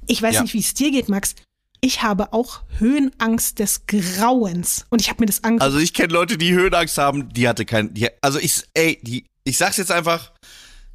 Ich 0.08 0.22
weiß 0.22 0.36
Ja. 0.36 0.42
nicht, 0.42 0.54
wie 0.56 0.60
es 0.60 0.74
dir 0.74 0.90
geht, 0.92 1.08
Max. 1.08 1.36
Ich 1.82 2.02
habe 2.02 2.34
auch 2.34 2.64
Höhenangst 2.80 3.60
des 3.60 3.86
Grauens. 3.86 4.86
Und 4.90 5.02
ich 5.02 5.10
habe 5.10 5.22
mir 5.22 5.28
das 5.28 5.44
angeguckt. 5.44 5.62
Also 5.62 5.78
ich 5.78 5.94
kenne 5.94 6.14
Leute, 6.14 6.38
die 6.40 6.52
Höhenangst 6.54 6.98
haben, 6.98 7.32
die 7.32 7.48
hatte 7.48 7.64
kein, 7.66 7.94
die, 7.94 8.08
also 8.22 8.40
ich, 8.40 8.64
ey, 8.74 9.00
die, 9.04 9.26
ich 9.44 9.58
sag's 9.60 9.78
jetzt 9.78 9.92
einfach, 9.92 10.32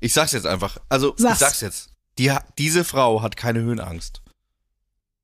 ich 0.00 0.12
sag's 0.12 0.32
jetzt 0.32 0.46
einfach, 0.46 0.78
also 0.88 1.14
Sag's. 1.16 1.34
ich 1.34 1.38
sag's 1.38 1.60
jetzt, 1.60 1.90
die, 2.18 2.32
diese 2.58 2.82
Frau 2.82 3.22
hat 3.22 3.36
keine 3.36 3.60
Höhenangst. 3.60 4.20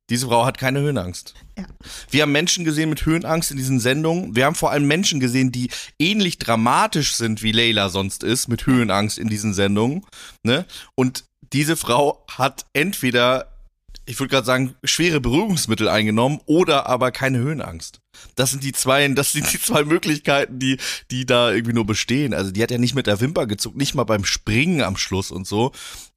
Diese 0.08 0.26
Frau 0.26 0.46
hat 0.46 0.56
keine 0.56 0.80
Höhenangst. 0.80 1.34
Ja. 1.58 1.66
Wir 2.10 2.22
haben 2.22 2.32
Menschen 2.32 2.64
gesehen 2.64 2.90
mit 2.90 3.04
Höhenangst 3.04 3.50
in 3.50 3.56
diesen 3.56 3.80
Sendungen. 3.80 4.36
Wir 4.36 4.44
haben 4.44 4.54
vor 4.54 4.70
allem 4.70 4.86
Menschen 4.86 5.18
gesehen, 5.18 5.50
die 5.50 5.70
ähnlich 5.98 6.38
dramatisch 6.38 7.14
sind, 7.14 7.42
wie 7.42 7.52
Leila 7.52 7.88
sonst 7.88 8.22
ist, 8.22 8.46
mit 8.48 8.66
Höhenangst 8.66 9.18
in 9.18 9.28
diesen 9.28 9.52
Sendungen. 9.52 10.06
Ne? 10.44 10.64
Und 10.94 11.24
diese 11.52 11.76
Frau 11.76 12.24
hat 12.30 12.66
entweder, 12.72 13.52
ich 14.04 14.20
würde 14.20 14.30
gerade 14.30 14.46
sagen, 14.46 14.76
schwere 14.84 15.20
Beruhigungsmittel 15.20 15.88
eingenommen 15.88 16.40
oder 16.46 16.86
aber 16.86 17.10
keine 17.10 17.38
Höhenangst. 17.38 18.00
Das 18.34 18.50
sind 18.50 18.62
die 18.62 18.72
zwei, 18.72 19.06
das 19.08 19.32
sind 19.32 19.52
die 19.52 19.60
zwei 19.60 19.84
Möglichkeiten, 19.84 20.58
die, 20.58 20.78
die 21.10 21.26
da 21.26 21.52
irgendwie 21.52 21.74
nur 21.74 21.86
bestehen. 21.86 22.34
Also 22.34 22.50
die 22.50 22.62
hat 22.62 22.70
ja 22.70 22.78
nicht 22.78 22.94
mit 22.94 23.06
der 23.06 23.20
Wimper 23.20 23.46
gezuckt, 23.46 23.76
nicht 23.76 23.94
mal 23.94 24.04
beim 24.04 24.24
Springen 24.24 24.82
am 24.82 24.96
Schluss 24.96 25.30
und 25.30 25.46
so. 25.46 25.72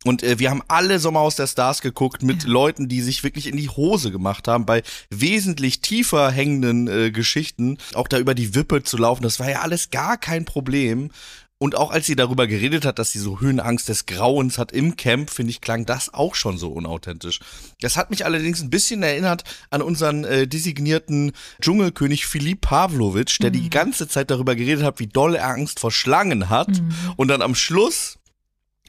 Und 0.06 0.24
äh, 0.24 0.40
wir 0.40 0.50
haben 0.50 0.64
alle 0.68 1.00
Sommerhaus 1.00 1.36
der 1.36 1.48
Stars 1.48 1.82
geguckt 1.82 2.24
mit 2.24 2.44
Ja. 2.44 2.50
Leuten, 2.50 2.88
die 2.88 3.02
sich 3.02 3.24
wirklich 3.24 3.48
in 3.48 3.58
die 3.58 3.70
Hose 3.70 4.12
gemacht 4.12 4.48
haben 4.48 4.66
bei 4.66 4.84
wesentlich 5.10 5.82
tiefer 5.82 6.32
hängenden 6.32 6.88
äh, 6.88 7.12
Geschichten. 7.12 7.78
Auch 7.94 8.08
da 8.08 8.18
über 8.18 8.34
die 8.34 8.56
Wippe 8.56 8.84
zu 8.84 8.98
laufen, 8.98 9.24
das 9.24 9.40
war 9.40 9.50
ja 9.50 9.62
alles 9.62 9.90
gar 9.90 10.18
kein 10.18 10.46
Problem. 10.46 11.12
Und 11.62 11.76
auch 11.76 11.92
als 11.92 12.06
sie 12.06 12.16
darüber 12.16 12.48
geredet 12.48 12.86
hat, 12.86 13.00
dass 13.00 13.12
sie 13.12 13.20
so 13.20 13.42
Höhenangst 13.42 13.90
des 13.90 14.06
Grauens 14.06 14.58
hat 14.58 14.72
im 14.72 14.96
Camp, 14.96 15.30
finde 15.30 15.52
ich, 15.52 15.60
klang 15.60 15.86
das 15.86 16.14
auch 16.14 16.36
schon 16.36 16.58
so 16.58 16.70
unauthentisch. 16.70 17.42
Das 17.82 17.98
hat 17.98 18.12
mich 18.12 18.24
allerdings 18.24 18.62
ein 18.62 18.70
bisschen 18.70 19.04
erinnert 19.04 19.44
an 19.70 19.82
unseren 19.82 20.24
äh, 20.24 20.48
designierten 20.48 21.34
Dschungelkönig 21.62 22.26
Filip 22.28 22.62
Pavlovic, 22.62 23.40
der 23.42 23.50
die 23.52 23.70
ganze 23.70 24.08
Zeit 24.08 24.32
darüber 24.32 24.56
geredet 24.56 24.86
hat, 24.86 25.00
wie 25.00 25.08
doll 25.08 25.36
er 25.36 25.50
Angst 25.50 25.82
vor 25.82 25.92
Schlangen 25.92 26.50
hat. 26.50 26.82
Und 27.18 27.28
dann 27.28 27.42
am 27.42 27.56
Schluss 27.56 28.19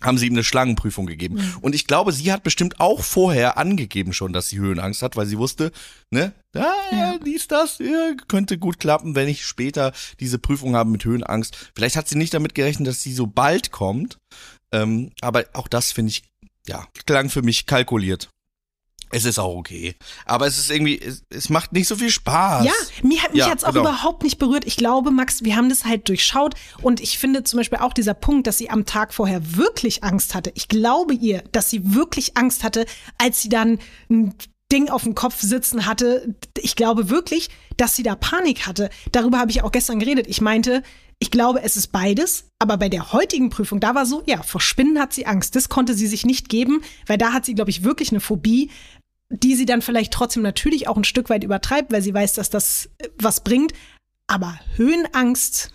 haben 0.03 0.19
sie 0.19 0.27
ihm 0.27 0.35
eine 0.35 0.45
Schlangenprüfung 0.45 1.07
gegeben. 1.07 1.39
Und 1.61 1.75
ich 1.75 1.87
glaube, 1.87 2.13
sie 2.13 2.33
hat 2.33 2.43
bestimmt 2.43 2.81
auch 2.81 3.03
vorher 3.03 3.59
angegeben 3.59 4.13
schon, 4.13 4.33
dass 4.33 4.49
sie 4.49 4.59
Höhenangst 4.59 5.03
hat, 5.03 5.17
weil 5.17 5.27
sie 5.27 5.39
wusste, 5.39 5.73
ne, 6.11 6.33
ja, 6.55 6.75
ja, 6.91 7.19
dies, 7.19 7.49
das, 7.49 7.79
ja, 7.79 8.13
könnte 8.29 8.59
gut 8.59 8.81
klappen, 8.81 9.15
wenn 9.15 9.29
ich 9.29 9.47
später 9.47 9.93
diese 10.19 10.39
Prüfung 10.39 10.75
habe 10.75 10.91
mit 10.91 11.05
Höhenangst. 11.05 11.71
Vielleicht 11.75 11.97
hat 11.97 12.09
sie 12.09 12.19
nicht 12.19 12.35
damit 12.35 12.55
gerechnet, 12.55 12.89
dass 12.89 13.03
sie 13.03 13.13
so 13.13 13.27
bald 13.27 13.71
kommt. 13.71 14.19
Ähm, 14.73 15.13
aber 15.21 15.45
auch 15.53 15.69
das 15.69 15.93
finde 15.93 16.11
ich, 16.11 16.23
ja, 16.67 16.87
klang 17.07 17.31
für 17.31 17.43
mich 17.43 17.67
kalkuliert. 17.67 18.31
Es 19.12 19.25
ist 19.25 19.38
auch 19.38 19.55
okay. 19.57 19.96
Aber 20.25 20.46
es 20.46 20.57
ist 20.59 20.70
irgendwie, 20.70 20.99
es, 21.01 21.25
es 21.31 21.49
macht 21.51 21.73
nicht 21.73 21.88
so 21.88 21.96
viel 21.96 22.11
Spaß. 22.11 22.64
Ja, 22.64 22.73
mir 23.03 23.23
hat 23.23 23.33
mich 23.33 23.40
Ja, 23.40 23.49
jetzt 23.49 23.64
auch 23.66 23.73
genau. 23.73 23.88
überhaupt 23.88 24.23
nicht 24.23 24.38
berührt. 24.38 24.64
Ich 24.66 24.77
glaube, 24.77 25.11
Max, 25.11 25.42
wir 25.42 25.57
haben 25.57 25.68
das 25.68 25.85
halt 25.85 26.09
durchschaut 26.09 26.55
und 26.83 27.01
ich 27.01 27.18
finde 27.18 27.42
zum 27.44 27.59
Beispiel 27.59 27.79
auch 27.79 27.92
dieser 27.92 28.14
Punkt, 28.14 28.46
dass 28.46 28.59
sie 28.59 28.70
am 28.70 28.87
Tag 28.87 29.12
vorher 29.12 29.57
wirklich 29.57 30.05
Angst 30.05 30.35
hatte. 30.35 30.53
Ich 30.55 30.68
glaube 30.68 31.14
ihr, 31.14 31.42
dass 31.53 31.70
sie 31.70 31.94
wirklich 31.94 32.37
Angst 32.37 32.62
hatte, 32.62 32.87
als 33.18 33.42
sie 33.42 33.49
dann 33.49 33.79
ein 34.09 34.35
Ding 34.73 34.88
auf 34.88 35.03
dem 35.03 35.16
Kopf 35.16 35.40
sitzen 35.40 35.87
hatte. 35.87 36.35
Ich 36.59 36.77
glaube 36.77 37.11
wirklich, 37.11 37.51
dass 37.77 37.96
sie 37.96 38.05
da 38.05 38.14
Panik 38.14 38.66
hatte. 38.68 38.90
Darüber 39.11 39.38
habe 39.40 39.51
ich 39.51 39.62
auch 39.64 39.73
gestern 39.73 39.99
geredet. 39.99 40.27
Ich 40.29 40.40
meinte, 40.40 40.85
ich 41.18 41.31
glaube, 41.31 41.62
es 41.62 41.77
ist 41.77 41.88
beides, 41.88 42.44
aber 42.59 42.77
bei 42.79 42.88
der 42.88 43.12
heutigen 43.12 43.51
Prüfung, 43.51 43.79
da 43.81 43.94
war 43.94 44.07
so, 44.07 44.23
ja, 44.27 44.42
vor 44.42 44.61
Spinnen 44.61 44.99
hat 44.99 45.12
sie 45.12 45.27
Angst. 45.27 45.55
Das 45.57 45.68
konnte 45.68 45.94
sie 45.94 46.07
sich 46.07 46.25
nicht 46.25 46.49
geben, 46.49 46.83
weil 47.07 47.18
da 47.18 47.33
hat 47.33 47.44
sie, 47.44 47.55
glaube 47.55 47.70
ich, 47.70 47.85
wirklich 47.85 48.11
eine 48.11 48.20
Phobie 48.20 48.70
die 49.31 49.55
sie 49.55 49.64
dann 49.64 49.81
vielleicht 49.81 50.12
trotzdem 50.12 50.43
natürlich 50.43 50.88
auch 50.88 50.97
ein 50.97 51.05
Stück 51.05 51.31
weit 51.31 51.45
übertreibt, 51.45 51.93
weil 51.93 52.03
sie 52.03 52.12
weiß, 52.12 52.35
dass 52.35 52.51
das 52.51 52.90
äh, 52.99 53.09
was 53.19 53.43
bringt. 53.43 53.73
Aber 54.27 54.59
Höhenangst, 54.77 55.73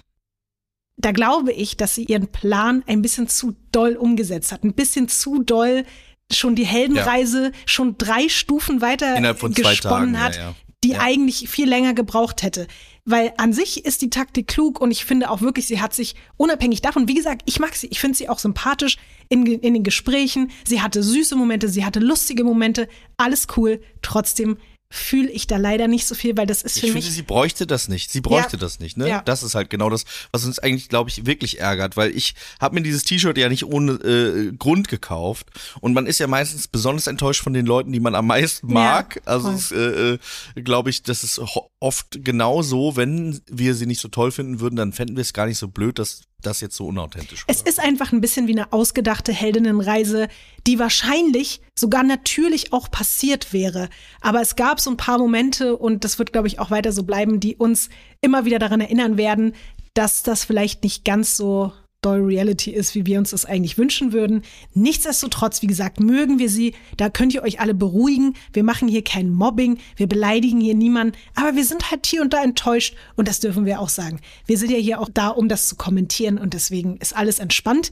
da 0.98 1.12
glaube 1.12 1.52
ich, 1.52 1.78
dass 1.78 1.96
sie 1.96 2.04
ihren 2.04 2.28
Plan 2.28 2.84
ein 2.88 3.02
bisschen 3.02 3.28
zu 3.28 3.56
doll 3.72 3.96
umgesetzt 3.96 4.52
hat. 4.52 4.63
Ein 4.63 4.74
bisschen 4.74 5.08
zu 5.08 5.41
doll 5.44 5.86
schon 6.32 6.56
die 6.56 6.65
Heldenreise 6.65 7.52
schon 7.65 7.98
drei 7.98 8.30
Stufen 8.30 8.82
weiter 8.82 9.15
Innerhalb 9.15 9.39
von 9.39 9.54
gesponnen 9.54 10.13
Tagen, 10.13 10.15
ja, 10.15 10.20
hat, 10.20 10.36
ja. 10.38 10.56
Die 10.86 10.91
Ja. 10.93 11.02
eigentlich 11.02 11.50
viel 11.50 11.67
länger 11.67 11.93
gebraucht 11.93 12.43
hätte. 12.43 12.67
Weil 13.06 13.34
an 13.38 13.54
sich 13.54 13.86
ist 13.86 14.02
die 14.02 14.10
Taktik 14.10 14.48
klug 14.48 14.80
und 14.82 14.89
ich 14.91 15.06
finde 15.06 15.30
auch 15.30 15.41
wirklich, 15.41 15.67
sie 15.67 15.82
hat 15.82 15.93
sich 15.93 16.15
unabhängig 16.38 16.82
davon, 16.82 17.08
wie 17.08 17.13
gesagt, 17.13 17.43
ich 17.45 17.60
mag 17.60 17.76
sie, 17.76 17.88
ich 17.88 18.00
finde 18.00 18.17
sie 18.17 18.30
auch 18.30 18.39
sympathisch 18.39 18.98
in, 19.30 19.45
in 19.45 19.74
den 19.74 19.84
Gesprächen. 19.84 20.52
Sie 20.67 20.82
hatte 20.82 21.04
süße 21.04 21.36
Momente, 21.36 21.69
sie 21.69 21.86
hatte 21.86 22.00
lustige 22.00 22.43
Momente, 22.43 22.88
alles 23.17 23.48
cool. 23.58 23.82
Trotzdem 24.02 24.58
fühle 24.91 25.30
ich 25.30 25.48
da 25.48 25.58
leider 25.58 25.88
nicht 25.88 26.06
so 26.06 26.15
viel, 26.15 26.38
weil 26.38 26.45
das 26.45 26.62
ist 26.62 26.78
Ich 26.78 26.82
für 26.82 26.88
finde, 26.88 27.06
mich. 27.08 27.13
sie 27.15 27.21
bräuchte 27.24 27.67
das 27.67 27.88
nicht. 27.89 28.12
Sie 28.12 28.21
bräuchte 28.21 28.54
Ja. 28.58 28.60
das 28.60 28.80
nicht, 28.80 28.98
ne? 28.98 29.10
Ja. 29.10 29.21
Das 29.24 29.43
ist 29.43 29.56
halt 29.56 29.69
genau 29.69 29.89
das, 29.89 30.06
was 30.32 30.45
uns 30.45 30.60
eigentlich, 30.60 30.89
glaube 30.89 31.10
ich, 31.10 31.26
wirklich 31.26 31.60
ärgert, 31.60 31.98
weil 31.98 32.12
ich 32.15 32.36
habe 32.62 32.76
mir 32.76 32.82
dieses 32.82 33.04
T-Shirt 33.04 33.38
ja 33.38 33.50
nicht 33.50 33.65
ohne 33.65 33.93
äh, 33.93 34.52
Grund 34.58 34.88
gekauft 34.88 35.48
und 35.82 35.93
man 35.93 36.06
ist 36.06 36.19
ja 36.19 36.28
meistens 36.28 36.67
besonders 36.67 37.08
enttäuscht 37.08 37.41
von 37.43 37.54
den 37.54 37.65
Leuten, 37.65 37.91
die 37.91 38.00
man 38.00 38.15
am 38.15 38.28
meisten 38.28 38.71
mag. 38.71 39.21
also 39.26 39.48
voll. 39.48 39.56
es, 39.56 39.71
äh, 39.71 40.13
äh, 40.13 40.62
glaube 40.62 40.89
ich, 40.91 41.04
das 41.04 41.24
ist 41.24 41.41
oft 41.80 42.19
genau 42.24 42.62
so, 42.62 42.95
wenn 42.95 43.41
wir 43.50 43.74
sie 43.76 43.88
nicht 43.88 44.00
so 44.02 44.08
toll 44.08 44.32
finden 44.32 44.60
würden, 44.60 44.76
dann 44.76 44.93
fänden 44.93 45.15
wir 45.17 45.21
es 45.21 45.34
gar 45.34 45.48
nicht 45.48 45.58
so 45.58 45.67
blöd, 45.67 46.00
dass 46.00 46.21
das 46.45 46.62
jetzt 46.62 46.75
so 46.75 46.88
unauthentisch 46.88 47.43
Es 47.47 47.62
ist 47.62 47.79
einfach 47.79 48.12
ein 48.12 48.21
bisschen 48.21 48.47
wie 48.47 48.53
eine 48.53 48.71
ausgedachte 48.73 49.34
Heldinnenreise, 49.34 50.27
die 50.67 50.79
wahrscheinlich 50.79 51.62
sogar 51.77 52.03
natürlich 52.03 52.73
auch 52.73 52.89
passiert 52.89 53.53
wäre. 53.53 53.89
Aber 54.21 54.41
es 54.41 54.55
gab 54.55 54.79
so 54.79 54.89
ein 54.89 54.97
paar 54.97 55.17
Momente 55.17 55.75
und 55.75 56.03
das 56.03 56.19
wird, 56.19 56.31
glaube 56.31 56.47
ich, 56.47 56.60
auch 56.60 56.71
weiter 56.71 56.91
so 56.91 57.03
bleiben, 57.03 57.39
die 57.39 57.55
uns 57.55 57.89
immer 58.21 58.45
wieder 58.45 58.60
daran 58.60 58.81
erinnern 58.81 59.17
werden, 59.17 59.53
dass 59.93 60.23
das 60.23 60.43
vielleicht 60.43 60.84
nicht 60.84 61.05
ganz 61.05 61.38
so 61.38 61.71
doll 62.06 62.22
Reality 62.22 62.72
ist, 62.72 62.94
wie 62.94 63.06
wir 63.06 63.18
uns 63.18 63.32
das 63.32 63.46
eigentlich 63.46 63.78
wünschen 63.78 64.13
würden. 64.13 64.44
Nichtsdestotrotz, 64.74 65.62
wie 65.62 65.68
gesagt, 65.68 66.00
mögen 66.00 66.38
wir 66.38 66.50
sie. 66.50 66.76
Da 66.98 67.10
könnt 67.10 67.34
ihr 67.34 67.44
euch 67.44 67.60
alle 67.60 67.74
beruhigen. 67.74 68.36
Wir 68.54 68.63
machen 68.63 68.88
hier 68.88 69.04
kein 69.04 69.32
Mobbing, 69.32 69.80
wir 69.96 70.08
beleidigen 70.08 70.62
hier 70.62 70.76
niemanden, 70.76 71.18
aber 71.34 71.56
wir 71.56 71.65
sind 71.65 71.89
halt 71.89 72.06
hier 72.06 72.22
und 72.22 72.34
da 72.34 72.44
enttäuscht 72.44 72.96
und 73.15 73.28
das 73.28 73.39
dürfen 73.39 73.65
wir 73.65 73.80
auch 73.80 73.89
sagen. 73.89 74.20
Wir 74.46 74.58
sind 74.58 74.72
ja 74.72 74.78
hier 74.78 75.00
auch 75.00 75.10
da, 75.12 75.30
um 75.30 75.50
das 75.50 75.68
zu 75.68 75.76
kommentieren 75.76 76.38
und 76.38 76.54
deswegen 76.54 76.98
ist 76.98 77.15
alles 77.15 77.39
entspannt. 77.39 77.91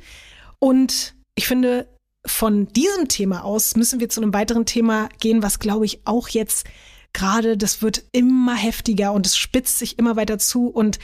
Und 0.59 1.15
ich 1.35 1.47
finde, 1.47 1.87
von 2.25 2.67
diesem 2.67 3.07
Thema 3.07 3.43
aus 3.43 3.75
müssen 3.75 3.99
wir 3.99 4.09
zu 4.09 4.21
einem 4.21 4.33
weiteren 4.33 4.65
Thema 4.65 5.09
gehen, 5.19 5.43
was 5.43 5.59
glaube 5.59 5.85
ich 5.85 6.05
auch 6.05 6.29
jetzt 6.29 6.65
gerade, 7.11 7.57
das 7.57 7.81
wird 7.81 8.03
immer 8.11 8.55
heftiger 8.55 9.13
und 9.13 9.25
es 9.25 9.37
spitzt 9.37 9.79
sich 9.79 9.99
immer 9.99 10.15
weiter 10.15 10.39
zu 10.39 10.67
und 10.67 10.99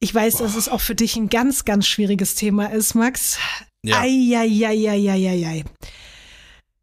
ich 0.00 0.14
weiß, 0.14 0.38
dass 0.38 0.56
es 0.56 0.68
auch 0.68 0.80
für 0.80 0.94
dich 0.94 1.16
ein 1.16 1.28
ganz, 1.28 1.64
ganz 1.64 1.86
schwieriges 1.86 2.34
Thema 2.34 2.66
ist, 2.66 2.94
Max. 2.94 3.38
Ja. 3.82 4.00
Eieieiei. 4.00 5.64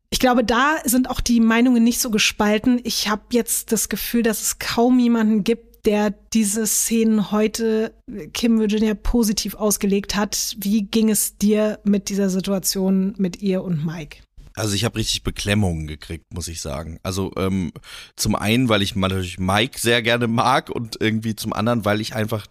Ich 0.10 0.20
glaube, 0.20 0.44
da 0.44 0.78
sind 0.86 1.10
auch 1.10 1.20
die 1.20 1.40
Meinungen 1.40 1.84
nicht 1.84 2.00
so 2.00 2.12
gespalten. 2.12 2.80
Ich 2.84 3.10
habe 3.10 3.24
jetzt 3.32 3.72
das 3.72 3.90
Gefühl, 3.90 4.24
dass 4.24 4.42
es 4.42 4.60
kaum 4.60 5.00
jemanden 5.00 5.44
gibt, 5.44 5.86
der 5.86 6.12
diese 6.34 6.66
Szenen 6.66 7.32
heute 7.32 7.94
Kim 8.34 8.60
Virginia 8.60 8.94
positiv 8.94 9.56
ausgelegt 9.56 10.16
hat. 10.16 10.56
Wie 10.60 10.84
ging 10.84 11.10
es 11.10 11.38
dir 11.38 11.80
mit 11.84 12.10
dieser 12.10 12.30
Situation 12.30 13.16
mit 13.18 13.42
ihr 13.42 13.64
und 13.64 13.86
Mike? 13.86 14.20
Also 14.54 14.74
ich 14.74 14.86
habe 14.86 14.98
richtig 14.98 15.24
Beklemmungen 15.24 15.88
gekriegt, 15.88 16.26
muss 16.34 16.48
ich 16.48 16.62
sagen. 16.62 17.00
Also 17.04 17.32
ähm, 17.38 17.72
zum 18.16 18.36
einen, 18.36 18.70
weil 18.70 18.82
ich 18.82 18.96
natürlich 18.96 19.38
Mike 19.38 19.80
sehr 19.80 20.02
gerne 20.02 20.28
mag 20.28 20.70
und 20.70 20.98
irgendwie 21.00 21.36
zum 21.36 21.54
anderen, 21.54 21.86
weil 21.86 22.02
ich 22.02 22.16
einfach 22.16 22.48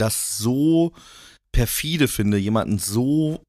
das 0.00 0.38
so 0.38 0.92
perfide 1.52 2.08
finde, 2.08 2.38
jemanden 2.38 2.78
so 2.78 3.42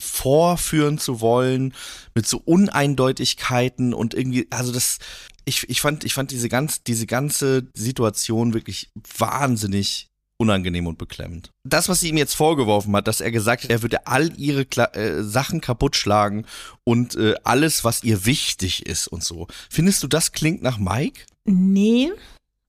vorführen 0.00 0.98
zu 0.98 1.20
wollen 1.20 1.74
mit 2.14 2.26
so 2.26 2.38
Uneindeutigkeiten 2.38 3.92
und 3.92 4.14
irgendwie, 4.14 4.46
also 4.50 4.72
das, 4.72 4.98
ich, 5.44 5.68
ich 5.68 5.80
fand, 5.80 6.04
ich 6.04 6.14
fand 6.14 6.30
diese 6.30 6.48
ganz, 6.48 6.82
diese 6.82 7.06
ganze 7.06 7.68
Situation 7.74 8.54
wirklich 8.54 8.90
wahnsinnig 9.18 10.06
unangenehm 10.38 10.86
und 10.86 10.96
beklemmend. 10.96 11.50
Das, 11.64 11.90
was 11.90 12.00
sie 12.00 12.08
ihm 12.08 12.16
jetzt 12.16 12.34
vorgeworfen 12.34 12.96
hat, 12.96 13.06
dass 13.06 13.20
er 13.20 13.30
gesagt 13.30 13.64
hat, 13.64 13.70
er 13.70 13.82
würde 13.82 14.06
all 14.06 14.32
ihre 14.38 14.64
Kla 14.64 14.86
äh, 14.94 15.22
Sachen 15.22 15.60
kaputt 15.60 15.96
schlagen 15.96 16.46
und 16.82 17.14
äh, 17.16 17.34
alles, 17.44 17.84
was 17.84 18.02
ihr 18.02 18.24
wichtig 18.24 18.86
ist 18.86 19.06
und 19.06 19.22
so. 19.22 19.48
Findest 19.68 20.02
du, 20.02 20.08
das 20.08 20.32
klingt 20.32 20.62
nach 20.62 20.78
Mike? 20.78 21.26
Nee, 21.44 22.10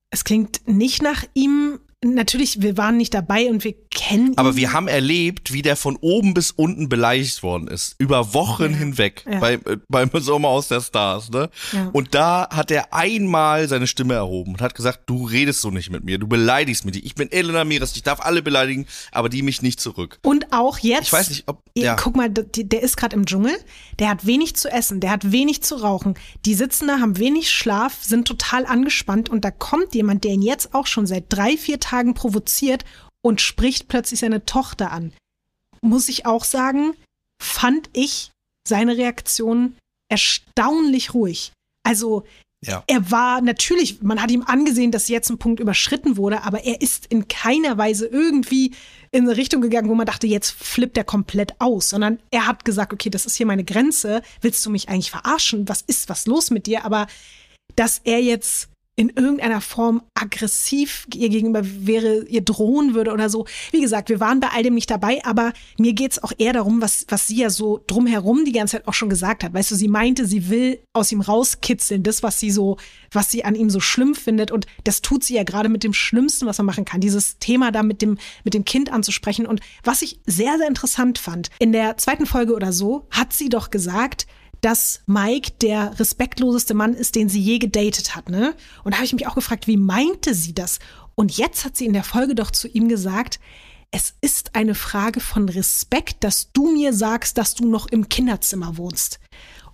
es 0.10 0.26
klingt 0.26 0.68
nicht 0.68 1.02
nach 1.02 1.24
ihm. 1.34 1.80
Natürlich, 2.04 2.62
wir 2.62 2.78
waren 2.78 2.98
nicht 2.98 3.14
dabei 3.14 3.48
und 3.50 3.64
wir 3.64 3.76
kennen. 3.92 4.38
Aber 4.38 4.56
wir 4.56 4.74
haben 4.74 4.88
erlebt, 4.88 5.54
wie 5.54 5.62
der 5.62 5.76
von 5.76 5.98
oben 5.98 6.34
bis 6.34 6.52
unten 6.52 6.90
beleidigt 6.90 7.44
worden 7.44 7.68
ist. 7.68 7.96
Über 7.98 8.34
Wochen 8.34 8.72
Ja. 8.72 8.78
hinweg. 8.78 9.26
Ja. 9.30 9.40
Bei, 9.40 9.54
äh, 9.54 9.78
beim 9.90 10.10
Sommerhaus 10.14 10.70
der 10.70 10.82
Stars, 10.82 11.30
ne? 11.30 11.50
Ja. 11.74 11.90
Und 11.94 12.16
da 12.16 12.48
hat 12.50 12.72
er 12.72 12.94
einmal 12.94 13.68
seine 13.68 13.88
Stimme 13.88 14.14
erhoben 14.14 14.54
und 14.54 14.62
hat 14.62 14.76
gesagt, 14.76 15.02
du 15.08 15.26
redest 15.26 15.62
so 15.62 15.70
nicht 15.72 15.90
mit 15.92 16.04
mir, 16.04 16.18
du 16.18 16.28
beleidigst 16.28 16.86
mich. 16.86 17.04
Ich 17.06 17.16
bin 17.16 17.32
Elena 17.32 17.64
Miras, 17.64 17.96
ich 17.96 18.04
darf 18.04 18.22
alle 18.22 18.42
beleidigen, 18.42 18.86
aber 19.12 19.30
die 19.30 19.42
mich 19.42 19.62
nicht 19.62 19.80
zurück. 19.80 20.20
Und 20.24 20.52
auch 20.52 20.80
jetzt. 20.80 21.04
Ich 21.08 21.14
weiß 21.14 21.30
nicht, 21.30 21.44
ob. 21.48 21.62
Ja. 21.76 21.96
Guck 21.96 22.16
mal, 22.16 22.30
der 22.30 22.44
der 22.46 22.82
ist 22.84 22.98
gerade 22.98 23.16
im 23.16 23.26
Dschungel, 23.26 23.54
der 24.00 24.10
hat 24.10 24.26
wenig 24.26 24.56
zu 24.56 24.70
essen, 24.70 25.00
der 25.00 25.12
hat 25.12 25.32
wenig 25.32 25.62
zu 25.64 25.76
rauchen. 25.76 26.16
Die 26.46 26.54
sitzen 26.54 26.88
da, 26.88 27.00
haben 27.00 27.18
wenig 27.18 27.50
Schlaf, 27.52 27.98
sind 28.04 28.28
total 28.28 28.66
angespannt 28.66 29.30
und 29.30 29.44
da 29.46 29.52
kommt 29.52 29.94
jemand, 29.96 30.24
der 30.24 30.32
ihn 30.32 30.42
jetzt 30.42 30.74
auch 30.74 30.88
schon 30.88 31.06
seit 31.06 31.26
drei, 31.30 31.58
vier 31.58 31.80
Tagen 31.80 32.14
provoziert 32.14 32.84
und 33.24 33.42
spricht 33.42 33.88
plötzlich 33.88 34.20
seine 34.20 34.46
Tochter 34.46 34.92
an. 34.92 35.14
Muss 35.82 36.10
ich 36.10 36.26
auch 36.26 36.44
sagen, 36.44 36.94
fand 37.42 37.90
ich 37.94 38.32
seine 38.68 38.98
Reaktion 38.98 39.76
erstaunlich 40.10 41.14
ruhig. 41.14 41.52
Also 41.84 42.24
Ja. 42.64 42.84
Er 42.86 43.10
war 43.10 43.42
natürlich, 43.42 44.04
man 44.04 44.22
hat 44.22 44.30
ihm 44.30 44.44
angesehen, 44.44 44.92
dass 44.92 45.08
jetzt 45.08 45.32
ein 45.32 45.40
Punkt 45.40 45.60
überschritten 45.60 46.16
wurde, 46.16 46.44
aber 46.44 46.64
er 46.64 46.80
ist 46.80 47.08
in 47.08 47.28
keiner 47.28 47.80
Weise 47.80 48.06
irgendwie 48.06 48.76
in 49.12 49.24
eine 49.24 49.36
Richtung 49.36 49.62
gegangen, 49.62 49.90
wo 49.90 49.96
man 49.96 50.06
dachte, 50.06 50.28
jetzt 50.28 50.52
flippt 50.52 50.96
er 50.96 51.04
komplett 51.04 51.60
aus, 51.60 51.90
sondern 51.90 52.20
er 52.30 52.46
hat 52.46 52.64
gesagt, 52.64 52.94
okay, 52.94 53.10
das 53.10 53.26
ist 53.26 53.36
hier 53.36 53.48
meine 53.48 53.64
Grenze. 53.64 54.22
Willst 54.42 54.64
du 54.64 54.70
mich 54.70 54.90
eigentlich 54.90 55.10
verarschen? 55.10 55.68
Was 55.68 55.82
ist 55.82 56.08
was 56.08 56.28
los 56.28 56.52
mit 56.52 56.68
dir? 56.68 56.86
Aber 56.86 57.08
dass 57.76 58.00
er 58.04 58.22
jetzt 58.22 58.70
in 58.98 59.10
irgendeiner 59.10 59.62
Form 59.62 60.02
aggressiv 60.14 61.08
ihr 61.16 61.30
gegenüber 61.30 61.62
wäre, 61.64 62.26
ihr 62.26 62.42
drohen 62.42 62.94
würde 62.94 63.12
oder 63.12 63.30
so. 63.30 63.46
Wie 63.72 63.82
gesagt, 63.82 64.10
wir 64.10 64.20
waren 64.20 64.42
bei 64.42 64.50
all 64.50 64.64
dem 64.64 64.74
nicht 64.74 64.92
dabei, 64.92 65.24
aber 65.24 65.54
mir 65.78 65.94
geht's 65.94 66.22
auch 66.22 66.34
eher 66.38 66.54
darum, 66.54 66.82
was, 66.82 67.06
was 67.08 67.28
sie 67.28 67.38
ja 67.38 67.50
so 67.50 67.82
drumherum 67.88 68.44
die 68.44 68.52
ganze 68.52 68.78
Zeit 68.78 68.88
auch 68.88 68.94
schon 68.94 69.10
gesagt 69.10 69.44
hat. 69.44 69.54
Weißt 69.54 69.72
du, 69.72 69.76
sie 69.76 69.88
meinte, 69.88 70.26
sie 70.26 70.50
will 70.50 70.84
aus 70.94 71.12
ihm 71.12 71.22
rauskitzeln, 71.22 72.04
das, 72.04 72.22
was 72.22 72.40
sie 72.40 72.52
so, 72.52 72.78
was 73.12 73.32
sie 73.32 73.46
an 73.46 73.56
ihm 73.56 73.70
so 73.70 73.80
schlimm 73.80 74.14
findet. 74.14 74.52
Und 74.52 74.68
das 74.84 75.02
tut 75.02 75.24
sie 75.24 75.36
ja 75.36 75.44
gerade 75.44 75.70
mit 75.70 75.84
dem 75.84 75.94
Schlimmsten, 75.94 76.46
was 76.46 76.58
man 76.58 76.68
machen 76.68 76.86
kann, 76.86 77.00
dieses 77.00 77.40
Thema 77.40 77.72
da 77.72 77.84
mit 77.84 78.02
dem, 78.02 78.18
mit 78.44 78.54
dem 78.54 78.66
Kind 78.66 78.92
anzusprechen. 78.92 79.46
Und 79.46 79.62
was 79.84 80.02
ich 80.02 80.20
sehr, 80.26 80.58
sehr 80.58 80.68
interessant 80.68 81.18
fand, 81.18 81.50
in 81.60 81.72
der 81.72 81.98
zweiten 81.98 82.26
Folge 82.26 82.54
oder 82.54 82.74
so 82.74 83.08
hat 83.10 83.32
sie 83.32 83.48
doch 83.48 83.72
gesagt, 83.72 84.28
dass 84.62 85.02
Mike 85.08 85.54
der 85.62 86.00
respektloseste 86.00 86.74
Mann 86.74 86.94
ist, 86.94 87.16
den 87.16 87.30
sie 87.30 87.42
je 87.42 87.58
gedatet 87.58 88.16
hat. 88.16 88.30
Ne? 88.30 88.56
Und 88.84 88.92
da 88.92 88.98
habe 88.98 89.06
ich 89.06 89.14
mich 89.14 89.28
auch 89.28 89.36
gefragt, 89.36 89.68
wie 89.68 89.78
meinte 89.78 90.34
sie 90.34 90.54
das? 90.54 90.80
Und 91.16 91.36
jetzt 91.38 91.66
hat 91.66 91.76
sie 91.76 91.86
in 91.86 91.94
der 91.94 92.04
Folge 92.04 92.36
doch 92.36 92.52
zu 92.52 92.68
ihm 92.68 92.88
gesagt, 92.88 93.40
es 93.92 94.14
ist 94.22 94.56
eine 94.56 94.74
Frage 94.74 95.20
von 95.20 95.50
Respekt, 95.50 96.24
dass 96.24 96.52
du 96.54 96.72
mir 96.72 96.94
sagst, 96.94 97.38
dass 97.38 97.56
du 97.56 97.68
noch 97.68 97.88
im 97.88 98.08
Kinderzimmer 98.08 98.78
wohnst. 98.78 99.20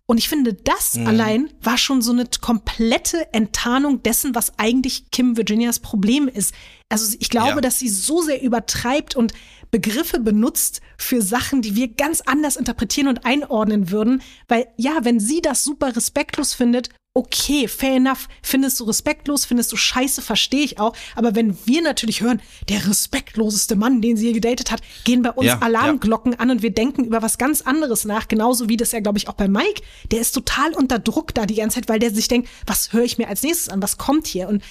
Und 0.07 0.17
ich 0.17 0.29
finde, 0.29 0.53
das 0.53 0.95
mhm. 0.95 1.07
allein 1.07 1.49
war 1.61 1.77
schon 1.77 2.01
so 2.01 2.13
eine 2.13 2.25
komplette 2.39 3.31
Enttarnung 3.33 4.01
dessen, 4.03 4.33
was 4.33 4.57
eigentlich 4.57 5.11
Kim 5.11 5.35
Virginias 5.35 5.79
Problem 5.79 6.29
ist. 6.29 6.55
Also 6.87 7.15
ich 7.19 7.29
glaube, 7.29 7.55
ja. 7.55 7.61
dass 7.61 7.79
sie 7.79 7.89
so 7.89 8.21
sehr 8.21 8.41
übertreibt 8.41 9.17
und 9.17 9.33
Begriffe 9.71 10.19
benutzt 10.19 10.81
für 10.97 11.21
Sachen, 11.21 11.61
die 11.61 11.75
wir 11.75 11.89
ganz 11.89 12.21
anders 12.21 12.55
interpretieren 12.55 13.07
und 13.07 13.25
einordnen 13.25 13.91
würden. 13.91 14.21
Weil 14.47 14.67
ja, 14.77 14.99
wenn 15.03 15.19
sie 15.19 15.41
das 15.41 15.63
super 15.63 15.95
respektlos 15.95 16.53
findet, 16.53 16.89
okay, 17.17 17.67
fair 17.67 17.95
enough, 17.95 18.27
findest 18.43 18.79
du 18.79 18.83
respektlos, 18.83 19.45
findest 19.45 19.71
du 19.71 19.75
scheiße, 19.75 20.21
verstehe 20.21 20.63
ich 20.63 20.79
auch. 20.79 20.95
Aber 21.15 21.33
wenn 21.35 21.57
wir 21.65 21.81
natürlich 21.81 22.21
hören, 22.21 22.39
der 22.69 22.87
respektloseste 22.87 23.75
Mann, 23.75 24.01
den 24.01 24.17
sie 24.17 24.27
je 24.27 24.33
gedatet 24.33 24.69
hat, 24.69 24.81
gehen 25.03 25.23
bei 25.23 25.31
uns 25.31 25.47
ja, 25.47 25.59
Alarmglocken 25.59 26.33
ja. 26.33 26.39
an 26.39 26.51
und 26.51 26.61
wir 26.61 26.69
denken 26.69 27.05
über 27.05 27.23
was 27.23 27.39
ganz 27.39 27.63
anderes 27.63 28.05
nach. 28.05 28.27
Genauso 28.27 28.69
wie 28.69 28.77
das 28.77 28.91
ja, 28.91 28.99
glaube 28.99 29.17
ich, 29.17 29.27
auch 29.27 29.33
bei 29.33 29.47
Mike. 29.47 29.81
Der 30.11 30.21
ist 30.21 30.33
total 30.33 30.73
unter 30.75 30.99
Druck 30.99 31.33
da 31.33 31.47
die 31.47 31.55
ganze 31.55 31.75
Zeit, 31.75 31.89
weil 31.89 31.99
der 31.99 32.13
sich 32.13 32.27
denkt, 32.27 32.49
was 32.67 32.93
höre 32.93 33.03
ich 33.03 33.17
mir 33.17 33.27
als 33.27 33.41
nächstes 33.41 33.69
an, 33.69 33.81
was 33.81 33.97
kommt 33.97 34.27
hier? 34.27 34.47
Und 34.47 34.61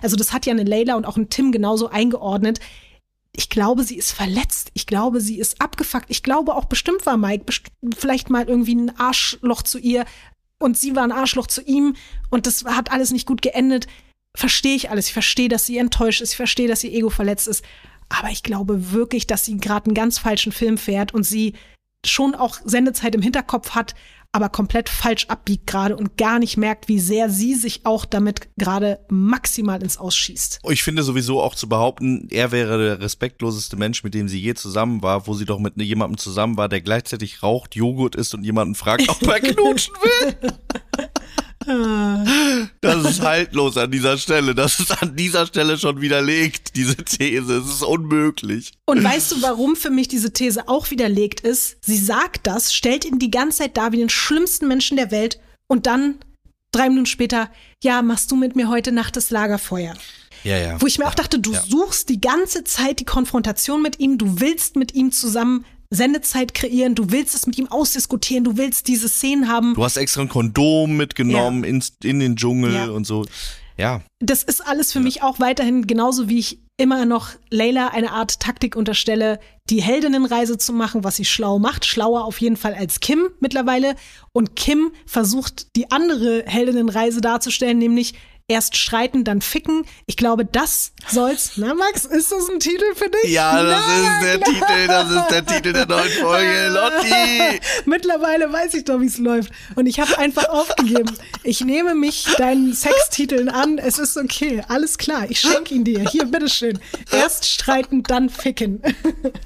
also 0.00 0.14
das 0.14 0.32
hat 0.32 0.46
ja 0.46 0.52
eine 0.52 0.64
Layla 0.64 0.94
und 0.94 1.06
auch 1.06 1.16
ein 1.16 1.28
Tim 1.28 1.50
genauso 1.50 1.88
eingeordnet 1.88 2.60
ich 3.36 3.50
glaube, 3.50 3.84
sie 3.84 3.96
ist 3.96 4.12
verletzt. 4.12 4.70
Ich 4.74 4.86
glaube, 4.86 5.20
sie 5.20 5.38
ist 5.38 5.60
abgefuckt. 5.60 6.06
Ich 6.08 6.22
glaube 6.22 6.54
auch 6.54 6.64
bestimmt 6.64 7.04
war 7.06 7.16
Mike 7.16 7.44
best 7.44 7.62
vielleicht 7.96 8.30
mal 8.30 8.48
irgendwie 8.48 8.74
ein 8.74 8.98
Arschloch 8.98 9.62
zu 9.62 9.78
ihr 9.78 10.04
und 10.58 10.78
sie 10.78 10.96
war 10.96 11.04
ein 11.04 11.12
Arschloch 11.12 11.46
zu 11.46 11.62
ihm 11.62 11.96
und 12.30 12.46
das 12.46 12.64
hat 12.64 12.90
alles 12.90 13.10
nicht 13.10 13.26
gut 13.26 13.42
geendet. 13.42 13.86
Verstehe 14.34 14.74
ich 14.74 14.90
alles. 14.90 15.08
Ich 15.08 15.12
verstehe, 15.12 15.48
dass 15.48 15.66
sie 15.66 15.78
enttäuscht 15.78 16.20
ist. 16.20 16.32
Ich 16.32 16.36
verstehe, 16.36 16.68
dass 16.68 16.84
ihr 16.84 16.92
Ego 16.92 17.10
verletzt 17.10 17.48
ist. 17.48 17.64
Aber 18.08 18.30
ich 18.30 18.42
glaube 18.42 18.92
wirklich, 18.92 19.26
dass 19.26 19.44
sie 19.44 19.56
gerade 19.58 19.86
einen 19.86 19.94
ganz 19.94 20.18
falschen 20.18 20.52
Film 20.52 20.78
fährt 20.78 21.12
und 21.12 21.24
sie 21.24 21.54
schon 22.04 22.34
auch 22.34 22.58
Sendezeit 22.64 23.14
im 23.14 23.22
Hinterkopf 23.22 23.70
hat, 23.70 23.94
aber 24.36 24.50
komplett 24.50 24.90
falsch 24.90 25.24
abbiegt 25.28 25.66
gerade 25.66 25.96
und 25.96 26.18
gar 26.18 26.38
nicht 26.38 26.58
merkt, 26.58 26.88
wie 26.88 27.00
sehr 27.00 27.30
sie 27.30 27.54
sich 27.54 27.86
auch 27.86 28.04
damit 28.04 28.48
gerade 28.58 29.00
maximal 29.08 29.82
ins 29.82 29.96
Ausschießt. 29.96 30.60
Ich 30.68 30.82
finde 30.82 31.02
sowieso 31.02 31.40
auch 31.40 31.54
zu 31.54 31.70
behaupten, 31.70 32.28
er 32.30 32.52
wäre 32.52 32.76
der 32.76 33.00
respektloseste 33.00 33.76
Mensch, 33.76 34.04
mit 34.04 34.12
dem 34.12 34.28
sie 34.28 34.38
je 34.38 34.52
zusammen 34.52 35.02
war, 35.02 35.26
wo 35.26 35.32
sie 35.32 35.46
doch 35.46 35.58
mit 35.58 35.80
jemandem 35.80 36.18
zusammen 36.18 36.58
war, 36.58 36.68
der 36.68 36.82
gleichzeitig 36.82 37.42
raucht, 37.42 37.76
Joghurt 37.76 38.14
isst 38.14 38.34
und 38.34 38.44
jemanden 38.44 38.74
fragt, 38.74 39.08
ob 39.08 39.22
er 39.22 39.40
knutschen 39.54 39.94
will. 39.94 40.52
Das 42.80 43.04
ist 43.04 43.20
haltlos 43.20 43.76
an 43.76 43.90
dieser 43.90 44.16
Stelle. 44.18 44.54
Das 44.54 44.78
ist 44.78 45.02
an 45.02 45.16
dieser 45.16 45.46
Stelle 45.46 45.76
schon 45.78 46.00
widerlegt, 46.00 46.76
diese 46.76 46.96
These. 46.96 47.56
Es 47.56 47.68
ist 47.68 47.82
unmöglich. 47.82 48.72
Und 48.86 49.02
weißt 49.02 49.32
du, 49.32 49.42
warum 49.42 49.74
für 49.76 49.90
mich 49.90 50.08
diese 50.08 50.32
These 50.32 50.68
auch 50.68 50.90
widerlegt 50.90 51.40
ist? 51.40 51.76
Sie 51.80 51.98
sagt 51.98 52.46
das, 52.46 52.74
stellt 52.74 53.04
ihn 53.04 53.18
die 53.18 53.30
ganze 53.30 53.58
Zeit 53.58 53.76
dar 53.76 53.92
wie 53.92 53.98
den 53.98 54.08
schlimmsten 54.08 54.68
Menschen 54.68 54.96
der 54.96 55.10
Welt 55.10 55.40
und 55.66 55.86
dann 55.86 56.16
drei 56.70 56.88
Minuten 56.88 57.06
später, 57.06 57.50
ja, 57.82 58.02
machst 58.02 58.30
du 58.30 58.36
mit 58.36 58.54
mir 58.54 58.68
heute 58.68 58.92
Nacht 58.92 59.16
das 59.16 59.30
Lagerfeuer. 59.30 59.94
Ja, 60.44 60.58
ja. 60.58 60.80
Wo 60.80 60.86
ich 60.86 60.98
mir 60.98 61.06
auch 61.06 61.14
dachte, 61.14 61.38
du 61.38 61.52
ja. 61.52 61.62
suchst 61.62 62.08
die 62.08 62.20
ganze 62.20 62.62
Zeit 62.62 63.00
die 63.00 63.04
Konfrontation 63.04 63.82
mit 63.82 63.98
ihm, 63.98 64.18
du 64.18 64.40
willst 64.40 64.76
mit 64.76 64.94
ihm 64.94 65.10
zusammen 65.10 65.64
Sendezeit 65.90 66.54
kreieren, 66.54 66.94
du 66.94 67.10
willst 67.10 67.34
es 67.34 67.46
mit 67.46 67.58
ihm 67.58 67.68
ausdiskutieren, 67.68 68.44
du 68.44 68.56
willst 68.56 68.88
diese 68.88 69.08
Szenen 69.08 69.48
haben. 69.48 69.74
Du 69.74 69.84
hast 69.84 69.96
extra 69.96 70.22
ein 70.22 70.28
Kondom 70.28 70.96
mitgenommen 70.96 71.64
ja. 71.64 71.70
ins, 71.70 71.96
in 72.02 72.20
den 72.20 72.36
Dschungel 72.36 72.74
ja. 72.74 72.86
und 72.86 73.06
so. 73.06 73.24
Ja. 73.78 74.02
Das 74.20 74.42
ist 74.42 74.66
alles 74.66 74.92
für 74.92 74.98
ja. 75.00 75.04
mich 75.04 75.22
auch 75.22 75.38
weiterhin 75.38 75.86
genauso 75.86 76.28
wie 76.28 76.38
ich 76.38 76.60
immer 76.78 77.06
noch 77.06 77.30
Layla 77.50 77.88
eine 77.88 78.12
Art 78.12 78.40
Taktik 78.40 78.76
unterstelle, 78.76 79.40
die 79.70 79.80
Heldinnenreise 79.80 80.58
zu 80.58 80.72
machen, 80.72 81.04
was 81.04 81.16
sie 81.16 81.24
schlau 81.24 81.58
macht. 81.58 81.86
Schlauer 81.86 82.24
auf 82.24 82.40
jeden 82.40 82.56
Fall 82.56 82.74
als 82.74 83.00
Kim 83.00 83.28
mittlerweile. 83.40 83.96
Und 84.32 84.56
Kim 84.56 84.92
versucht, 85.06 85.74
die 85.76 85.90
andere 85.90 86.44
Heldinnenreise 86.46 87.20
darzustellen, 87.20 87.78
nämlich 87.78 88.14
erst 88.48 88.76
streiten, 88.76 89.24
dann 89.24 89.40
ficken. 89.40 89.84
Ich 90.06 90.16
glaube, 90.16 90.44
das 90.44 90.92
soll's. 91.08 91.52
Na, 91.56 91.74
Max, 91.74 92.04
ist 92.04 92.30
das 92.30 92.48
ein 92.48 92.60
Titel 92.60 92.94
für 92.94 93.10
dich? 93.10 93.32
Ja, 93.32 93.62
das 93.62 93.80
Na, 93.86 94.02
ist 94.02 94.22
der 94.22 94.38
klar. 94.38 94.68
Titel, 94.68 94.86
das 94.86 95.10
ist 95.10 95.30
der 95.30 95.46
Titel 95.46 95.72
der 95.72 95.86
neuen 95.86 96.10
Folge. 96.10 96.68
Lotti! 96.72 97.60
Mittlerweile 97.86 98.52
weiß 98.52 98.74
ich 98.74 98.84
doch, 98.84 99.00
wie 99.00 99.06
es 99.06 99.18
läuft. 99.18 99.50
Und 99.74 99.86
ich 99.86 99.98
habe 99.98 100.16
einfach 100.18 100.48
aufgegeben. 100.48 101.12
Ich 101.42 101.60
nehme 101.60 101.94
mich 101.94 102.24
deinen 102.38 102.72
Sextiteln 102.72 103.48
an. 103.48 103.78
Es 103.78 103.98
ist 103.98 104.16
okay. 104.16 104.62
Alles 104.68 104.98
klar. 104.98 105.26
Ich 105.28 105.40
schenke 105.40 105.74
ihn 105.74 105.84
dir. 105.84 106.08
Hier, 106.10 106.26
bitteschön. 106.26 106.78
Erst 107.10 107.46
streiten, 107.46 108.02
dann 108.02 108.30
ficken. 108.30 108.80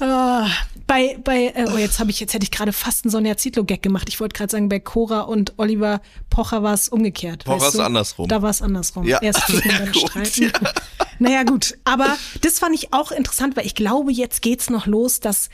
Ah, 0.00 0.48
bei, 0.86 1.18
bei, 1.22 1.52
äh, 1.54 1.66
oh, 1.72 1.76
jetzt 1.76 1.98
habe 1.98 2.10
ich, 2.10 2.20
jetzt 2.20 2.32
hätte 2.32 2.44
ich 2.44 2.50
gerade 2.50 2.72
fast 2.72 3.04
einen 3.04 3.10
Sonja 3.10 3.36
Zietlow-Gag 3.36 3.82
gemacht. 3.82 4.08
Ich 4.08 4.20
wollte 4.20 4.34
gerade 4.34 4.50
sagen, 4.50 4.68
bei 4.68 4.80
Cora 4.80 5.22
und 5.22 5.54
Oliver 5.58 6.00
Pocher 6.30 6.62
war 6.62 6.74
es 6.74 6.88
umgekehrt. 6.88 7.44
Pocher 7.44 7.60
weißt 7.60 7.74
ist 7.74 7.80
andersrum. 7.80 8.28
Da 8.28 8.42
war 8.42 8.50
es 8.50 8.62
andersrum. 8.62 9.04
Ja, 9.04 9.20
Erst 9.20 9.42
dann 9.48 9.92
gut, 9.92 10.08
streiten. 10.08 10.42
Ja. 10.44 10.72
Naja, 11.18 11.42
gut. 11.42 11.76
Aber 11.84 12.16
das 12.42 12.58
fand 12.58 12.74
ich 12.74 12.92
auch 12.92 13.10
interessant, 13.10 13.56
weil 13.56 13.66
ich 13.66 13.74
glaube, 13.74 14.12
jetzt 14.12 14.40
geht's 14.40 14.70
noch 14.70 14.86
los, 14.86 15.20
dass 15.20 15.50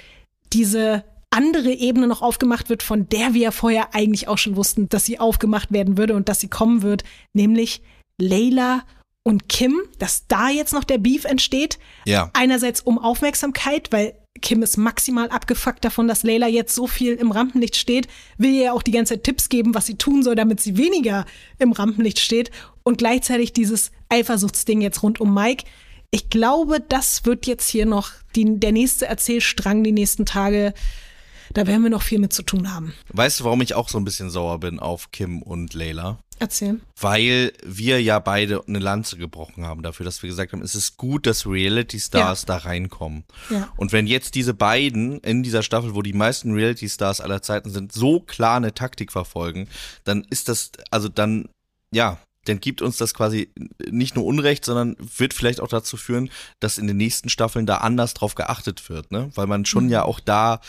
diese 0.53 1.05
andere 1.31 1.73
Ebene 1.73 2.07
noch 2.07 2.23
aufgemacht 2.23 2.69
wird, 2.69 2.83
von 2.83 3.09
der 3.09 3.35
wir 3.35 3.41
ja 3.41 3.51
vorher 3.51 3.95
eigentlich 3.95 4.29
auch 4.29 4.39
schon 4.39 4.57
wussten, 4.57 4.89
dass 4.89 5.05
sie 5.05 5.19
aufgemacht 5.19 5.73
werden 5.73 5.99
würde 5.99 6.15
und 6.15 6.29
dass 6.29 6.39
sie 6.39 6.49
kommen 6.49 6.83
wird, 6.83 7.03
nämlich 7.33 7.83
Layla 8.21 8.85
und 9.25 9.49
Kim, 9.49 9.81
dass 9.99 10.29
da 10.29 10.49
jetzt 10.49 10.73
noch 10.73 10.85
der 10.85 10.99
Beef 10.99 11.25
entsteht. 11.25 11.79
Ja. 12.05 12.31
Einerseits 12.35 12.83
um 12.83 12.99
Aufmerksamkeit, 12.99 13.91
weil 13.91 14.15
Kim 14.45 14.63
ist 14.63 14.77
maximal 14.77 15.31
abgefuckt 15.31 15.83
davon, 15.87 16.07
dass 16.07 16.23
Layla 16.23 16.47
jetzt 16.47 16.75
so 16.75 16.87
viel 16.87 17.15
im 17.15 17.33
Rampenlicht 17.33 17.77
steht, 17.77 18.09
will 18.37 18.53
ihr 18.53 18.65
ja 18.65 18.73
auch 18.75 18.83
die 18.83 18.91
ganze 18.91 19.15
Zeit 19.15 19.25
Tipps 19.25 19.49
geben, 19.49 19.75
was 19.75 19.87
sie 19.87 19.97
tun 19.97 20.23
soll, 20.23 20.35
damit 20.35 20.61
sie 20.61 20.77
weniger 20.77 21.25
im 21.59 21.73
Rampenlicht 21.73 22.21
steht. 22.21 22.51
Und 22.83 22.99
gleichzeitig 22.99 23.55
dieses 23.55 23.91
Eifersuchtsding 24.11 24.83
jetzt 24.83 25.03
rund 25.03 25.19
um 25.19 25.33
Mike. 25.33 25.65
Ich 26.11 26.29
glaube, 26.29 26.81
das 26.87 27.25
wird 27.25 27.47
jetzt 27.47 27.71
hier 27.71 27.87
noch 27.87 28.11
die, 28.37 28.61
der 28.61 28.73
nächste 28.73 29.07
Erzählstrang 29.07 29.83
die 29.83 29.93
nächsten 29.93 30.27
Tage. 30.27 30.75
Da 31.55 31.67
werden 31.67 31.83
wir 31.83 31.91
noch 31.91 32.03
viel 32.03 32.19
mit 32.19 32.35
zu 32.35 32.43
tun 32.43 32.75
haben. 32.75 32.93
Weißt 33.15 33.41
du, 33.41 33.45
warum 33.45 33.63
ich 33.63 33.75
auch 33.75 33.89
so 33.89 33.97
ein 33.97 34.05
bisschen 34.05 34.29
sauer 34.29 34.61
bin 34.61 34.79
auf 34.79 35.11
Kim 35.11 35.41
und 35.41 35.73
Layla? 35.73 36.19
Erzähl. 36.45 36.79
Weil 37.01 37.55
wir 37.65 38.03
ja 38.03 38.19
beide 38.19 38.63
eine 38.69 38.79
Lanze 38.79 39.17
gebrochen 39.17 39.65
haben 39.65 39.83
dafür, 39.83 40.05
dass 40.05 40.23
wir 40.23 40.29
gesagt 40.29 40.53
haben, 40.53 40.61
es 40.61 40.75
ist 40.75 40.99
gut, 40.99 41.27
dass 41.27 41.47
Reality 41.47 41.99
Stars 41.99 42.43
ja. 42.43 42.47
da 42.49 42.57
reinkommen. 42.59 43.25
Ja. 43.49 43.73
Und 43.79 43.93
wenn 43.93 44.07
jetzt 44.07 44.35
diese 44.35 44.53
beiden 44.53 45.21
in 45.21 45.43
dieser 45.43 45.63
Staffel, 45.63 45.95
wo 45.95 46.03
die 46.03 46.13
meisten 46.13 46.53
Reality 46.53 46.87
Stars 46.87 47.23
aller 47.23 47.41
Zeiten 47.41 47.71
sind, 47.71 47.93
so 47.93 48.21
klar 48.21 48.59
eine 48.59 48.75
Taktik 48.75 49.11
verfolgen, 49.11 49.69
dann 50.05 50.27
ist 50.29 50.51
das, 50.51 50.73
also 50.91 51.09
dann, 51.09 51.49
ja, 51.93 52.19
dann 52.45 52.61
gibt 52.61 52.83
uns 52.83 52.99
das 52.99 53.15
quasi 53.15 53.51
nicht 53.91 54.15
nur 54.15 54.27
Unrecht, 54.27 54.67
sondern 54.67 54.97
wird 54.99 55.33
vielleicht 55.33 55.61
auch 55.61 55.69
dazu 55.69 55.97
führen, 55.97 56.29
dass 56.61 56.77
in 56.77 56.87
den 56.87 56.99
nächsten 56.99 57.31
Staffeln 57.31 57.65
da 57.65 57.79
anders 57.79 58.13
drauf 58.13 58.35
geachtet 58.35 58.91
wird, 58.91 59.13
ne? 59.13 59.31
Weil 59.35 59.47
man 59.47 59.65
schon 59.65 59.85
mhm. 59.85 59.91
ja 59.93 60.03
auch 60.03 60.21
da 60.21 60.61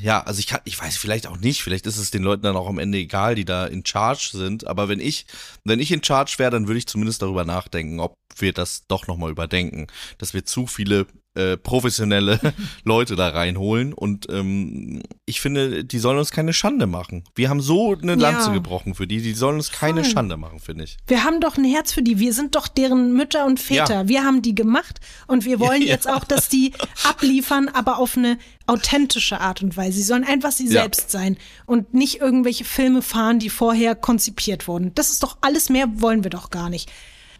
ja, 0.00 0.22
also 0.22 0.38
ich 0.38 0.46
kann, 0.46 0.60
ich 0.64 0.80
weiß 0.80 0.96
vielleicht 0.96 1.26
auch 1.26 1.38
nicht, 1.38 1.62
vielleicht 1.62 1.86
ist 1.86 1.98
es 1.98 2.10
den 2.10 2.22
Leuten 2.22 2.42
dann 2.42 2.56
auch 2.56 2.68
am 2.68 2.78
Ende 2.78 2.98
egal, 2.98 3.34
die 3.34 3.44
da 3.44 3.66
in 3.66 3.84
Charge 3.84 4.30
sind, 4.32 4.66
aber 4.66 4.88
wenn 4.88 5.00
ich, 5.00 5.26
wenn 5.64 5.80
ich 5.80 5.92
in 5.92 6.02
Charge 6.02 6.34
wäre, 6.38 6.50
dann 6.50 6.66
würde 6.66 6.78
ich 6.78 6.86
zumindest 6.86 7.22
darüber 7.22 7.44
nachdenken, 7.44 8.00
ob 8.00 8.16
wir 8.36 8.52
das 8.52 8.86
doch 8.86 9.06
nochmal 9.06 9.30
überdenken, 9.30 9.86
dass 10.18 10.34
wir 10.34 10.44
zu 10.44 10.66
viele 10.66 11.06
äh, 11.36 11.56
professionelle 11.56 12.40
Leute 12.84 13.16
da 13.16 13.28
reinholen. 13.28 13.92
Und 13.92 14.26
ähm, 14.30 15.02
ich 15.26 15.40
finde, 15.40 15.84
die 15.84 15.98
sollen 15.98 16.18
uns 16.18 16.30
keine 16.30 16.52
Schande 16.52 16.86
machen. 16.86 17.24
Wir 17.34 17.48
haben 17.48 17.60
so 17.60 17.94
eine 17.94 18.14
Lanze 18.14 18.48
Ja. 18.48 18.54
gebrochen 18.54 18.94
für 18.94 19.06
die. 19.06 19.20
Die 19.22 19.32
sollen 19.34 19.56
uns 19.56 19.70
keine 19.72 20.02
Voll. 20.02 20.12
Schande 20.12 20.36
machen, 20.36 20.60
finde 20.60 20.84
ich. 20.84 20.96
Wir 21.06 21.24
haben 21.24 21.40
doch 21.40 21.56
ein 21.56 21.64
Herz 21.64 21.92
für 21.92 22.02
die. 22.02 22.18
Wir 22.18 22.32
sind 22.32 22.54
doch 22.56 22.68
deren 22.68 23.12
Mütter 23.14 23.46
und 23.46 23.60
Väter. 23.60 24.02
Ja. 24.02 24.08
Wir 24.08 24.24
haben 24.24 24.42
die 24.42 24.54
gemacht 24.54 25.00
und 25.26 25.44
wir 25.44 25.60
wollen 25.60 25.82
Ja. 25.86 25.88
jetzt 25.88 26.08
auch, 26.10 26.24
dass 26.24 26.48
die 26.48 26.72
abliefern, 27.04 27.68
aber 27.68 27.98
auf 27.98 28.16
eine 28.16 28.38
authentische 28.66 29.40
Art 29.40 29.62
und 29.62 29.76
Weise. 29.76 29.98
Sie 29.98 30.02
sollen 30.02 30.24
einfach 30.24 30.50
sie 30.52 30.66
selbst 30.68 31.10
sein 31.10 31.36
und 31.66 31.94
nicht 31.94 32.20
irgendwelche 32.20 32.64
Filme 32.64 33.00
fahren, 33.02 33.38
die 33.38 33.48
vorher 33.50 33.94
konzipiert 33.94 34.66
wurden. 34.68 34.92
Das 34.94 35.10
ist 35.10 35.22
doch 35.22 35.36
alles 35.40 35.68
mehr 35.70 35.86
wollen 36.00 36.24
wir 36.24 36.30
doch 36.30 36.50
gar 36.50 36.68
nicht. 36.68 36.90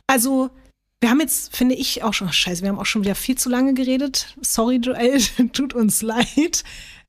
Also, 0.07 0.51
wir 1.01 1.11
haben 1.11 1.21
jetzt, 1.21 1.55
finde 1.55 1.75
ich, 1.75 2.03
auch 2.03 2.15
schon, 2.15 2.33
scheiße, 2.33 2.63
wir 2.63 2.71
haben 2.71 2.79
auch 2.79 2.87
schon 2.87 3.03
wieder 3.03 3.15
viel 3.15 3.37
zu 3.37 3.49
lange 3.49 3.75
geredet. 3.75 4.35
Sorry, 4.41 4.77
Joel, 4.77 5.21
tut 5.53 5.75
uns 5.75 6.03
leid. 6.03 6.65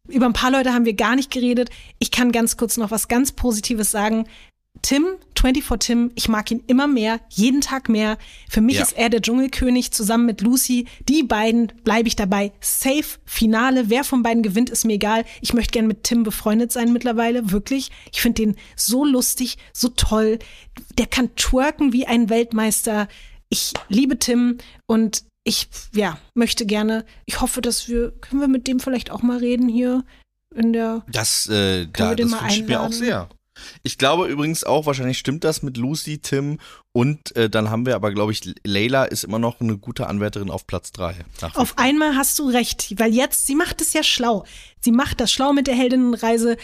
Über 0.07 0.25
ein 0.25 0.33
paar 0.33 0.51
Leute 0.51 0.73
haben 0.73 0.85
wir 0.85 0.93
gar 0.93 1.15
nicht 1.15 1.31
geredet. 1.31 1.69
Ich 1.99 2.11
kann 2.11 2.31
ganz 2.31 2.57
kurz 2.57 2.77
noch 2.77 2.91
was 2.91 3.07
ganz 3.07 3.31
Positives 3.31 3.91
sagen. 3.91 4.25
Tim, 4.83 5.05
24 5.35 5.79
Tim, 5.79 6.11
ich 6.15 6.29
mag 6.29 6.51
ihn 6.51 6.63
immer 6.67 6.85
mehr, 6.87 7.19
jeden 7.29 7.61
Tag 7.61 7.89
mehr. 7.89 8.17
Für 8.47 8.61
mich 8.61 8.75
Ja. 8.75 8.83
ist 8.83 8.93
er 8.95 9.09
der 9.09 9.21
Dschungelkönig 9.21 9.91
zusammen 9.91 10.25
mit 10.27 10.41
Lucy. 10.41 10.85
Die 11.09 11.23
beiden 11.23 11.73
bleibe 11.83 12.07
ich 12.07 12.15
dabei. 12.15 12.51
Safe, 12.61 13.03
Finale. 13.25 13.89
Wer 13.89 14.03
von 14.03 14.21
beiden 14.21 14.43
gewinnt, 14.43 14.69
ist 14.69 14.85
mir 14.85 14.93
egal. 14.93 15.25
Ich 15.41 15.53
möchte 15.53 15.71
gern 15.71 15.87
mit 15.87 16.03
Tim 16.03 16.23
befreundet 16.23 16.71
sein 16.71 16.93
mittlerweile, 16.93 17.51
wirklich. 17.51 17.89
Ich 18.13 18.21
finde 18.21 18.43
den 18.43 18.55
so 18.75 19.03
lustig, 19.03 19.57
so 19.73 19.89
toll. 19.89 20.37
Der 20.97 21.07
kann 21.07 21.35
twerken 21.35 21.91
wie 21.91 22.05
ein 22.05 22.29
Weltmeister. 22.29 23.07
Ich 23.49 23.73
liebe 23.89 24.19
Tim 24.19 24.57
und 24.85 25.23
ich, 25.43 25.69
ja, 25.93 26.17
möchte 26.33 26.65
gerne, 26.65 27.05
ich 27.25 27.39
hoffe, 27.39 27.61
dass 27.61 27.87
wir, 27.87 28.11
können 28.11 28.41
wir 28.41 28.49
mit 28.49 28.67
dem 28.67 28.79
vielleicht 28.79 29.11
auch 29.11 29.21
mal 29.21 29.37
reden 29.37 29.69
hier 29.69 30.03
in 30.53 30.73
der, 30.73 31.05
Das, 31.11 31.47
äh, 31.47 31.87
da, 31.87 32.15
das 32.15 32.31
wünsche 32.31 32.59
ich 32.59 32.67
mir 32.67 32.81
auch 32.81 32.91
sehr. 32.91 33.29
Ich 33.83 33.97
glaube 33.97 34.27
übrigens 34.27 34.63
auch, 34.63 34.85
wahrscheinlich 34.85 35.17
stimmt 35.17 35.43
das 35.43 35.63
mit 35.63 35.77
Lucy, 35.77 36.19
Tim 36.19 36.59
und 36.93 37.35
äh, 37.35 37.49
dann 37.49 37.69
haben 37.69 37.85
wir 37.85 37.95
aber, 37.95 38.11
glaube 38.11 38.31
ich, 38.31 38.53
Leila 38.63 39.05
ist 39.05 39.23
immer 39.23 39.39
noch 39.39 39.59
eine 39.61 39.77
gute 39.77 40.07
Anwärterin 40.07 40.51
auf 40.51 40.67
Platz 40.67 40.91
drei. 40.91 41.15
Nach 41.41 41.55
wie 41.55 41.59
Auf 41.59 41.77
einmal 41.77 42.15
hast 42.15 42.37
du 42.39 42.49
recht, 42.49 42.93
weil 42.99 43.13
jetzt, 43.13 43.47
sie 43.47 43.55
macht 43.55 43.81
es 43.81 43.93
ja 43.93 44.03
schlau. 44.03 44.45
Sie 44.79 44.91
macht 44.91 45.19
das 45.19 45.31
schlau 45.31 45.53
mit 45.53 45.67
der 45.67 45.75
Heldinnenreise. 45.75 46.57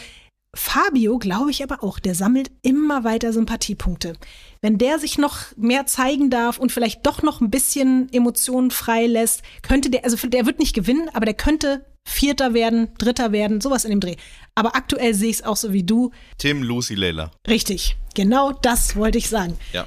Fabio, 0.54 1.18
glaube 1.18 1.50
ich 1.50 1.62
aber 1.62 1.82
auch, 1.82 1.98
der 1.98 2.14
sammelt 2.14 2.50
immer 2.62 3.04
weiter 3.04 3.32
Sympathiepunkte. 3.32 4.14
Wenn 4.60 4.78
der 4.78 4.98
sich 4.98 5.18
noch 5.18 5.38
mehr 5.56 5.86
zeigen 5.86 6.30
darf 6.30 6.58
und 6.58 6.72
vielleicht 6.72 7.04
doch 7.06 7.22
noch 7.22 7.40
ein 7.40 7.50
bisschen 7.50 8.12
Emotionen 8.12 8.70
frei 8.70 9.06
lässt, 9.06 9.42
könnte 9.62 9.90
der, 9.90 10.04
also 10.04 10.16
der 10.26 10.46
wird 10.46 10.58
nicht 10.58 10.74
gewinnen, 10.74 11.10
aber 11.12 11.26
der 11.26 11.34
könnte 11.34 11.84
Vierter 12.06 12.54
werden, 12.54 12.88
Dritter 12.98 13.32
werden, 13.32 13.60
sowas 13.60 13.84
in 13.84 13.90
dem 13.90 14.00
Dreh. 14.00 14.16
Aber 14.54 14.76
aktuell 14.76 15.14
sehe 15.14 15.30
ich 15.30 15.36
es 15.36 15.44
auch 15.44 15.56
so 15.56 15.72
wie 15.72 15.82
du. 15.82 16.10
Tim, 16.38 16.62
Lucy, 16.62 16.94
Leila. 16.94 17.30
Richtig, 17.48 17.96
genau 18.14 18.52
das 18.52 18.96
wollte 18.96 19.18
ich 19.18 19.28
sagen. 19.28 19.56
Ja. 19.72 19.86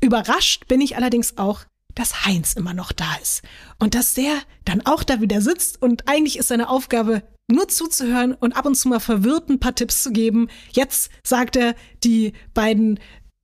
Überrascht 0.00 0.68
bin 0.68 0.80
ich 0.80 0.96
allerdings 0.96 1.38
auch, 1.38 1.60
dass 1.94 2.26
Heinz 2.26 2.52
immer 2.52 2.74
noch 2.74 2.92
da 2.92 3.16
ist. 3.22 3.42
Und 3.78 3.94
dass 3.94 4.14
der 4.14 4.34
dann 4.64 4.84
auch 4.84 5.02
da 5.02 5.20
wieder 5.20 5.40
sitzt 5.40 5.80
und 5.80 6.08
eigentlich 6.08 6.38
ist 6.38 6.48
seine 6.48 6.68
Aufgabe, 6.68 7.22
nur 7.48 7.68
zuzuhören 7.68 8.34
und 8.34 8.56
ab 8.56 8.66
und 8.66 8.74
zu 8.74 8.88
mal 8.88 9.00
verwirrt 9.00 9.48
ein 9.48 9.60
paar 9.60 9.74
Tipps 9.74 10.02
zu 10.02 10.12
geben. 10.12 10.48
Jetzt 10.72 11.10
sagt 11.22 11.56
er, 11.56 11.74
die 12.02 12.32
beiden 12.54 12.98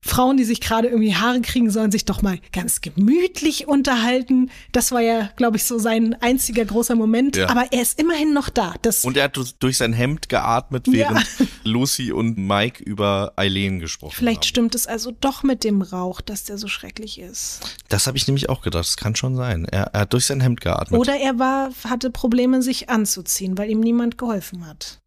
Frauen, 0.04 0.36
die 0.36 0.44
sich 0.44 0.60
gerade 0.60 0.88
irgendwie 0.88 1.14
Haare 1.14 1.40
kriegen, 1.40 1.70
sollen 1.70 1.92
sich 1.92 2.04
doch 2.04 2.22
mal 2.22 2.38
ganz 2.52 2.80
gemütlich 2.80 3.68
unterhalten. 3.68 4.50
Das 4.72 4.90
war 4.90 5.00
ja, 5.00 5.30
glaube 5.36 5.56
ich, 5.58 5.64
so 5.64 5.78
sein 5.78 6.16
einziger 6.20 6.64
großer 6.64 6.96
Moment. 6.96 7.36
Ja. 7.36 7.48
Aber 7.48 7.66
er 7.70 7.82
ist 7.82 8.00
immerhin 8.00 8.34
noch 8.34 8.48
da. 8.48 8.74
Das, 8.82 9.04
Und 9.04 9.16
er 9.16 9.24
hat 9.24 9.38
durch 9.60 9.76
sein 9.78 9.92
Hemd 9.92 10.28
geatmet, 10.28 10.88
Ja. 10.88 10.92
während 11.10 11.26
Lucy 11.64 12.10
und 12.12 12.36
Mike 12.36 12.82
über 12.82 13.32
Eileen 13.36 13.78
gesprochen 13.78 14.14
vielleicht 14.16 14.38
haben. 14.42 14.48
stimmt 14.48 14.74
es 14.74 14.86
also 14.88 15.12
doch 15.20 15.44
mit 15.44 15.62
dem 15.62 15.82
Rauch, 15.82 16.20
dass 16.20 16.44
der 16.44 16.58
so 16.58 16.66
schrecklich 16.66 17.20
ist. 17.20 17.60
Das 17.88 18.06
habe 18.08 18.16
ich 18.16 18.26
nämlich 18.26 18.48
auch 18.48 18.62
gedacht. 18.62 18.84
Das 18.84 18.96
kann 18.96 19.14
schon 19.14 19.36
sein. 19.36 19.64
Er, 19.66 19.84
er 19.94 20.00
hat 20.00 20.12
durch 20.12 20.26
sein 20.26 20.40
Hemd 20.40 20.60
geatmet. 20.60 20.98
Oder 21.00 21.14
er 21.20 21.38
war, 21.38 21.70
hatte 21.84 22.10
Probleme, 22.10 22.60
sich 22.62 22.90
anzuziehen, 22.90 23.56
weil 23.56 23.70
ihm 23.70 23.80
niemand 23.80 24.18
geholfen 24.18 24.66
hat. 24.66 24.98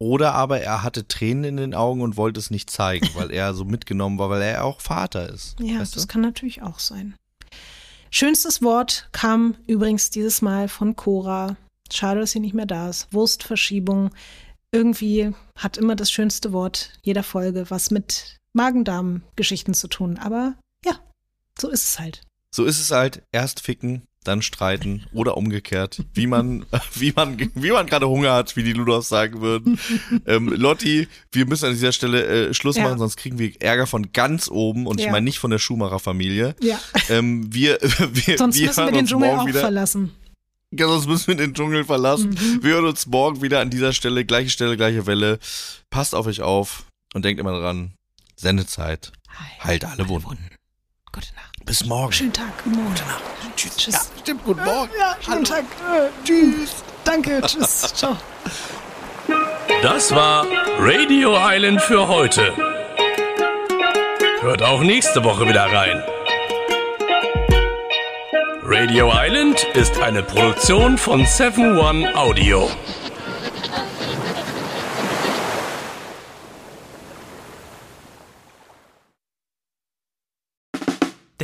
Oder 0.00 0.34
aber 0.34 0.60
er 0.60 0.82
hatte 0.82 1.06
Tränen 1.06 1.44
in 1.44 1.56
den 1.58 1.74
Augen 1.74 2.00
und 2.00 2.16
wollte 2.16 2.40
es 2.40 2.50
nicht 2.50 2.70
zeigen, 2.70 3.08
weil 3.14 3.30
er 3.30 3.54
so 3.54 3.64
mitgenommen 3.64 4.18
war, 4.18 4.30
weil 4.30 4.42
er 4.42 4.64
auch 4.64 4.80
Vater 4.80 5.28
ist. 5.28 5.56
Ja, 5.60 5.78
das 5.78 5.92
du? 5.92 6.06
kann 6.06 6.22
natürlich 6.22 6.62
auch 6.62 6.78
sein. 6.78 7.14
Schönstes 8.10 8.60
Wort 8.62 9.08
kam 9.12 9.54
übrigens 9.66 10.10
dieses 10.10 10.42
Mal 10.42 10.68
von 10.68 10.96
Cora. 10.96 11.56
Schade, 11.92 12.20
dass 12.20 12.32
sie 12.32 12.40
nicht 12.40 12.54
mehr 12.54 12.66
da 12.66 12.88
ist. 12.88 13.12
Wurstverschiebung. 13.12 14.10
Irgendwie 14.72 15.32
hat 15.56 15.76
immer 15.76 15.96
das 15.96 16.10
schönste 16.10 16.52
Wort 16.52 16.92
jeder 17.02 17.22
Folge 17.22 17.66
was 17.70 17.90
mit 17.90 18.38
Magen-Darm-Geschichten 18.52 19.74
zu 19.74 19.86
tun. 19.86 20.18
Aber 20.18 20.54
ja, 20.84 20.94
so 21.58 21.68
ist 21.68 21.84
es 21.84 22.00
halt. 22.00 22.22
So 22.52 22.64
ist 22.64 22.80
es 22.80 22.90
halt. 22.90 23.22
Erst 23.32 23.60
ficken, 23.60 24.02
dann 24.24 24.42
streiten 24.42 25.06
oder 25.12 25.36
umgekehrt, 25.36 26.02
wie 26.14 26.26
man, 26.26 26.66
wie 26.94 27.12
man, 27.16 27.38
wie 27.54 27.70
man 27.70 27.86
gerade 27.86 28.06
Hunger 28.08 28.32
hat, 28.34 28.54
wie 28.56 28.62
die 28.62 28.72
Ludolfs 28.74 29.08
sagen 29.08 29.40
würden. 29.40 29.78
ähm, 30.26 30.48
Lotti, 30.48 31.08
wir 31.32 31.46
müssen 31.46 31.66
an 31.66 31.72
dieser 31.72 31.92
Stelle 31.92 32.48
äh, 32.48 32.54
Schluss 32.54 32.76
Ja. 32.76 32.84
machen, 32.84 32.98
sonst 32.98 33.16
kriegen 33.16 33.38
wir 33.38 33.52
Ärger 33.62 33.86
von 33.86 34.12
ganz 34.12 34.48
oben 34.50 34.86
und 34.86 35.00
ich 35.00 35.06
Ja. 35.06 35.12
meine 35.12 35.24
nicht 35.24 35.38
von 35.38 35.50
der 35.50 35.58
Schumacher-Familie. 35.58 36.54
Ja, 36.60 36.78
Ähm, 37.08 37.52
wir, 37.52 37.78
wir, 38.12 38.36
sonst 38.38 38.58
wir 38.58 38.66
müssen 38.66 38.84
wir 38.86 38.92
den 38.92 39.06
Dschungel 39.06 39.30
auch 39.30 39.46
wieder. 39.46 39.60
verlassen. 39.60 40.12
Ja, 40.72 40.86
sonst 40.86 41.06
müssen 41.08 41.26
wir 41.28 41.34
den 41.36 41.54
Dschungel 41.54 41.84
verlassen. 41.84 42.30
Mhm. 42.30 42.62
Wir 42.62 42.74
hören 42.74 42.84
uns 42.84 43.06
morgen 43.06 43.42
wieder 43.42 43.60
an 43.60 43.70
dieser 43.70 43.92
Stelle, 43.92 44.24
gleiche 44.24 44.50
Stelle, 44.50 44.76
gleiche 44.76 45.06
Welle. 45.06 45.38
Passt 45.88 46.14
auf 46.14 46.26
euch 46.26 46.42
auf 46.42 46.84
und 47.14 47.24
denkt 47.24 47.40
immer 47.40 47.58
dran, 47.58 47.94
Sendezeit 48.36 49.12
heilt 49.64 49.84
alle 49.84 50.08
Wunden. 50.08 50.38
Gute 51.12 51.34
Nacht. 51.34 51.49
Bis 51.64 51.84
morgen. 51.84 52.12
Schönen 52.12 52.32
Tag. 52.32 52.46
Guten 52.64 52.76
Morgen. 52.82 52.94
Tschüss. 53.56 53.76
Tschüss. 53.76 53.94
Ja, 53.94 54.00
stimmt, 54.22 54.44
guten 54.44 54.64
Morgen. 54.64 54.90
Ja, 54.98 55.16
schönen 55.20 55.44
Tag. 55.44 55.64
Äh, 55.64 56.08
Tschüss. 56.26 56.82
Danke. 57.04 57.40
Tschüss. 57.42 57.80
Ciao. 57.94 58.16
Das 59.82 60.14
war 60.14 60.46
Radio 60.78 61.36
Island 61.38 61.80
für 61.82 62.08
heute. 62.08 62.52
Hört 64.40 64.62
auch 64.62 64.80
nächste 64.80 65.22
Woche 65.22 65.46
wieder 65.48 65.64
rein. 65.66 66.02
Radio 68.62 69.12
Island 69.14 69.64
ist 69.74 69.98
eine 70.00 70.22
Produktion 70.22 70.96
von 70.96 71.26
7 71.26 71.78
One 71.78 72.14
Audio. 72.16 72.70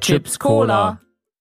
Chips 0.00 0.36
Cola. 0.36 1.05